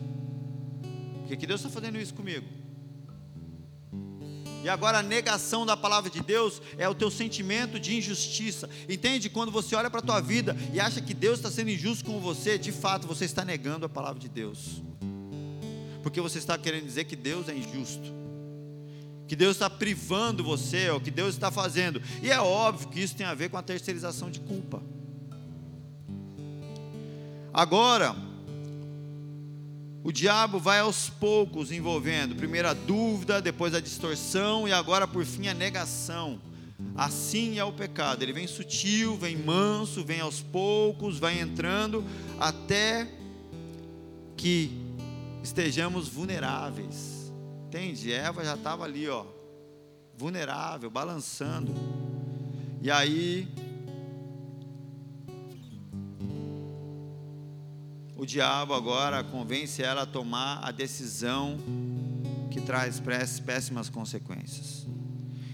Por 1.21 1.29
que, 1.29 1.37
que 1.37 1.47
Deus 1.47 1.59
está 1.59 1.71
fazendo 1.71 1.99
isso 1.99 2.13
comigo? 2.13 2.45
E 4.67 4.69
agora 4.69 4.99
a 4.99 5.01
negação 5.01 5.65
da 5.65 5.77
palavra 5.77 6.11
de 6.11 6.19
Deus 6.19 6.61
é 6.77 6.89
o 6.89 6.93
teu 6.93 7.09
sentimento 7.09 7.79
de 7.79 7.95
injustiça. 7.95 8.69
Entende? 8.89 9.29
Quando 9.29 9.49
você 9.49 9.73
olha 9.77 9.89
para 9.89 10.01
a 10.01 10.03
tua 10.03 10.19
vida 10.19 10.57
e 10.73 10.79
acha 10.81 10.99
que 10.99 11.13
Deus 11.13 11.39
está 11.39 11.49
sendo 11.49 11.69
injusto 11.69 12.03
com 12.03 12.19
você, 12.19 12.57
de 12.57 12.73
fato 12.73 13.07
você 13.07 13.23
está 13.23 13.45
negando 13.45 13.85
a 13.85 13.89
palavra 13.89 14.19
de 14.19 14.27
Deus. 14.27 14.83
Porque 16.03 16.19
você 16.19 16.37
está 16.37 16.57
querendo 16.57 16.83
dizer 16.83 17.05
que 17.05 17.15
Deus 17.15 17.47
é 17.47 17.55
injusto. 17.55 18.13
Que 19.25 19.37
Deus 19.37 19.55
está 19.55 19.69
privando 19.69 20.43
você, 20.43 20.89
ou 20.89 20.99
que 20.99 21.11
Deus 21.11 21.35
está 21.35 21.49
fazendo. 21.49 22.01
E 22.21 22.29
é 22.29 22.41
óbvio 22.41 22.89
que 22.89 22.99
isso 22.99 23.15
tem 23.15 23.25
a 23.25 23.33
ver 23.33 23.49
com 23.49 23.55
a 23.55 23.63
terceirização 23.63 24.29
de 24.29 24.41
culpa. 24.41 24.83
Agora, 27.53 28.13
o 30.07 30.11
diabo 30.13 30.57
vai 30.57 30.79
aos 30.79 31.09
poucos 31.09 31.69
envolvendo, 31.69 32.33
primeiro 32.33 32.69
a 32.69 32.73
dúvida, 32.73 33.41
depois 33.41 33.73
a 33.73 33.81
distorção 33.81 34.65
e 34.65 34.71
agora 34.71 35.05
por 35.05 35.25
fim 35.25 35.49
a 35.49 35.53
negação. 35.53 36.39
Assim 36.95 37.59
é 37.59 37.63
o 37.65 37.73
pecado, 37.73 38.23
ele 38.23 38.31
vem 38.31 38.47
sutil, 38.47 39.17
vem 39.17 39.35
manso, 39.35 40.05
vem 40.05 40.21
aos 40.21 40.41
poucos, 40.41 41.19
vai 41.19 41.37
entrando 41.37 42.05
até 42.39 43.05
que 44.37 44.71
estejamos 45.43 46.07
vulneráveis. 46.07 47.29
Entende? 47.67 48.13
Eva 48.13 48.45
já 48.45 48.55
estava 48.55 48.85
ali, 48.85 49.09
ó, 49.09 49.25
vulnerável, 50.17 50.89
balançando. 50.89 51.73
E 52.81 52.89
aí 52.89 53.45
o 58.17 58.25
diabo 58.25 58.73
agora 58.73 59.23
convence 59.23 59.83
ela 59.83 60.01
a 60.01 60.05
tomar 60.05 60.59
a 60.63 60.71
decisão 60.71 61.59
que 62.49 62.59
traz 62.59 62.99
péssimas 62.99 63.89
consequências. 63.89 64.87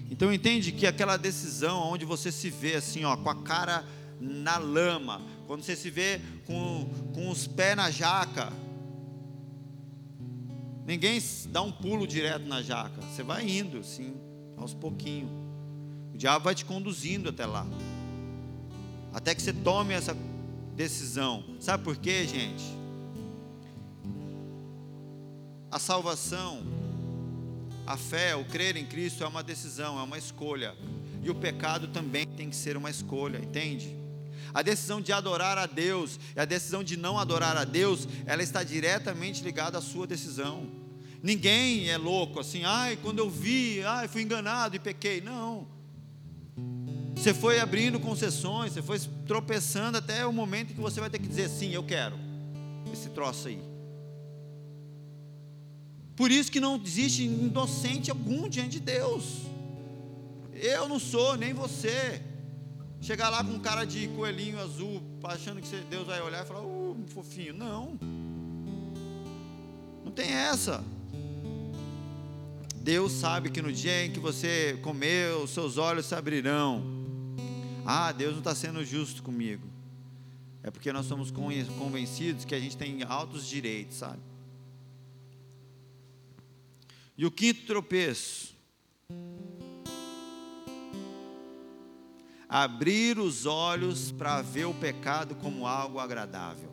Então 0.09 0.31
entende 0.31 0.71
que 0.71 0.87
aquela 0.87 1.17
decisão 1.17 1.91
onde 1.91 2.05
você 2.05 2.31
se 2.31 2.49
vê 2.49 2.75
assim, 2.75 3.03
ó, 3.03 3.17
com 3.17 3.29
a 3.29 3.35
cara 3.43 3.83
na 4.17 4.57
lama, 4.57 5.21
quando 5.45 5.61
você 5.61 5.75
se 5.75 5.89
vê 5.89 6.21
com, 6.45 6.89
com 7.13 7.29
os 7.29 7.45
pés 7.45 7.75
na 7.75 7.91
jaca, 7.91 8.53
ninguém 10.85 11.21
dá 11.49 11.61
um 11.61 11.71
pulo 11.71 12.07
direto 12.07 12.47
na 12.47 12.61
jaca, 12.61 13.01
você 13.01 13.23
vai 13.23 13.45
indo 13.45 13.79
assim, 13.79 14.15
aos 14.55 14.73
pouquinhos. 14.73 15.29
O 16.13 16.17
diabo 16.17 16.45
vai 16.45 16.55
te 16.55 16.63
conduzindo 16.63 17.27
até 17.27 17.45
lá, 17.45 17.67
até 19.13 19.35
que 19.35 19.41
você 19.41 19.51
tome 19.51 19.93
essa 19.93 20.15
decisão. 20.75 21.43
Sabe 21.59 21.83
por 21.83 21.97
quê, 21.97 22.25
gente? 22.27 22.63
A 25.71 25.79
salvação, 25.79 26.63
a 27.85 27.97
fé, 27.97 28.35
o 28.35 28.45
crer 28.45 28.77
em 28.77 28.85
Cristo 28.85 29.23
é 29.23 29.27
uma 29.27 29.43
decisão, 29.43 29.99
é 29.99 30.03
uma 30.03 30.17
escolha. 30.17 30.75
E 31.21 31.29
o 31.29 31.35
pecado 31.35 31.87
também 31.87 32.27
tem 32.27 32.49
que 32.49 32.55
ser 32.55 32.77
uma 32.77 32.89
escolha, 32.89 33.37
entende? 33.37 33.95
A 34.53 34.61
decisão 34.61 35.01
de 35.01 35.11
adorar 35.11 35.57
a 35.57 35.65
Deus 35.65 36.19
e 36.35 36.39
a 36.39 36.45
decisão 36.45 36.83
de 36.83 36.95
não 36.95 37.17
adorar 37.17 37.57
a 37.57 37.63
Deus, 37.63 38.07
ela 38.25 38.43
está 38.43 38.63
diretamente 38.63 39.43
ligada 39.43 39.77
à 39.77 39.81
sua 39.81 40.05
decisão. 40.05 40.69
Ninguém 41.23 41.89
é 41.89 41.97
louco 41.97 42.39
assim, 42.39 42.63
ai, 42.65 42.97
quando 43.01 43.19
eu 43.19 43.29
vi, 43.29 43.81
ai, 43.83 44.07
fui 44.07 44.21
enganado 44.21 44.75
e 44.75 44.79
pequei. 44.79 45.21
Não. 45.21 45.72
Você 47.23 47.33
foi 47.33 47.57
abrindo 47.57 48.01
concessões, 48.01 48.73
você 48.73 48.81
foi 48.81 48.99
tropeçando 49.25 49.97
até 49.97 50.25
o 50.27 50.33
momento 50.33 50.71
em 50.71 50.75
que 50.75 50.81
você 50.81 50.99
vai 50.99 51.09
ter 51.09 51.19
que 51.19 51.27
dizer 51.29 51.47
sim, 51.47 51.71
eu 51.71 51.81
quero 51.81 52.17
esse 52.91 53.09
troço 53.11 53.47
aí. 53.47 53.63
Por 56.17 56.29
isso 56.29 56.51
que 56.51 56.59
não 56.59 56.75
existe 56.75 57.23
inocente 57.23 58.11
algum 58.11 58.49
diante 58.49 58.71
de 58.71 58.81
Deus. 58.81 59.43
Eu 60.53 60.89
não 60.89 60.99
sou, 60.99 61.37
nem 61.37 61.53
você. 61.53 62.21
Chegar 62.99 63.29
lá 63.29 63.41
com 63.41 63.51
um 63.51 63.59
cara 63.59 63.85
de 63.85 64.09
coelhinho 64.09 64.59
azul, 64.59 65.01
achando 65.23 65.61
que 65.61 65.75
Deus 65.89 66.05
vai 66.05 66.21
olhar 66.21 66.43
e 66.43 66.45
falar, 66.45 66.65
uh, 66.65 67.05
fofinho. 67.07 67.53
Não. 67.53 67.97
Não 70.03 70.11
tem 70.11 70.29
essa. 70.29 70.83
Deus 72.75 73.13
sabe 73.13 73.49
que 73.49 73.61
no 73.61 73.71
dia 73.71 74.07
em 74.07 74.11
que 74.11 74.19
você 74.19 74.77
comer, 74.81 75.33
os 75.37 75.51
seus 75.51 75.77
olhos 75.77 76.05
se 76.05 76.15
abrirão 76.15 76.92
ah, 77.85 78.11
Deus 78.11 78.31
não 78.31 78.39
está 78.39 78.55
sendo 78.55 78.83
justo 78.85 79.21
comigo. 79.21 79.67
É 80.61 80.71
porque 80.71 80.93
nós 80.93 81.05
somos 81.05 81.29
convencidos 81.31 82.45
que 82.45 82.55
a 82.55 82.59
gente 82.59 82.77
tem 82.77 83.03
altos 83.03 83.45
direitos, 83.45 83.97
sabe? 83.97 84.19
E 87.17 87.25
o 87.25 87.31
quinto 87.31 87.65
tropeço. 87.65 88.53
Abrir 92.47 93.19
os 93.19 93.45
olhos 93.45 94.11
para 94.11 94.41
ver 94.41 94.65
o 94.65 94.73
pecado 94.73 95.35
como 95.35 95.67
algo 95.67 95.99
agradável. 95.99 96.71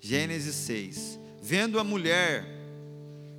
Gênesis 0.00 0.54
6. 0.56 1.18
Vendo 1.40 1.78
a 1.78 1.84
mulher 1.84 2.59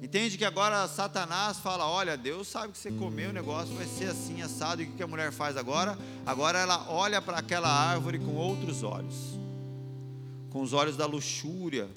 Entende 0.02 0.38
que 0.38 0.46
agora 0.46 0.88
Satanás 0.88 1.60
fala: 1.60 1.88
olha, 1.88 2.18
Deus 2.18 2.48
sabe 2.48 2.74
que 2.74 2.78
você 2.78 2.92
comeu 2.92 3.30
o 3.30 3.34
negócio, 3.34 3.76
vai 3.76 3.86
ser 3.86 4.10
assim, 4.10 4.42
assado. 4.42 4.82
E 4.82 4.86
o 4.86 4.92
que 4.94 5.04
a 5.04 5.08
mulher 5.08 5.32
faz 5.32 5.56
agora? 5.56 5.98
Agora 6.26 6.58
ela 6.58 6.90
olha 6.90 7.22
para 7.22 7.38
aquela 7.38 7.70
árvore 7.70 8.18
com 8.20 8.36
outros 8.36 8.84
olhos 8.84 9.42
com 10.52 10.62
os 10.62 10.74
olhos 10.74 10.98
da 10.98 11.06
luxúria. 11.06 11.90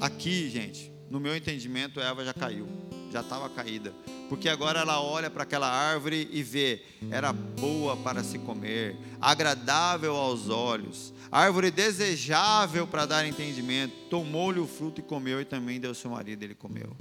Aqui, 0.00 0.48
gente, 0.50 0.92
no 1.10 1.18
meu 1.18 1.34
entendimento, 1.34 1.98
Eva 1.98 2.24
já 2.24 2.34
caiu, 2.34 2.68
já 3.10 3.22
estava 3.22 3.48
caída. 3.48 3.92
Porque 4.28 4.48
agora 4.48 4.80
ela 4.80 5.00
olha 5.00 5.30
para 5.30 5.44
aquela 5.44 5.70
árvore 5.70 6.28
e 6.30 6.42
vê, 6.42 6.82
era 7.10 7.32
boa 7.32 7.96
para 7.96 8.22
se 8.22 8.38
comer, 8.38 8.96
agradável 9.20 10.14
aos 10.14 10.50
olhos, 10.50 11.14
árvore 11.32 11.70
desejável 11.70 12.86
para 12.86 13.06
dar 13.06 13.26
entendimento. 13.26 13.94
Tomou-lhe 14.10 14.60
o 14.60 14.66
fruto 14.66 15.00
e 15.00 15.04
comeu, 15.04 15.40
e 15.40 15.44
também 15.44 15.80
deu 15.80 15.94
seu 15.94 16.10
marido, 16.10 16.42
ele 16.42 16.54
comeu. 16.54 16.94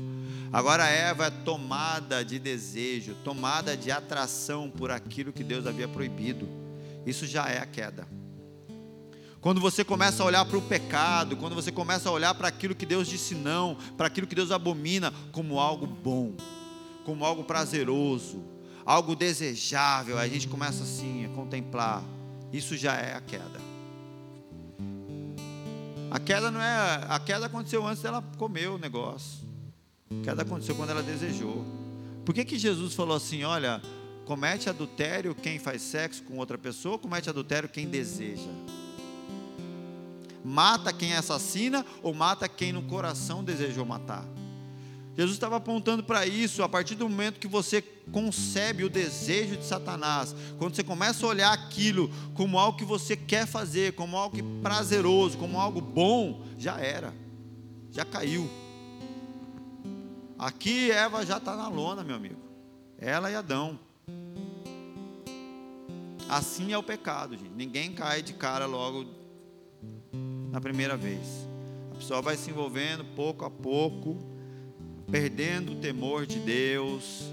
Agora 0.51 0.88
Eva 0.88 1.25
é 1.25 1.30
tomada 1.30 2.23
de 2.23 2.39
desejo, 2.39 3.15
tomada 3.23 3.75
de 3.75 3.91
atração 3.91 4.69
por 4.69 4.89
aquilo 4.89 5.34
que 5.34 5.43
Deus 5.43 5.67
havia 5.67 5.88
proibido. 5.88 6.47
Isso 7.05 7.25
já 7.25 7.47
é 7.47 7.59
a 7.59 7.65
queda. 7.65 8.07
Quando 9.39 9.61
você 9.61 9.84
começa 9.84 10.23
a 10.23 10.25
olhar 10.25 10.45
para 10.45 10.57
o 10.57 10.61
pecado, 10.61 11.38
quando 11.38 11.55
você 11.55 11.71
começa 11.71 12.09
a 12.09 12.11
olhar 12.11 12.34
para 12.34 12.47
aquilo 12.47 12.75
que 12.75 12.86
Deus 12.86 13.07
disse 13.07 13.36
não, 13.36 13.78
para 13.95 14.07
aquilo 14.07 14.28
que 14.28 14.36
Deus 14.36 14.51
abomina, 14.51 15.13
como 15.32 15.59
algo 15.59 15.86
bom, 15.86 16.34
como 17.07 17.23
algo 17.23 17.41
prazeroso, 17.41 18.43
algo 18.85 19.15
desejável, 19.15 20.17
a 20.17 20.27
gente 20.27 20.45
começa 20.45 20.83
assim 20.83 21.23
a 21.23 21.29
contemplar. 21.29 22.03
Isso 22.51 22.75
já 22.75 22.95
é 22.95 23.15
a 23.15 23.21
queda. 23.21 23.61
A 26.11 26.19
queda 26.19 26.51
não 26.51 26.61
é. 26.61 27.05
A 27.07 27.17
queda 27.17 27.45
aconteceu 27.45 27.87
antes 27.87 28.03
dela 28.03 28.21
comer 28.37 28.67
o 28.67 28.77
negócio. 28.77 29.39
A 30.11 30.21
queda 30.21 30.41
aconteceu 30.41 30.75
quando 30.75 30.89
ela 30.89 31.01
desejou. 31.01 31.65
Por 32.25 32.35
que, 32.35 32.43
que 32.43 32.59
Jesus 32.59 32.93
falou 32.93 33.15
assim: 33.15 33.45
olha, 33.45 33.81
comete 34.25 34.69
adultério 34.69 35.33
quem 35.33 35.57
faz 35.57 35.83
sexo 35.83 36.23
com 36.23 36.35
outra 36.35 36.57
pessoa, 36.57 36.99
comete 36.99 37.29
adultério 37.29 37.69
quem 37.69 37.87
deseja? 37.87 38.51
Mata 40.43 40.91
quem 40.91 41.13
assassina 41.13 41.85
ou 42.03 42.13
mata 42.13 42.49
quem 42.49 42.73
no 42.73 42.81
coração 42.81 43.45
desejou 43.45 43.85
matar? 43.85 44.25
Jesus 45.18 45.36
estava 45.36 45.55
apontando 45.55 46.03
para 46.03 46.28
isso 46.28 46.61
a 46.61 46.70
partir 46.70 46.93
do 46.93 47.09
momento 47.09 47.39
que 47.39 47.47
você 47.47 47.82
concebe 48.11 48.84
o 48.84 48.89
desejo 48.89 49.57
de 49.57 49.65
Satanás, 49.65 50.36
quando 50.59 50.76
você 50.76 50.84
começa 50.84 51.26
a 51.26 51.30
olhar 51.30 51.51
aquilo 51.51 52.11
como 52.36 52.59
algo 52.59 52.78
que 52.78 52.86
você 52.86 53.18
quer 53.18 53.47
fazer, 53.47 53.93
como 53.93 54.15
algo 54.15 54.38
prazeroso, 54.61 55.36
como 55.39 55.59
algo 55.59 55.82
bom, 55.82 56.45
já 56.55 56.80
era, 56.80 57.15
já 57.91 58.05
caiu. 58.05 58.47
Aqui 60.38 60.91
Eva 60.91 61.26
já 61.26 61.38
está 61.38 61.55
na 61.55 61.68
lona, 61.68 62.03
meu 62.03 62.15
amigo. 62.15 62.38
Ela 62.99 63.32
e 63.32 63.36
Adão. 63.36 63.80
Assim 66.30 66.74
é 66.74 66.78
o 66.78 66.84
pecado, 66.84 67.36
gente. 67.36 67.55
Ninguém 67.55 67.91
cai 67.91 68.22
de 68.22 68.34
cara 68.34 68.68
logo 68.68 69.07
na 70.51 70.61
primeira 70.61 70.95
vez. 70.95 71.47
A 71.91 71.95
pessoa 71.95 72.22
vai 72.22 72.38
se 72.38 72.51
envolvendo 72.51 73.03
pouco 73.15 73.43
a 73.45 73.49
pouco, 73.49 74.36
perdendo 75.09 75.71
o 75.71 75.75
temor 75.75 76.25
de 76.25 76.39
Deus. 76.39 77.23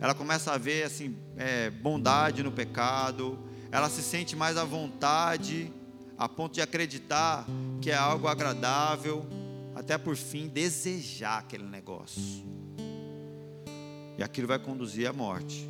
Ela 0.00 0.14
começa 0.14 0.52
a 0.52 0.58
ver 0.58 0.84
assim 0.84 1.16
é, 1.36 1.70
bondade 1.70 2.42
no 2.42 2.52
pecado. 2.52 3.38
Ela 3.72 3.88
se 3.88 4.02
sente 4.02 4.36
mais 4.36 4.56
à 4.56 4.64
vontade, 4.64 5.72
a 6.18 6.28
ponto 6.28 6.54
de 6.54 6.60
acreditar 6.60 7.46
que 7.80 7.90
é 7.90 7.94
algo 7.94 8.28
agradável, 8.28 9.24
até 9.74 9.96
por 9.96 10.16
fim 10.16 10.48
desejar 10.48 11.38
aquele 11.38 11.64
negócio. 11.64 12.44
E 14.18 14.22
aquilo 14.22 14.48
vai 14.48 14.58
conduzir 14.58 15.08
à 15.08 15.12
morte. 15.12 15.68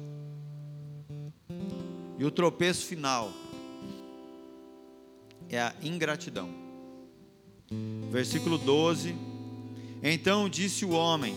E 2.18 2.24
o 2.24 2.30
tropeço 2.30 2.86
final 2.86 3.32
é 5.48 5.60
a 5.60 5.74
ingratidão. 5.82 6.50
Versículo 8.10 8.58
12: 8.58 9.14
Então 10.02 10.48
disse 10.48 10.84
o 10.84 10.90
homem: 10.90 11.34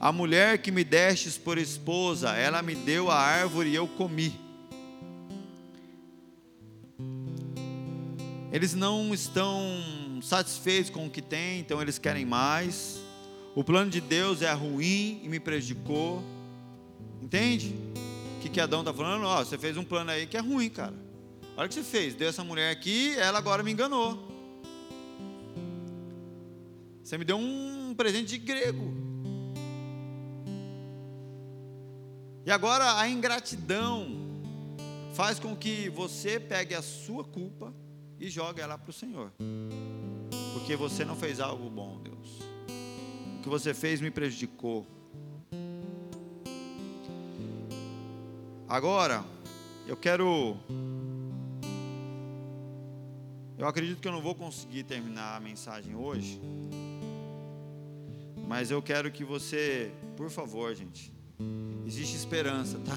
A 0.00 0.12
mulher 0.12 0.58
que 0.58 0.70
me 0.70 0.84
destes 0.84 1.36
por 1.36 1.58
esposa, 1.58 2.30
ela 2.30 2.62
me 2.62 2.74
deu 2.74 3.10
a 3.10 3.16
árvore 3.16 3.70
e 3.70 3.74
eu 3.74 3.88
comi. 3.88 4.38
Eles 8.50 8.74
não 8.74 9.12
estão 9.12 9.60
satisfeitos 10.22 10.90
com 10.90 11.06
o 11.06 11.10
que 11.10 11.20
têm, 11.20 11.60
então 11.60 11.82
eles 11.82 11.98
querem 11.98 12.24
mais. 12.24 13.00
O 13.54 13.62
plano 13.62 13.90
de 13.90 14.00
Deus 14.00 14.40
é 14.40 14.52
ruim 14.52 15.20
e 15.22 15.28
me 15.28 15.38
prejudicou. 15.38 16.22
Entende? 17.20 17.74
O 18.36 18.40
que, 18.40 18.48
que 18.48 18.60
Adão 18.60 18.80
está 18.80 18.94
falando? 18.94 19.24
Ó, 19.24 19.44
você 19.44 19.58
fez 19.58 19.76
um 19.76 19.84
plano 19.84 20.10
aí 20.10 20.26
que 20.26 20.36
é 20.36 20.40
ruim, 20.40 20.70
cara. 20.70 20.94
Olha 21.56 21.66
o 21.66 21.68
que 21.68 21.74
você 21.74 21.82
fez. 21.82 22.14
Deu 22.14 22.28
essa 22.28 22.44
mulher 22.44 22.70
aqui, 22.70 23.16
ela 23.16 23.38
agora 23.38 23.62
me 23.62 23.72
enganou. 23.72 24.26
Você 27.02 27.18
me 27.18 27.24
deu 27.24 27.36
um 27.36 27.77
presente 27.98 28.28
de 28.28 28.38
grego. 28.38 28.94
E 32.46 32.50
agora 32.50 32.96
a 32.96 33.08
ingratidão 33.08 34.06
faz 35.14 35.40
com 35.40 35.56
que 35.56 35.88
você 35.88 36.38
pegue 36.38 36.76
a 36.76 36.80
sua 36.80 37.24
culpa 37.24 37.74
e 38.20 38.30
jogue 38.30 38.60
ela 38.60 38.78
para 38.78 38.90
o 38.90 38.92
Senhor. 38.92 39.32
Porque 40.52 40.76
você 40.76 41.04
não 41.04 41.16
fez 41.16 41.40
algo 41.40 41.68
bom, 41.68 42.00
Deus. 42.00 42.38
O 43.38 43.42
que 43.42 43.48
você 43.48 43.74
fez 43.74 44.00
me 44.00 44.12
prejudicou. 44.12 44.86
Agora, 48.68 49.24
eu 49.88 49.96
quero. 49.96 50.56
Eu 53.58 53.66
acredito 53.66 54.00
que 54.00 54.06
eu 54.06 54.12
não 54.12 54.22
vou 54.22 54.36
conseguir 54.36 54.84
terminar 54.84 55.36
a 55.36 55.40
mensagem 55.40 55.96
hoje. 55.96 56.40
Mas 58.48 58.70
eu 58.70 58.80
quero 58.80 59.12
que 59.12 59.22
você, 59.22 59.92
por 60.16 60.30
favor, 60.30 60.74
gente. 60.74 61.12
Existe 61.86 62.16
esperança, 62.16 62.78
tá? 62.78 62.96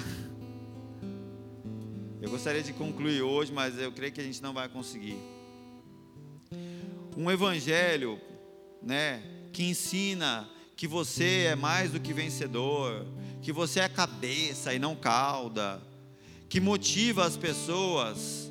Eu 2.21 2.29
gostaria 2.29 2.63
de 2.63 2.71
concluir 2.71 3.21
hoje, 3.21 3.51
mas 3.51 3.77
eu 3.77 3.91
creio 3.91 4.13
que 4.13 4.21
a 4.21 4.23
gente 4.23 4.41
não 4.41 4.53
vai 4.53 4.69
conseguir. 4.69 5.17
Um 7.17 7.29
evangelho, 7.29 8.17
né, 8.81 9.21
que 9.51 9.63
ensina 9.63 10.49
que 10.77 10.87
você 10.87 11.47
é 11.49 11.55
mais 11.55 11.91
do 11.91 11.99
que 11.99 12.13
vencedor, 12.13 13.05
que 13.41 13.51
você 13.51 13.81
é 13.81 13.89
cabeça 13.89 14.73
e 14.73 14.79
não 14.79 14.95
cauda, 14.95 15.81
que 16.47 16.61
motiva 16.61 17.25
as 17.25 17.35
pessoas 17.35 18.50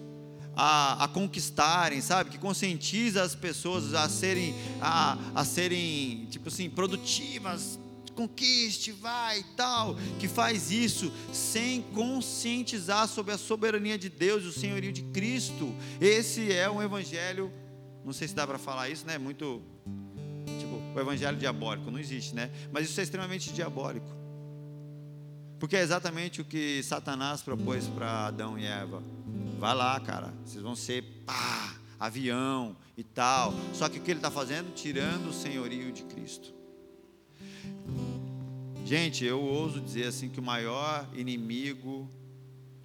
a, 0.63 1.05
a 1.05 1.09
conquistarem, 1.09 2.03
sabe? 2.03 2.29
Que 2.29 2.37
conscientiza 2.37 3.23
as 3.23 3.35
pessoas 3.35 3.95
a 3.95 4.07
serem, 4.11 4.55
a, 4.79 5.17
a 5.35 5.43
serem, 5.43 6.27
tipo 6.31 6.49
assim, 6.49 6.69
produtivas, 6.69 7.79
conquiste, 8.15 8.93
vai 8.93 9.41
e 9.41 9.45
tal, 9.57 9.97
que 10.19 10.29
faz 10.29 10.71
isso 10.71 11.11
sem 11.33 11.81
conscientizar 11.81 13.09
sobre 13.09 13.33
a 13.33 13.39
soberania 13.39 13.97
de 13.97 14.11
Deus 14.11 14.45
e 14.45 14.49
o 14.49 14.53
senhorio 14.53 14.93
de 14.93 15.03
Cristo. 15.05 15.75
Esse 15.99 16.53
é 16.53 16.71
um 16.71 16.83
evangelho, 16.83 17.51
não 18.05 18.13
sei 18.13 18.29
se 18.29 18.35
dá 18.35 18.47
para 18.47 18.59
falar 18.59 18.91
isso, 18.91 19.07
né? 19.07 19.17
Muito 19.17 19.63
tipo, 20.59 20.75
o 20.95 21.01
evangelho 21.01 21.39
diabólico, 21.39 21.91
não 21.91 21.99
existe, 21.99 22.35
né? 22.35 22.51
Mas 22.71 22.91
isso 22.91 23.01
é 23.01 23.03
extremamente 23.03 23.51
diabólico. 23.51 24.20
Porque 25.61 25.77
é 25.77 25.83
exatamente 25.83 26.41
o 26.41 26.45
que 26.45 26.83
Satanás 26.83 27.43
propôs 27.43 27.87
para 27.87 28.29
Adão 28.29 28.59
e 28.59 28.65
Eva. 28.65 29.03
Vai 29.59 29.75
lá, 29.75 30.01
cara, 30.01 30.33
vocês 30.43 30.63
vão 30.63 30.75
ser 30.75 31.03
pá, 31.27 31.75
avião 32.01 32.75
e 32.97 33.05
tal. 33.05 33.53
Só 33.75 33.87
que 33.87 33.99
o 33.99 34.03
que 34.03 34.11
ele 34.11 34.21
está 34.21 34.31
fazendo? 34.31 34.73
Tirando 34.75 35.29
o 35.29 35.33
senhorio 35.35 35.93
de 35.93 36.03
Cristo. 36.05 36.55
Gente, 38.87 39.23
eu 39.23 39.39
ouso 39.39 39.83
dizer 39.83 40.07
assim 40.07 40.31
que 40.31 40.41
o 40.41 40.43
maior 40.43 41.07
inimigo 41.13 42.11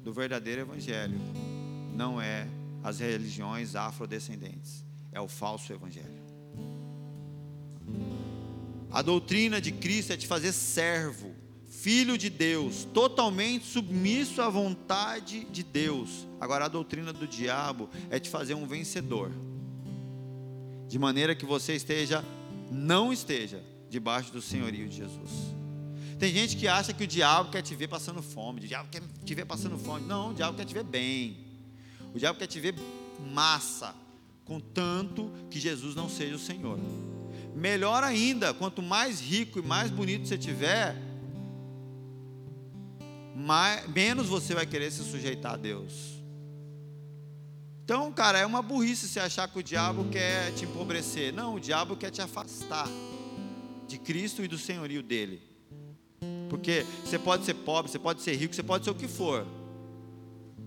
do 0.01 0.11
verdadeiro 0.11 0.61
evangelho 0.61 1.17
não 1.95 2.21
é 2.21 2.45
as 2.83 2.99
religiões 2.99 3.73
afrodescendentes, 3.73 4.83
é 5.13 5.21
o 5.21 5.29
falso 5.29 5.71
evangelho. 5.71 6.25
A 8.91 9.01
doutrina 9.01 9.61
de 9.61 9.71
Cristo 9.71 10.11
é 10.11 10.17
te 10.17 10.27
fazer 10.27 10.51
servo 10.51 11.44
filho 11.85 12.17
de 12.17 12.31
Deus, 12.31 12.87
totalmente 12.95 13.63
submisso 13.63 14.41
à 14.41 14.49
vontade 14.49 15.45
de 15.51 15.61
Deus. 15.61 16.25
Agora, 16.41 16.65
a 16.65 16.67
doutrina 16.67 17.13
do 17.13 17.27
diabo 17.27 17.87
é 18.09 18.19
te 18.19 18.27
fazer 18.27 18.55
um 18.55 18.65
vencedor, 18.65 19.31
de 20.87 20.97
maneira 20.97 21.35
que 21.35 21.45
você 21.45 21.75
esteja, 21.75 22.25
não 22.71 23.13
esteja, 23.13 23.63
debaixo 23.87 24.31
do 24.31 24.41
senhorio 24.41 24.89
de 24.89 24.95
Jesus. 24.95 25.29
Tem 26.17 26.33
gente 26.33 26.57
que 26.57 26.67
acha 26.67 26.91
que 26.91 27.03
o 27.03 27.07
diabo 27.07 27.51
quer 27.51 27.61
te 27.61 27.75
ver 27.75 27.87
passando 27.87 28.23
fome, 28.23 28.61
o 28.61 28.67
diabo 28.67 28.89
quer 28.89 29.03
te 29.23 29.35
ver 29.35 29.45
passando 29.45 29.77
fome. 29.77 30.07
Não, 30.07 30.31
o 30.31 30.33
diabo 30.33 30.57
quer 30.57 30.65
te 30.65 30.73
ver 30.73 30.83
bem, 30.83 31.37
o 32.15 32.17
diabo 32.17 32.39
quer 32.39 32.47
te 32.47 32.59
ver 32.59 32.73
massa, 33.31 33.93
contanto 34.43 35.31
que 35.51 35.59
Jesus 35.59 35.93
não 35.93 36.09
seja 36.09 36.35
o 36.35 36.39
Senhor. 36.39 36.79
Melhor 37.55 38.03
ainda, 38.03 38.55
quanto 38.55 38.81
mais 38.81 39.21
rico 39.21 39.59
e 39.59 39.61
mais 39.61 39.91
bonito 39.91 40.27
você 40.27 40.35
tiver, 40.35 41.04
mais, 43.35 43.85
menos 43.89 44.27
você 44.27 44.55
vai 44.55 44.65
querer 44.65 44.89
se 44.89 45.03
sujeitar 45.03 45.55
a 45.55 45.57
Deus. 45.57 46.15
Então, 47.83 48.11
cara, 48.13 48.39
é 48.39 48.45
uma 48.45 48.61
burrice 48.61 49.09
se 49.09 49.19
achar 49.19 49.47
que 49.47 49.59
o 49.59 49.63
diabo 49.63 50.05
quer 50.05 50.53
te 50.53 50.63
empobrecer. 50.63 51.33
Não, 51.33 51.55
o 51.55 51.59
diabo 51.59 51.97
quer 51.97 52.09
te 52.09 52.21
afastar 52.21 52.87
de 53.87 53.99
Cristo 53.99 54.43
e 54.43 54.47
do 54.47 54.57
senhorio 54.57 55.03
dele. 55.03 55.41
Porque 56.49 56.85
você 57.03 57.19
pode 57.19 57.43
ser 57.43 57.53
pobre, 57.55 57.91
você 57.91 57.99
pode 57.99 58.21
ser 58.21 58.35
rico, 58.35 58.55
você 58.55 58.63
pode 58.63 58.85
ser 58.85 58.91
o 58.91 58.95
que 58.95 59.07
for. 59.07 59.45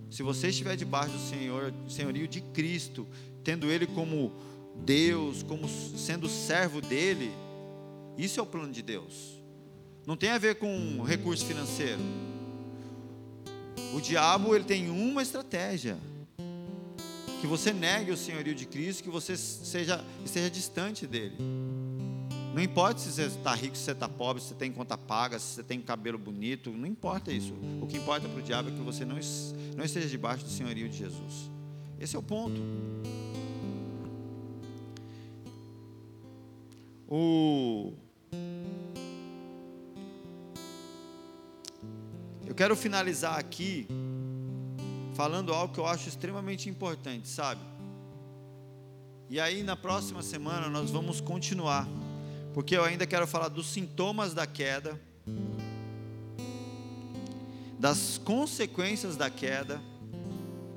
Se 0.09 0.21
você 0.21 0.49
estiver 0.49 0.75
debaixo 0.77 1.11
do 1.11 1.19
Senhor, 1.19 1.73
senhorio 1.89 2.27
de 2.27 2.39
Cristo, 2.39 3.07
tendo 3.43 3.69
Ele 3.69 3.87
como 3.87 4.31
Deus, 4.75 5.43
como 5.43 5.67
sendo 5.67 6.29
servo 6.29 6.81
dele, 6.81 7.31
isso 8.17 8.39
é 8.39 8.43
o 8.43 8.45
plano 8.45 8.71
de 8.71 8.81
Deus. 8.81 9.41
Não 10.05 10.15
tem 10.15 10.29
a 10.29 10.37
ver 10.37 10.55
com 10.55 11.01
recurso 11.01 11.45
financeiro. 11.45 11.99
O 13.93 14.01
diabo 14.01 14.55
ele 14.55 14.63
tem 14.63 14.89
uma 14.89 15.21
estratégia: 15.21 15.97
que 17.41 17.47
você 17.47 17.71
negue 17.71 18.11
o 18.11 18.17
senhorio 18.17 18.53
de 18.53 18.65
Cristo, 18.65 19.03
que 19.03 19.09
você 19.09 19.37
seja 19.37 20.03
esteja 20.23 20.49
distante 20.49 21.07
dele. 21.07 21.35
Não 22.53 22.61
importa 22.61 22.99
se 22.99 23.11
você 23.11 23.23
está 23.23 23.53
rico, 23.53 23.77
se 23.77 23.83
você 23.83 23.91
está 23.91 24.09
pobre, 24.09 24.41
se 24.41 24.49
você 24.49 24.55
tem 24.55 24.71
conta 24.71 24.97
paga, 24.97 25.37
se 25.37 25.55
você 25.55 25.63
tem 25.63 25.79
cabelo 25.79 26.17
bonito, 26.17 26.71
não 26.71 26.87
importa 26.87 27.31
isso. 27.31 27.53
O 27.81 27.87
que 27.87 27.97
importa 27.97 28.27
para 28.27 28.39
o 28.39 28.41
diabo 28.41 28.69
é 28.69 28.71
que 28.71 28.79
você 28.79 29.05
não, 29.05 29.17
não 29.77 29.85
esteja 29.85 30.07
debaixo 30.07 30.43
do 30.43 30.49
senhorio 30.49 30.89
de 30.89 30.97
Jesus. 30.97 31.49
Esse 31.99 32.15
é 32.15 32.19
o 32.19 32.23
ponto. 32.23 32.59
O 37.07 37.93
quero 42.59 42.75
finalizar 42.75 43.39
aqui 43.39 43.87
falando 45.13 45.53
algo 45.53 45.73
que 45.73 45.79
eu 45.79 45.85
acho 45.85 46.09
extremamente 46.09 46.67
importante, 46.67 47.29
sabe? 47.29 47.61
E 49.29 49.39
aí 49.39 49.63
na 49.63 49.77
próxima 49.77 50.21
semana 50.21 50.67
nós 50.67 50.91
vamos 50.91 51.21
continuar, 51.21 51.87
porque 52.53 52.75
eu 52.75 52.83
ainda 52.83 53.07
quero 53.07 53.25
falar 53.25 53.47
dos 53.47 53.67
sintomas 53.67 54.33
da 54.33 54.45
queda, 54.45 54.99
das 57.79 58.17
consequências 58.17 59.15
da 59.15 59.29
queda 59.29 59.81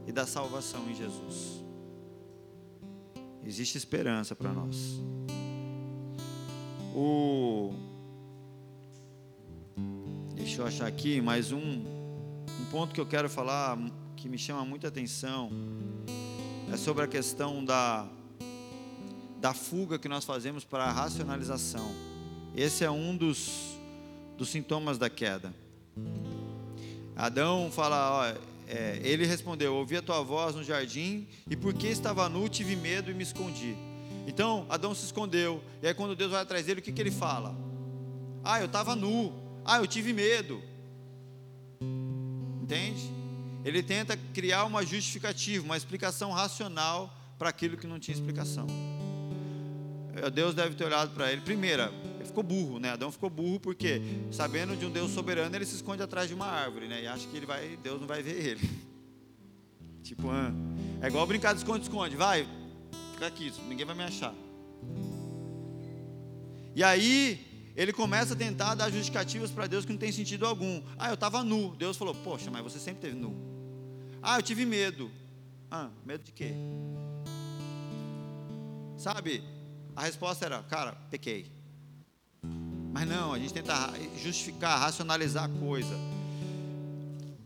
e 0.07 0.12
da 0.12 0.24
salvação 0.24 0.89
em 0.89 0.95
Jesus. 0.95 1.64
Existe 3.45 3.76
esperança 3.76 4.37
para 4.37 4.53
nós. 4.53 5.01
O 6.95 7.74
Deixa 10.43 10.61
eu 10.61 10.66
achar 10.66 10.88
aqui 10.88 11.20
mais 11.20 11.53
um, 11.53 11.61
um 11.61 12.64
ponto 12.68 12.93
que 12.93 13.01
eu 13.01 13.07
quero 13.07 13.30
falar, 13.30 13.78
que 14.16 14.28
me 14.28 14.36
chama 14.36 14.64
muita 14.64 14.88
atenção 14.88 15.53
é 16.70 16.76
sobre 16.76 17.05
a 17.05 17.07
questão 17.07 17.64
da, 17.64 18.09
da 19.40 19.55
fuga 19.55 20.01
que 20.01 20.09
nós 20.09 20.24
fazemos 20.24 20.64
para 20.64 20.82
a 20.82 20.90
racionalização. 20.90 21.88
Esse 22.57 22.82
é 22.82 22.90
um 22.90 23.16
dos, 23.16 23.78
dos 24.36 24.49
sintomas 24.49 24.99
da 24.99 25.09
queda. 25.09 25.55
Adão 27.14 27.70
fala, 27.70 28.11
ó, 28.11 28.26
é, 28.66 29.01
ele 29.05 29.24
respondeu: 29.24 29.76
Ouvi 29.76 29.97
a 29.97 30.03
tua 30.03 30.22
voz 30.24 30.57
no 30.57 30.64
jardim, 30.64 31.28
e 31.49 31.55
porque 31.55 31.86
estava 31.86 32.28
nu, 32.28 32.49
tive 32.49 32.74
medo 32.74 33.12
e 33.12 33.14
me 33.14 33.22
escondi. 33.22 33.76
Então, 34.26 34.66
Adão 34.68 34.93
se 34.93 35.05
escondeu, 35.05 35.62
e 35.80 35.86
aí, 35.86 35.95
quando 35.95 36.16
Deus 36.16 36.32
vai 36.32 36.43
atrás 36.43 36.66
dele, 36.66 36.80
o 36.80 36.82
que, 36.82 36.90
que 36.90 37.01
ele 37.01 37.12
fala? 37.12 37.55
Ah, 38.43 38.59
eu 38.59 38.66
estava 38.66 38.97
nu, 38.97 39.40
ah, 39.65 39.79
eu 39.79 39.87
tive 39.87 40.13
medo. 40.13 40.63
Entende? 42.63 43.11
Ele 43.65 43.83
tenta 43.83 44.17
criar 44.35 44.65
uma 44.65 44.85
justificativa, 44.85 45.65
uma 45.65 45.77
explicação 45.77 46.33
racional 46.33 47.15
para 47.39 47.49
aquilo 47.49 47.77
que 47.77 47.87
não 47.87 47.99
tinha 47.99 48.15
explicação. 48.15 48.67
Deus 50.33 50.55
deve 50.55 50.75
ter 50.75 50.85
olhado 50.85 51.15
para 51.15 51.33
ele. 51.33 51.41
Primeira, 51.41 51.93
ele 52.17 52.25
ficou 52.25 52.43
burro, 52.43 52.79
né? 52.79 52.91
Adão 52.91 53.11
ficou 53.11 53.31
burro 53.31 53.59
porque, 53.59 54.03
sabendo 54.31 54.77
de 54.77 54.85
um 54.85 54.91
Deus 54.91 55.11
soberano, 55.11 55.55
ele 55.55 55.65
se 55.65 55.77
esconde 55.77 56.03
atrás 56.03 56.29
de 56.29 56.35
uma 56.35 56.47
árvore, 56.47 56.87
né? 56.87 57.03
E 57.03 57.07
acha 57.07 57.27
que 57.27 57.37
ele 57.37 57.47
vai, 57.47 57.79
Deus 57.83 58.01
não 58.01 58.07
vai 58.07 58.23
ver 58.23 58.47
ele. 58.47 58.71
Tipo, 60.03 60.29
é 61.01 61.07
igual 61.07 61.27
brincar 61.27 61.53
de 61.53 61.59
esconde-esconde, 61.59 62.17
vai, 62.17 62.47
fica 63.13 63.27
aqui, 63.27 63.53
ninguém 63.69 63.87
vai 63.87 63.95
me 63.95 64.03
achar. 64.03 64.35
E 66.75 66.83
aí, 66.83 67.51
ele 67.75 67.93
começa 67.93 68.35
a 68.35 68.37
tentar 68.37 68.75
dar 68.75 68.91
justificativas 68.91 69.51
para 69.51 69.66
Deus 69.66 69.85
que 69.85 69.93
não 69.93 69.99
tem 69.99 70.12
sentido 70.12 70.47
algum. 70.47 70.83
Ah, 70.99 71.09
eu 71.09 71.14
estava 71.14 71.43
nu. 71.43 71.75
Deus 71.77 71.97
falou, 71.97 72.14
poxa, 72.14 72.51
mas 72.51 72.62
você 72.62 72.79
sempre 72.79 73.01
teve 73.03 73.16
nu. 73.16 73.35
Ah, 74.23 74.39
eu 74.39 74.43
tive 74.43 74.66
medo. 74.66 75.11
Ah, 75.70 75.89
medo 76.05 76.23
de 76.23 76.33
quê? 76.33 76.53
Sabe? 78.99 79.43
A 79.97 80.03
resposta 80.03 80.45
era, 80.45 80.62
cara, 80.62 80.93
pequei. 81.11 81.51
Mas 82.93 83.09
não, 83.09 83.33
a 83.33 83.39
gente 83.39 83.55
tenta 83.55 83.75
justificar, 84.23 84.79
racionalizar 84.79 85.45
a 85.45 85.49
coisa. 85.49 85.95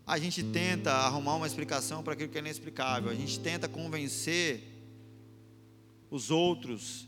A 0.05 0.19
gente 0.19 0.43
tenta 0.43 0.91
arrumar 0.91 1.35
uma 1.35 1.47
explicação 1.47 2.03
para 2.03 2.13
aquilo 2.13 2.29
que 2.29 2.37
é 2.37 2.41
inexplicável. 2.41 3.09
A 3.09 3.15
gente 3.15 3.39
tenta 3.39 3.67
convencer 3.67 4.63
os 6.09 6.31
outros 6.31 7.07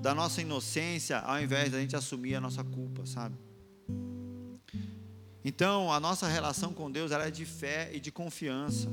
da 0.00 0.14
nossa 0.14 0.42
inocência 0.42 1.18
ao 1.18 1.40
invés 1.40 1.72
da 1.72 1.80
gente 1.80 1.96
assumir 1.96 2.34
a 2.34 2.40
nossa 2.40 2.62
culpa, 2.62 3.06
sabe? 3.06 3.36
Então, 5.44 5.92
a 5.92 6.00
nossa 6.00 6.26
relação 6.26 6.72
com 6.72 6.90
Deus 6.90 7.12
ela 7.12 7.26
é 7.26 7.30
de 7.30 7.44
fé 7.44 7.90
e 7.92 8.00
de 8.00 8.10
confiança. 8.10 8.88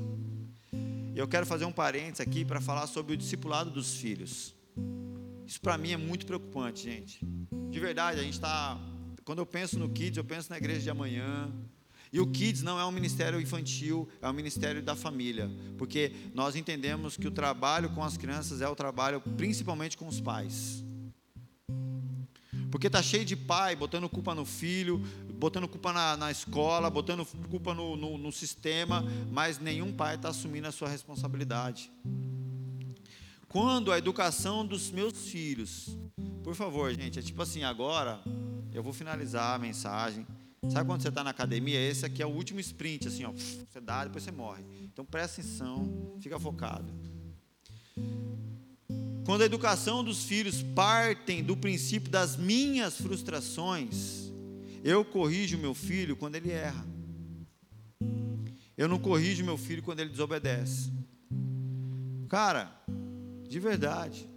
E 1.14 1.18
eu 1.20 1.28
quero 1.28 1.46
fazer 1.46 1.66
um 1.66 1.72
parênteses 1.72 2.22
aqui 2.22 2.44
para 2.44 2.60
falar 2.60 2.88
sobre 2.88 3.14
o 3.14 3.18
discipulado 3.18 3.70
dos 3.70 3.96
filhos. 3.96 4.56
Isso 5.46 5.60
para 5.60 5.78
mim 5.78 5.92
é 5.92 5.98
muito 5.98 6.26
preocupante, 6.26 6.84
gente. 6.84 7.26
De 7.70 7.80
verdade, 7.80 8.20
a 8.20 8.24
gente 8.24 8.34
está. 8.34 8.80
Quando 9.26 9.40
eu 9.40 9.46
penso 9.46 9.78
no 9.78 9.90
Kids, 9.90 10.18
eu 10.18 10.24
penso 10.24 10.50
na 10.50 10.58
igreja 10.58 10.82
de 10.82 10.90
amanhã. 10.90 11.52
E 12.12 12.20
o 12.20 12.28
Kids 12.28 12.62
não 12.62 12.80
é 12.80 12.86
um 12.86 12.92
ministério 12.92 13.40
infantil, 13.40 14.08
é 14.22 14.30
um 14.30 14.34
ministério 14.34 14.82
da 14.82 14.96
família. 14.96 15.50
Porque 15.78 16.12
nós 16.34 16.56
entendemos 16.56 17.16
que 17.16 17.28
o 17.28 17.32
trabalho 17.32 17.90
com 17.92 18.04
as 18.04 18.18
crianças 18.18 18.62
é 18.62 18.68
o 18.68 18.76
trabalho 18.76 19.22
principalmente 19.38 19.98
com 19.98 20.08
os 20.08 20.20
pais. 20.20 20.84
Porque 22.70 22.88
está 22.88 23.02
cheio 23.02 23.26
de 23.26 23.36
pai 23.36 23.76
botando 23.76 24.10
culpa 24.10 24.36
no 24.36 24.46
filho, 24.46 25.00
botando 25.36 25.68
culpa 25.68 25.94
na, 25.94 26.18
na 26.18 26.32
escola, 26.32 26.90
botando 26.90 27.26
culpa 27.50 27.74
no, 27.74 27.96
no, 27.96 28.18
no 28.18 28.32
sistema, 28.32 29.06
mas 29.32 29.60
nenhum 29.60 29.92
pai 29.94 30.16
está 30.16 30.30
assumindo 30.30 30.68
a 30.68 30.72
sua 30.72 30.90
responsabilidade 30.90 31.92
quando 33.52 33.92
a 33.92 33.98
educação 33.98 34.66
dos 34.66 34.90
meus 34.92 35.28
filhos, 35.28 35.98
por 36.42 36.56
favor, 36.56 36.94
gente, 36.94 37.20
é 37.20 37.22
tipo 37.22 37.42
assim, 37.42 37.64
agora 37.64 38.22
eu 38.74 38.82
vou 38.82 38.94
finalizar 38.94 39.54
a 39.54 39.60
mensagem. 39.60 40.26
Sabe 40.70 40.86
quando 40.86 41.02
você 41.02 41.10
está 41.10 41.24
na 41.24 41.32
academia? 41.32 41.80
Esse 41.80 42.06
aqui 42.06 42.22
é 42.22 42.26
o 42.26 42.30
último 42.30 42.60
sprint, 42.60 43.08
assim, 43.08 43.26
ó, 43.26 43.32
você 43.32 43.82
dá, 43.82 44.04
depois 44.04 44.24
você 44.24 44.32
morre. 44.32 44.64
Então 44.84 45.04
presta 45.04 45.42
atenção, 45.42 46.18
fica 46.22 46.40
focado. 46.40 46.94
Quando 49.26 49.42
a 49.42 49.46
educação 49.46 50.04
dos 50.04 50.24
filhos 50.24 50.62
partem 50.62 51.44
do 51.44 51.58
princípio 51.58 52.12
das 52.12 52.38
minhas 52.38 52.96
frustrações, 53.02 54.32
eu 54.84 55.04
corrijo 55.04 55.58
meu 55.58 55.74
filho 55.74 56.16
quando 56.16 56.36
ele 56.36 56.52
erra. 56.52 56.86
Eu 58.78 58.88
não 58.88 59.00
corrijo 59.00 59.44
meu 59.44 59.58
filho 59.58 59.82
quando 59.82 60.02
ele 60.02 60.12
desobedece. 60.12 60.92
Cara, 62.30 62.72
de 63.48 63.60
verdade. 63.60 64.30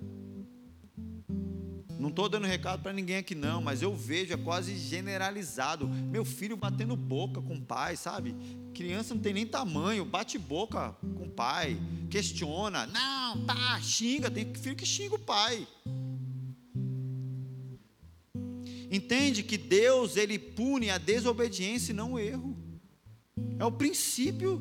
Não 2.04 2.10
estou 2.10 2.28
dando 2.28 2.46
recado 2.46 2.82
para 2.82 2.92
ninguém 2.92 3.16
aqui 3.16 3.34
não, 3.34 3.62
mas 3.62 3.80
eu 3.80 3.96
vejo, 3.96 4.34
é 4.34 4.36
quase 4.36 4.76
generalizado. 4.76 5.88
Meu 5.88 6.22
filho 6.22 6.54
batendo 6.54 6.94
boca 6.94 7.40
com 7.40 7.54
o 7.54 7.62
pai, 7.62 7.96
sabe? 7.96 8.36
Criança 8.74 9.14
não 9.14 9.22
tem 9.22 9.32
nem 9.32 9.46
tamanho, 9.46 10.04
bate 10.04 10.36
boca 10.36 10.94
com 11.00 11.24
o 11.24 11.30
pai, 11.30 11.80
questiona, 12.10 12.86
não, 12.86 13.46
tá, 13.46 13.80
xinga, 13.80 14.30
tem 14.30 14.52
filho 14.54 14.76
que 14.76 14.84
xinga 14.84 15.14
o 15.14 15.18
pai. 15.18 15.66
Entende 18.90 19.42
que 19.42 19.56
Deus, 19.56 20.18
ele 20.18 20.38
pune 20.38 20.90
a 20.90 20.98
desobediência 20.98 21.92
e 21.92 21.96
não 21.96 22.12
o 22.12 22.18
erro. 22.18 22.54
É 23.58 23.64
o 23.64 23.72
princípio 23.72 24.60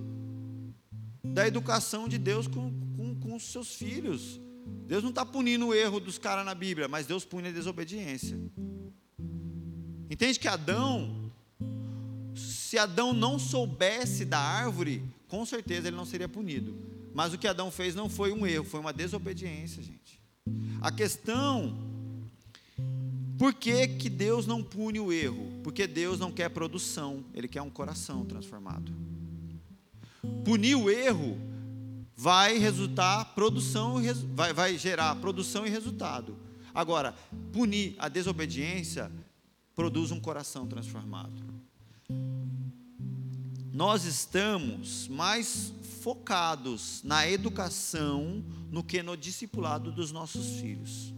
da 1.21 1.45
educação 1.45 2.07
de 2.07 2.17
Deus 2.17 2.47
com, 2.47 2.71
com, 2.95 3.19
com 3.19 3.35
os 3.35 3.43
seus 3.43 3.75
filhos. 3.75 4.39
Deus 4.66 5.01
não 5.01 5.09
está 5.09 5.26
punindo 5.26 5.68
o 5.68 5.74
erro 5.74 5.99
dos 5.99 6.18
caras 6.18 6.45
na 6.45 6.53
Bíblia, 6.53 6.88
mas 6.88 7.07
Deus 7.07 7.26
pune 7.26 7.47
a 7.47 7.51
desobediência. 7.51 8.38
Entende 10.09 10.39
que 10.39 10.47
Adão, 10.47 11.32
se 12.36 12.78
Adão 12.78 13.14
não 13.14 13.39
soubesse 13.39 14.26
da 14.26 14.39
árvore, 14.39 15.03
com 15.28 15.45
certeza 15.45 15.88
ele 15.88 15.97
não 15.97 16.05
seria 16.05 16.30
punido. 16.30 16.76
Mas 17.14 17.34
o 17.34 17.38
que 17.38 17.47
Adão 17.47 17.72
fez 17.72 17.95
não 17.95 18.09
foi 18.09 18.32
um 18.32 18.45
erro, 18.45 18.66
foi 18.66 18.80
uma 18.80 18.93
desobediência, 18.93 19.82
gente. 19.82 20.20
A 20.82 20.91
questão, 20.91 21.78
por 23.38 23.53
que, 23.53 23.88
que 23.88 24.09
Deus 24.09 24.45
não 24.45 24.61
pune 24.61 24.99
o 24.99 25.11
erro? 25.11 25.51
Porque 25.64 25.88
Deus 25.88 26.20
não 26.20 26.32
quer 26.32 26.49
produção, 26.49 27.24
Ele 27.34 27.47
quer 27.47 27.61
um 27.61 27.70
coração 27.70 28.26
transformado. 28.26 28.91
Punir 30.43 30.76
o 30.76 30.89
erro 30.89 31.38
vai 32.16 32.57
resultar 32.57 33.34
produção, 33.34 34.01
vai, 34.34 34.53
vai 34.53 34.78
gerar 34.78 35.16
produção 35.16 35.66
e 35.66 35.70
resultado. 35.70 36.38
Agora, 36.74 37.14
punir 37.51 37.95
a 37.99 38.07
desobediência 38.07 39.11
produz 39.76 40.11
um 40.11 40.20
coração 40.20 40.68
transformado. 40.68 41.43
Nós 43.72 44.05
estamos 44.05 45.07
mais 45.07 45.74
focados 46.01 47.01
na 47.03 47.28
educação 47.28 48.43
no 48.70 48.84
que 48.84 49.01
no 49.01 49.16
discipulado 49.16 49.91
dos 49.91 50.11
nossos 50.11 50.59
filhos. 50.59 51.12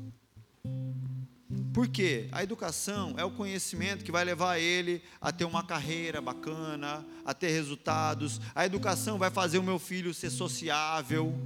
Por 1.76 1.90
quê? 1.90 2.30
A 2.32 2.42
educação 2.42 3.16
é 3.18 3.26
o 3.26 3.32
conhecimento 3.32 4.06
que 4.06 4.12
vai 4.12 4.24
levar 4.24 4.58
ele 4.58 5.04
a 5.20 5.30
ter 5.30 5.44
uma 5.44 5.62
carreira 5.62 6.22
bacana, 6.22 7.06
a 7.26 7.34
ter 7.34 7.50
resultados. 7.50 8.40
A 8.56 8.66
educação 8.66 9.18
vai 9.18 9.30
fazer 9.30 9.58
o 9.58 9.64
meu 9.64 9.78
filho 9.78 10.14
ser 10.14 10.30
sociável. 10.30 11.38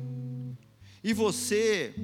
E 1.04 1.14
você 1.14 1.96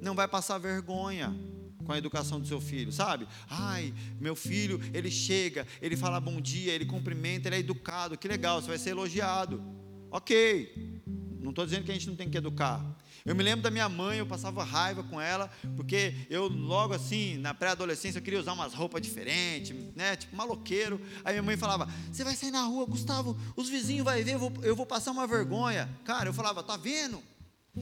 não 0.00 0.14
vai 0.14 0.26
passar 0.26 0.56
vergonha 0.56 1.36
com 1.84 1.92
a 1.92 1.98
educação 1.98 2.40
do 2.40 2.48
seu 2.48 2.58
filho, 2.58 2.90
sabe? 2.90 3.28
Ai, 3.50 3.92
meu 4.18 4.34
filho, 4.34 4.80
ele 4.94 5.10
chega, 5.10 5.66
ele 5.82 5.94
fala 5.94 6.18
bom 6.18 6.40
dia, 6.40 6.72
ele 6.72 6.86
cumprimenta, 6.86 7.50
ele 7.50 7.56
é 7.56 7.58
educado, 7.58 8.16
que 8.16 8.26
legal, 8.26 8.62
você 8.62 8.68
vai 8.68 8.78
ser 8.78 8.90
elogiado. 8.90 9.62
Ok, 10.10 11.02
não 11.38 11.50
estou 11.50 11.66
dizendo 11.66 11.84
que 11.84 11.90
a 11.90 11.94
gente 11.94 12.08
não 12.08 12.16
tem 12.16 12.30
que 12.30 12.38
educar, 12.38 12.82
eu 13.24 13.34
me 13.34 13.42
lembro 13.42 13.62
da 13.62 13.70
minha 13.70 13.88
mãe, 13.88 14.18
eu 14.18 14.26
passava 14.26 14.64
raiva 14.64 15.02
com 15.02 15.20
ela, 15.20 15.50
porque 15.76 16.14
eu 16.30 16.48
logo 16.48 16.94
assim, 16.94 17.36
na 17.38 17.52
pré-adolescência, 17.52 18.18
eu 18.18 18.22
queria 18.22 18.40
usar 18.40 18.52
umas 18.52 18.74
roupas 18.74 19.02
diferentes, 19.02 19.74
né? 19.94 20.16
Tipo 20.16 20.36
maloqueiro. 20.36 21.00
Aí 21.24 21.34
minha 21.34 21.42
mãe 21.42 21.56
falava: 21.56 21.88
Você 22.12 22.24
vai 22.24 22.34
sair 22.34 22.50
na 22.50 22.62
rua, 22.62 22.86
Gustavo, 22.86 23.36
os 23.56 23.68
vizinhos 23.68 24.04
vão 24.04 24.14
ver, 24.14 24.28
eu 24.28 24.38
vou, 24.38 24.52
eu 24.62 24.76
vou 24.76 24.86
passar 24.86 25.10
uma 25.10 25.26
vergonha. 25.26 25.88
Cara, 26.04 26.28
eu 26.28 26.34
falava: 26.34 26.62
Tá 26.62 26.76
vendo? 26.76 27.22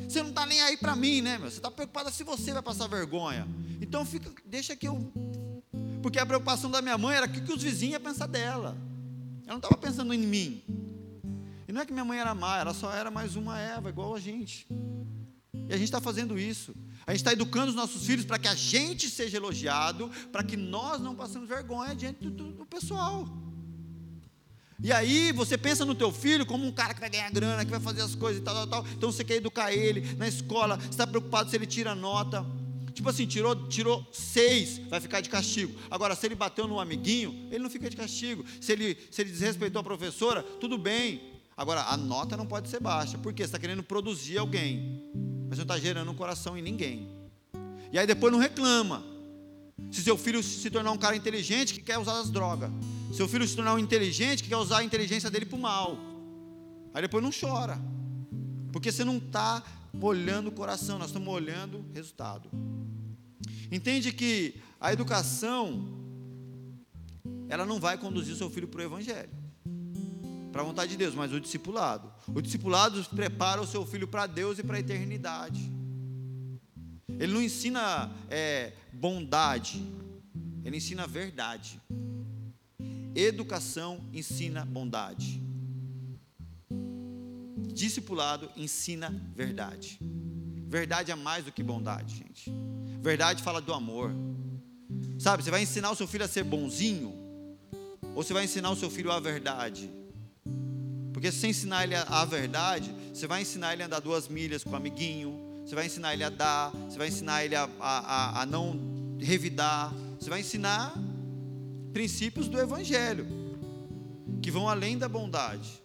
Você 0.08 0.22
não 0.22 0.30
está 0.30 0.44
nem 0.44 0.60
aí 0.60 0.76
para 0.76 0.94
mim, 0.94 1.20
né, 1.22 1.38
meu? 1.38 1.50
Você 1.50 1.56
está 1.56 1.70
preocupada 1.70 2.10
se 2.10 2.22
você 2.22 2.52
vai 2.52 2.62
passar 2.62 2.86
vergonha. 2.86 3.46
Então 3.80 4.04
fica, 4.04 4.30
deixa 4.44 4.76
que 4.76 4.86
eu. 4.86 5.12
Porque 6.02 6.18
a 6.18 6.26
preocupação 6.26 6.70
da 6.70 6.82
minha 6.82 6.98
mãe 6.98 7.16
era 7.16 7.26
o 7.26 7.28
que, 7.28 7.40
que 7.40 7.52
os 7.52 7.62
vizinhos 7.62 7.94
iam 7.94 8.00
pensar 8.00 8.26
dela. 8.26 8.76
Ela 9.44 9.54
não 9.54 9.56
estava 9.56 9.76
pensando 9.76 10.12
em 10.12 10.18
mim. 10.18 10.62
E 11.68 11.72
não 11.72 11.80
é 11.80 11.86
que 11.86 11.92
minha 11.92 12.04
mãe 12.04 12.18
era 12.18 12.34
má, 12.34 12.58
ela 12.58 12.74
só 12.74 12.92
era 12.92 13.10
mais 13.10 13.36
uma 13.36 13.58
Eva, 13.58 13.88
igual 13.88 14.14
a 14.14 14.20
gente. 14.20 14.66
E 15.68 15.74
a 15.74 15.76
gente 15.76 15.86
está 15.86 16.00
fazendo 16.00 16.38
isso. 16.38 16.74
A 17.06 17.12
gente 17.12 17.20
está 17.20 17.32
educando 17.32 17.68
os 17.68 17.74
nossos 17.74 18.04
filhos 18.04 18.24
para 18.24 18.38
que 18.38 18.48
a 18.48 18.54
gente 18.54 19.08
seja 19.08 19.36
elogiado, 19.36 20.10
para 20.32 20.42
que 20.42 20.56
nós 20.56 21.00
não 21.00 21.14
passemos 21.14 21.48
vergonha 21.48 21.94
diante 21.94 22.20
do, 22.20 22.30
do, 22.30 22.52
do 22.52 22.66
pessoal. 22.66 23.28
E 24.82 24.92
aí 24.92 25.32
você 25.32 25.56
pensa 25.56 25.84
no 25.84 25.94
teu 25.94 26.12
filho 26.12 26.44
como 26.44 26.66
um 26.66 26.72
cara 26.72 26.92
que 26.92 27.00
vai 27.00 27.08
ganhar 27.08 27.30
grana, 27.30 27.64
que 27.64 27.70
vai 27.70 27.80
fazer 27.80 28.02
as 28.02 28.14
coisas 28.14 28.40
e 28.40 28.44
tal, 28.44 28.54
tal, 28.54 28.66
tal. 28.66 28.92
Então 28.92 29.10
você 29.10 29.24
quer 29.24 29.36
educar 29.36 29.72
ele 29.72 30.14
na 30.16 30.28
escola, 30.28 30.76
você 30.76 30.88
está 30.88 31.06
preocupado 31.06 31.48
se 31.48 31.56
ele 31.56 31.66
tira 31.66 31.94
nota. 31.94 32.44
Tipo 32.92 33.10
assim, 33.10 33.26
tirou, 33.26 33.68
tirou 33.68 34.06
seis, 34.10 34.78
vai 34.88 35.00
ficar 35.00 35.20
de 35.20 35.28
castigo. 35.28 35.78
Agora, 35.90 36.14
se 36.14 36.26
ele 36.26 36.34
bateu 36.34 36.66
no 36.66 36.80
amiguinho, 36.80 37.46
ele 37.50 37.58
não 37.58 37.68
fica 37.68 37.90
de 37.90 37.96
castigo. 37.96 38.44
Se 38.60 38.72
ele, 38.72 38.96
se 39.10 39.20
ele 39.20 39.30
desrespeitou 39.30 39.80
a 39.80 39.84
professora, 39.84 40.42
tudo 40.42 40.78
bem. 40.78 41.20
Agora, 41.54 41.82
a 41.82 41.96
nota 41.96 42.36
não 42.36 42.46
pode 42.46 42.68
ser 42.68 42.80
baixa. 42.80 43.18
Por 43.18 43.32
quê? 43.32 43.42
Você 43.42 43.48
está 43.48 43.58
querendo 43.58 43.82
produzir 43.82 44.38
alguém, 44.38 45.02
mas 45.48 45.58
não 45.58 45.62
está 45.62 45.78
gerando 45.78 46.10
um 46.10 46.14
coração 46.14 46.56
em 46.56 46.62
ninguém. 46.62 47.08
E 47.92 47.98
aí 47.98 48.06
depois 48.06 48.32
não 48.32 48.38
reclama. 48.38 49.04
Se 49.90 50.02
seu 50.02 50.16
filho 50.16 50.42
se 50.42 50.70
tornar 50.70 50.90
um 50.90 50.98
cara 50.98 51.14
inteligente 51.16 51.74
que 51.74 51.80
quer 51.80 51.98
usar 51.98 52.18
as 52.20 52.30
drogas. 52.30 52.70
Seu 53.12 53.28
filho 53.28 53.46
se 53.46 53.54
tornar 53.54 53.74
um 53.74 53.78
inteligente 53.78 54.42
que 54.42 54.48
quer 54.48 54.56
usar 54.56 54.78
a 54.78 54.84
inteligência 54.84 55.30
dele 55.30 55.46
para 55.46 55.56
o 55.56 55.60
mal. 55.60 55.98
Aí 56.92 57.02
depois 57.02 57.22
não 57.22 57.30
chora. 57.30 57.78
Porque 58.72 58.90
você 58.90 59.04
não 59.04 59.18
está 59.18 59.62
olhando 60.00 60.48
o 60.48 60.52
coração, 60.52 60.98
nós 60.98 61.08
estamos 61.08 61.28
olhando 61.28 61.78
o 61.78 61.92
resultado. 61.92 62.50
Entende 63.70 64.12
que 64.12 64.60
a 64.80 64.92
educação, 64.92 65.88
ela 67.48 67.64
não 67.64 67.80
vai 67.80 67.96
conduzir 67.96 68.36
seu 68.36 68.50
filho 68.50 68.68
para 68.68 68.80
o 68.80 68.84
Evangelho, 68.84 69.30
para 70.56 70.62
a 70.62 70.66
vontade 70.66 70.92
de 70.92 70.96
Deus, 70.96 71.14
mas 71.14 71.34
o 71.34 71.38
discipulado. 71.38 72.10
O 72.28 72.40
discipulado 72.40 73.04
prepara 73.14 73.60
o 73.60 73.66
seu 73.66 73.84
filho 73.84 74.08
para 74.08 74.26
Deus 74.26 74.58
e 74.58 74.62
para 74.62 74.78
a 74.78 74.80
eternidade. 74.80 75.70
Ele 77.06 77.30
não 77.34 77.42
ensina 77.42 78.10
é, 78.30 78.72
bondade, 78.90 79.86
ele 80.64 80.78
ensina 80.78 81.06
verdade. 81.06 81.78
Educação 83.14 84.02
ensina 84.14 84.64
bondade. 84.64 85.42
Discipulado 87.74 88.50
ensina 88.56 89.10
verdade. 89.34 90.00
Verdade 90.66 91.12
é 91.12 91.14
mais 91.14 91.44
do 91.44 91.52
que 91.52 91.62
bondade, 91.62 92.16
gente. 92.16 92.50
Verdade 93.02 93.42
fala 93.42 93.60
do 93.60 93.74
amor. 93.74 94.10
Sabe, 95.18 95.42
você 95.42 95.50
vai 95.50 95.60
ensinar 95.60 95.90
o 95.90 95.94
seu 95.94 96.08
filho 96.08 96.24
a 96.24 96.28
ser 96.28 96.44
bonzinho? 96.44 97.12
Ou 98.14 98.22
você 98.22 98.32
vai 98.32 98.44
ensinar 98.44 98.70
o 98.70 98.76
seu 98.76 98.88
filho 98.90 99.12
a 99.12 99.20
verdade? 99.20 100.05
Porque 101.16 101.32
se 101.32 101.38
você 101.38 101.46
ensinar 101.46 101.84
ele 101.84 101.94
a, 101.94 102.26
verdade, 102.26 102.94
você 103.10 103.26
vai 103.26 103.40
ensinar 103.40 103.72
ele 103.72 103.82
a 103.82 103.86
andar 103.86 104.00
duas 104.00 104.28
milhas 104.28 104.62
com 104.62 104.68
o 104.68 104.76
amiguinho, 104.76 105.34
você 105.64 105.74
vai 105.74 105.86
ensinar 105.86 106.12
ele 106.12 106.22
a 106.22 106.28
dar, 106.28 106.70
você 106.72 106.98
vai 106.98 107.08
ensinar 107.08 107.42
ele 107.42 107.56
a, 107.56 107.66
a, 107.80 108.42
a 108.42 108.44
não 108.44 108.78
revidar, 109.18 109.94
você 110.20 110.28
vai 110.28 110.40
ensinar 110.40 110.92
princípios 111.90 112.48
do 112.48 112.60
Evangelho, 112.60 113.26
que 114.42 114.50
vão 114.50 114.68
além 114.68 114.98
da 114.98 115.08
bondade. 115.08 115.82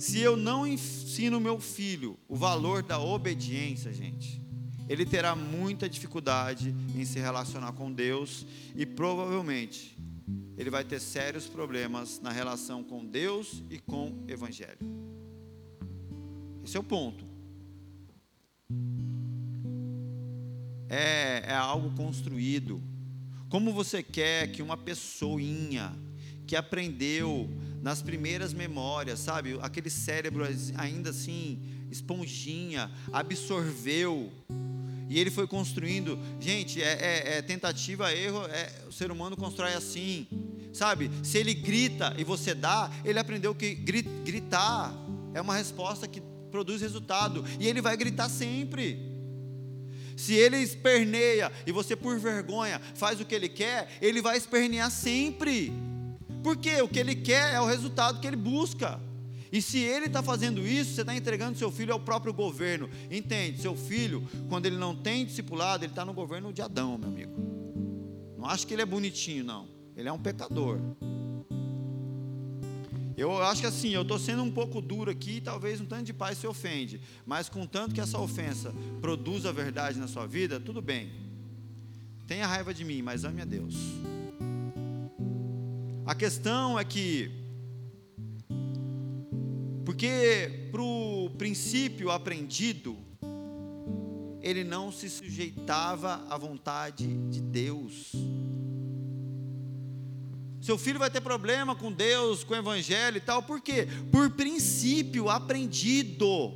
Se 0.00 0.18
eu 0.18 0.36
não 0.36 0.66
ensino 0.66 1.38
meu 1.38 1.60
filho 1.60 2.18
o 2.28 2.34
valor 2.34 2.82
da 2.82 2.98
obediência, 2.98 3.92
gente, 3.92 4.44
ele 4.88 5.06
terá 5.06 5.36
muita 5.36 5.88
dificuldade 5.88 6.74
em 6.96 7.04
se 7.04 7.20
relacionar 7.20 7.70
com 7.70 7.92
Deus 7.92 8.44
e 8.74 8.84
provavelmente 8.84 9.96
ele 10.56 10.70
vai 10.70 10.84
ter 10.84 11.00
sérios 11.00 11.46
problemas 11.46 12.20
na 12.20 12.30
relação 12.30 12.84
com 12.84 13.04
Deus 13.04 13.62
e 13.70 13.78
com 13.78 14.10
o 14.10 14.30
Evangelho. 14.30 14.78
Esse 16.64 16.76
é 16.76 16.80
o 16.80 16.84
ponto. 16.84 17.24
É, 20.88 21.44
é 21.46 21.54
algo 21.54 21.90
construído. 21.96 22.82
Como 23.48 23.72
você 23.72 24.02
quer 24.02 24.52
que 24.52 24.60
uma 24.60 24.76
pessoinha 24.76 25.92
que 26.46 26.56
aprendeu 26.56 27.48
nas 27.80 28.02
primeiras 28.02 28.52
memórias, 28.52 29.20
sabe? 29.20 29.58
Aquele 29.62 29.88
cérebro 29.88 30.44
ainda 30.76 31.10
assim, 31.10 31.58
esponjinha, 31.90 32.90
absorveu. 33.12 34.30
E 35.10 35.18
ele 35.18 35.28
foi 35.28 35.44
construindo. 35.44 36.16
Gente, 36.38 36.80
é, 36.80 36.92
é, 36.92 37.38
é 37.38 37.42
tentativa, 37.42 38.14
erro. 38.14 38.46
É, 38.46 38.70
o 38.88 38.92
ser 38.92 39.10
humano 39.10 39.36
constrói 39.36 39.74
assim, 39.74 40.24
sabe? 40.72 41.10
Se 41.24 41.36
ele 41.36 41.52
grita 41.52 42.14
e 42.16 42.22
você 42.22 42.54
dá, 42.54 42.88
ele 43.04 43.18
aprendeu 43.18 43.52
que 43.52 43.74
gritar 43.74 44.94
é 45.34 45.40
uma 45.40 45.56
resposta 45.56 46.06
que 46.06 46.22
produz 46.52 46.80
resultado. 46.80 47.44
E 47.58 47.66
ele 47.66 47.82
vai 47.82 47.96
gritar 47.96 48.28
sempre. 48.28 49.10
Se 50.16 50.34
ele 50.34 50.58
esperneia 50.58 51.50
e 51.66 51.72
você, 51.72 51.96
por 51.96 52.16
vergonha, 52.20 52.80
faz 52.94 53.20
o 53.20 53.24
que 53.24 53.34
ele 53.34 53.48
quer, 53.48 53.88
ele 54.00 54.22
vai 54.22 54.36
espernear 54.36 54.92
sempre. 54.92 55.72
Porque 56.40 56.80
o 56.82 56.88
que 56.88 57.00
ele 57.00 57.16
quer 57.16 57.52
é 57.52 57.60
o 57.60 57.66
resultado 57.66 58.20
que 58.20 58.28
ele 58.28 58.36
busca. 58.36 59.00
E 59.52 59.60
se 59.60 59.78
ele 59.78 60.06
está 60.06 60.22
fazendo 60.22 60.66
isso, 60.66 60.94
você 60.94 61.00
está 61.00 61.14
entregando 61.14 61.58
seu 61.58 61.70
filho 61.70 61.92
ao 61.92 62.00
próprio 62.00 62.32
governo. 62.32 62.88
Entende? 63.10 63.60
Seu 63.60 63.76
filho, 63.76 64.26
quando 64.48 64.66
ele 64.66 64.76
não 64.76 64.94
tem 64.94 65.24
discipulado, 65.24 65.84
ele 65.84 65.92
está 65.92 66.04
no 66.04 66.12
governo 66.12 66.52
de 66.52 66.62
Adão, 66.62 66.96
meu 66.96 67.08
amigo. 67.08 67.32
Não 68.38 68.46
acho 68.46 68.66
que 68.66 68.74
ele 68.74 68.82
é 68.82 68.86
bonitinho, 68.86 69.44
não. 69.44 69.68
Ele 69.96 70.08
é 70.08 70.12
um 70.12 70.18
pecador. 70.18 70.78
Eu 73.20 73.42
acho 73.42 73.60
que 73.60 73.66
assim, 73.66 73.90
eu 73.90 74.00
estou 74.00 74.18
sendo 74.18 74.42
um 74.42 74.50
pouco 74.50 74.80
duro 74.80 75.10
aqui, 75.10 75.42
talvez 75.42 75.78
um 75.78 75.84
tanto 75.84 76.04
de 76.04 76.12
pai 76.14 76.34
se 76.34 76.46
ofende, 76.46 77.02
mas 77.26 77.50
contanto 77.50 77.94
que 77.94 78.00
essa 78.00 78.18
ofensa 78.18 78.72
produza 78.98 79.50
a 79.50 79.52
verdade 79.52 79.98
na 79.98 80.08
sua 80.08 80.26
vida, 80.26 80.58
tudo 80.58 80.80
bem. 80.80 81.10
Tenha 82.26 82.46
raiva 82.46 82.72
de 82.72 82.82
mim, 82.82 83.02
mas 83.02 83.22
ame 83.24 83.42
a 83.42 83.44
Deus. 83.44 83.74
A 86.06 86.14
questão 86.14 86.78
é 86.78 86.84
que, 86.84 87.30
porque 89.90 90.68
para 90.70 90.80
o 90.80 91.30
princípio 91.36 92.12
aprendido, 92.12 92.96
ele 94.40 94.62
não 94.62 94.92
se 94.92 95.10
sujeitava 95.10 96.24
à 96.30 96.38
vontade 96.38 97.08
de 97.28 97.40
Deus. 97.40 98.12
Seu 100.60 100.78
filho 100.78 101.00
vai 101.00 101.10
ter 101.10 101.20
problema 101.20 101.74
com 101.74 101.90
Deus, 101.90 102.44
com 102.44 102.54
o 102.54 102.56
Evangelho 102.56 103.16
e 103.16 103.20
tal, 103.20 103.42
por 103.42 103.60
quê? 103.60 103.88
Por 104.12 104.30
princípio 104.30 105.28
aprendido 105.28 106.52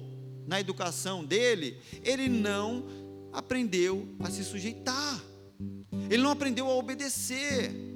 na 0.47 0.61
educação 0.61 1.25
dele, 1.25 1.81
ele 2.05 2.29
não 2.29 2.87
aprendeu 3.33 4.15
a 4.21 4.31
se 4.31 4.45
sujeitar, 4.45 5.21
ele 6.09 6.23
não 6.23 6.31
aprendeu 6.31 6.71
a 6.71 6.75
obedecer. 6.77 7.94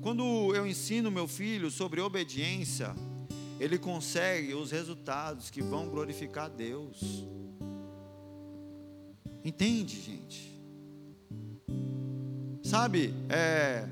Quando 0.00 0.54
eu 0.54 0.66
ensino 0.66 1.10
meu 1.10 1.26
filho 1.26 1.70
sobre 1.70 2.00
obediência, 2.00 2.94
ele 3.58 3.78
consegue 3.78 4.54
os 4.54 4.70
resultados 4.70 5.50
que 5.50 5.60
vão 5.60 5.88
glorificar 5.88 6.48
Deus. 6.48 7.26
Entende, 9.44 10.00
gente? 10.00 10.58
Sabe, 12.62 13.14
é, 13.28 13.88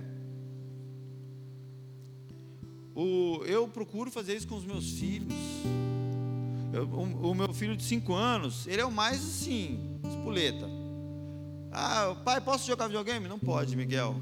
o, 2.95 3.43
eu 3.45 3.69
procuro 3.69 4.11
fazer 4.11 4.37
isso 4.37 4.47
com 4.47 4.57
os 4.57 4.65
meus 4.65 4.91
filhos. 4.93 5.35
Eu, 6.73 6.87
o, 6.87 7.31
o, 7.31 7.35
meu 7.35 7.53
filho 7.53 7.77
de 7.77 7.83
5 7.83 8.15
anos, 8.15 8.67
ele 8.67 8.81
é 8.81 8.85
o 8.87 8.93
mais 8.93 9.23
assim, 9.23 9.99
espoleta. 10.09 10.67
Ah, 11.73 12.17
pai, 12.25 12.41
posso 12.41 12.67
jogar 12.67 12.87
videogame? 12.87 13.29
Não 13.29 13.39
pode, 13.39 13.77
Miguel. 13.77 14.17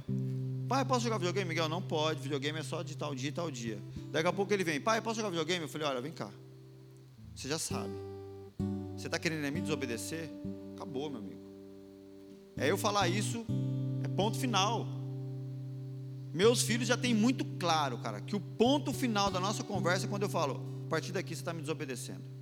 Pai, 0.69 0.85
posso 0.85 1.05
jogar 1.05 1.19
videogame? 1.19 1.49
Miguel, 1.49 1.69
não 1.69 1.83
pode. 1.83 2.21
Videogame 2.21 2.59
é 2.59 2.63
só 2.63 2.83
de 2.83 2.97
tal 2.97 3.15
dia 3.15 3.29
e 3.29 3.33
tal 3.33 3.51
dia. 3.51 3.83
Daqui 4.11 4.29
a 4.29 4.33
pouco 4.33 4.53
ele 4.53 4.65
vem, 4.65 4.81
pai, 4.81 5.01
posso 5.03 5.17
jogar 5.17 5.31
videogame? 5.31 5.65
Eu 5.65 5.69
falei, 5.69 5.87
olha, 5.87 6.01
vem 6.01 6.13
cá. 6.13 6.31
Você 7.35 7.49
já 7.49 7.59
sabe. 7.59 7.93
Você 8.97 9.07
está 9.07 9.19
querendo 9.19 9.53
me 9.53 9.61
desobedecer? 9.61 10.31
Acabou, 10.75 11.11
meu 11.11 11.19
amigo. 11.19 11.43
É 12.57 12.71
eu 12.71 12.79
falar 12.79 13.09
isso, 13.09 13.45
é 14.03 14.09
ponto 14.09 14.39
final. 14.39 14.87
Meus 16.33 16.63
filhos 16.63 16.89
já 16.89 16.97
têm 16.97 17.15
muito 17.15 17.45
claro, 17.45 17.99
cara, 17.99 18.21
que 18.21 18.35
o 18.35 18.41
ponto 18.41 18.93
final 18.93 19.31
da 19.31 19.39
nossa 19.39 19.63
conversa 19.63 20.07
é 20.07 20.09
quando 20.09 20.23
eu 20.23 20.29
falo, 20.29 20.61
a 20.87 20.89
partir 20.89 21.13
daqui 21.13 21.35
você 21.35 21.43
está 21.43 21.53
me 21.53 21.61
desobedecendo. 21.61 22.34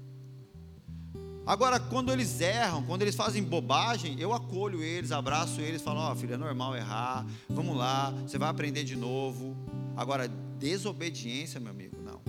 Agora, 1.44 1.80
quando 1.80 2.12
eles 2.12 2.40
erram, 2.40 2.84
quando 2.84 3.02
eles 3.02 3.16
fazem 3.16 3.42
bobagem, 3.42 4.16
eu 4.18 4.32
acolho 4.32 4.82
eles, 4.82 5.10
abraço 5.10 5.60
eles, 5.60 5.82
falo: 5.82 5.98
Ó, 5.98 6.12
oh, 6.12 6.14
filho, 6.14 6.34
é 6.34 6.36
normal 6.36 6.76
errar, 6.76 7.26
vamos 7.48 7.76
lá, 7.76 8.10
você 8.10 8.38
vai 8.38 8.48
aprender 8.48 8.84
de 8.84 8.94
novo. 8.94 9.56
Agora, 9.96 10.28
desobediência, 10.58 11.58
meu 11.58 11.70
amigo, 11.70 11.96
não. 12.04 12.20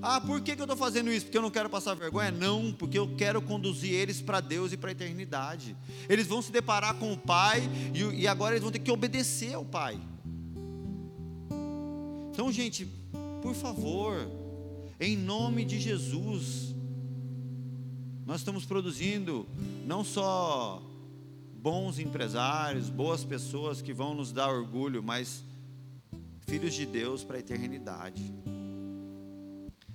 Ah, 0.00 0.20
por 0.20 0.40
que, 0.40 0.54
que 0.54 0.60
eu 0.60 0.64
estou 0.64 0.76
fazendo 0.76 1.12
isso? 1.12 1.26
Porque 1.26 1.38
eu 1.38 1.42
não 1.42 1.50
quero 1.50 1.68
passar 1.68 1.94
vergonha? 1.94 2.30
Não, 2.30 2.72
porque 2.72 2.98
eu 2.98 3.14
quero 3.16 3.42
conduzir 3.42 3.92
eles 3.92 4.22
para 4.22 4.40
Deus 4.40 4.72
e 4.72 4.76
para 4.76 4.90
a 4.90 4.92
eternidade. 4.92 5.76
Eles 6.08 6.26
vão 6.26 6.40
se 6.40 6.52
deparar 6.52 6.94
com 6.94 7.12
o 7.12 7.16
Pai 7.16 7.68
e, 7.92 8.22
e 8.22 8.28
agora 8.28 8.54
eles 8.54 8.62
vão 8.62 8.72
ter 8.72 8.78
que 8.78 8.90
obedecer 8.90 9.54
ao 9.54 9.64
Pai. 9.64 10.00
Então, 12.32 12.50
gente, 12.50 12.88
por 13.42 13.54
favor, 13.54 14.26
em 14.98 15.16
nome 15.16 15.64
de 15.64 15.78
Jesus, 15.78 16.71
nós 18.24 18.40
estamos 18.40 18.64
produzindo 18.64 19.46
não 19.86 20.04
só 20.04 20.82
bons 21.54 21.98
empresários, 21.98 22.88
boas 22.88 23.24
pessoas 23.24 23.82
que 23.82 23.92
vão 23.92 24.14
nos 24.14 24.32
dar 24.32 24.48
orgulho, 24.48 25.02
mas 25.02 25.44
filhos 26.46 26.74
de 26.74 26.86
Deus 26.86 27.24
para 27.24 27.36
a 27.36 27.40
eternidade. 27.40 28.41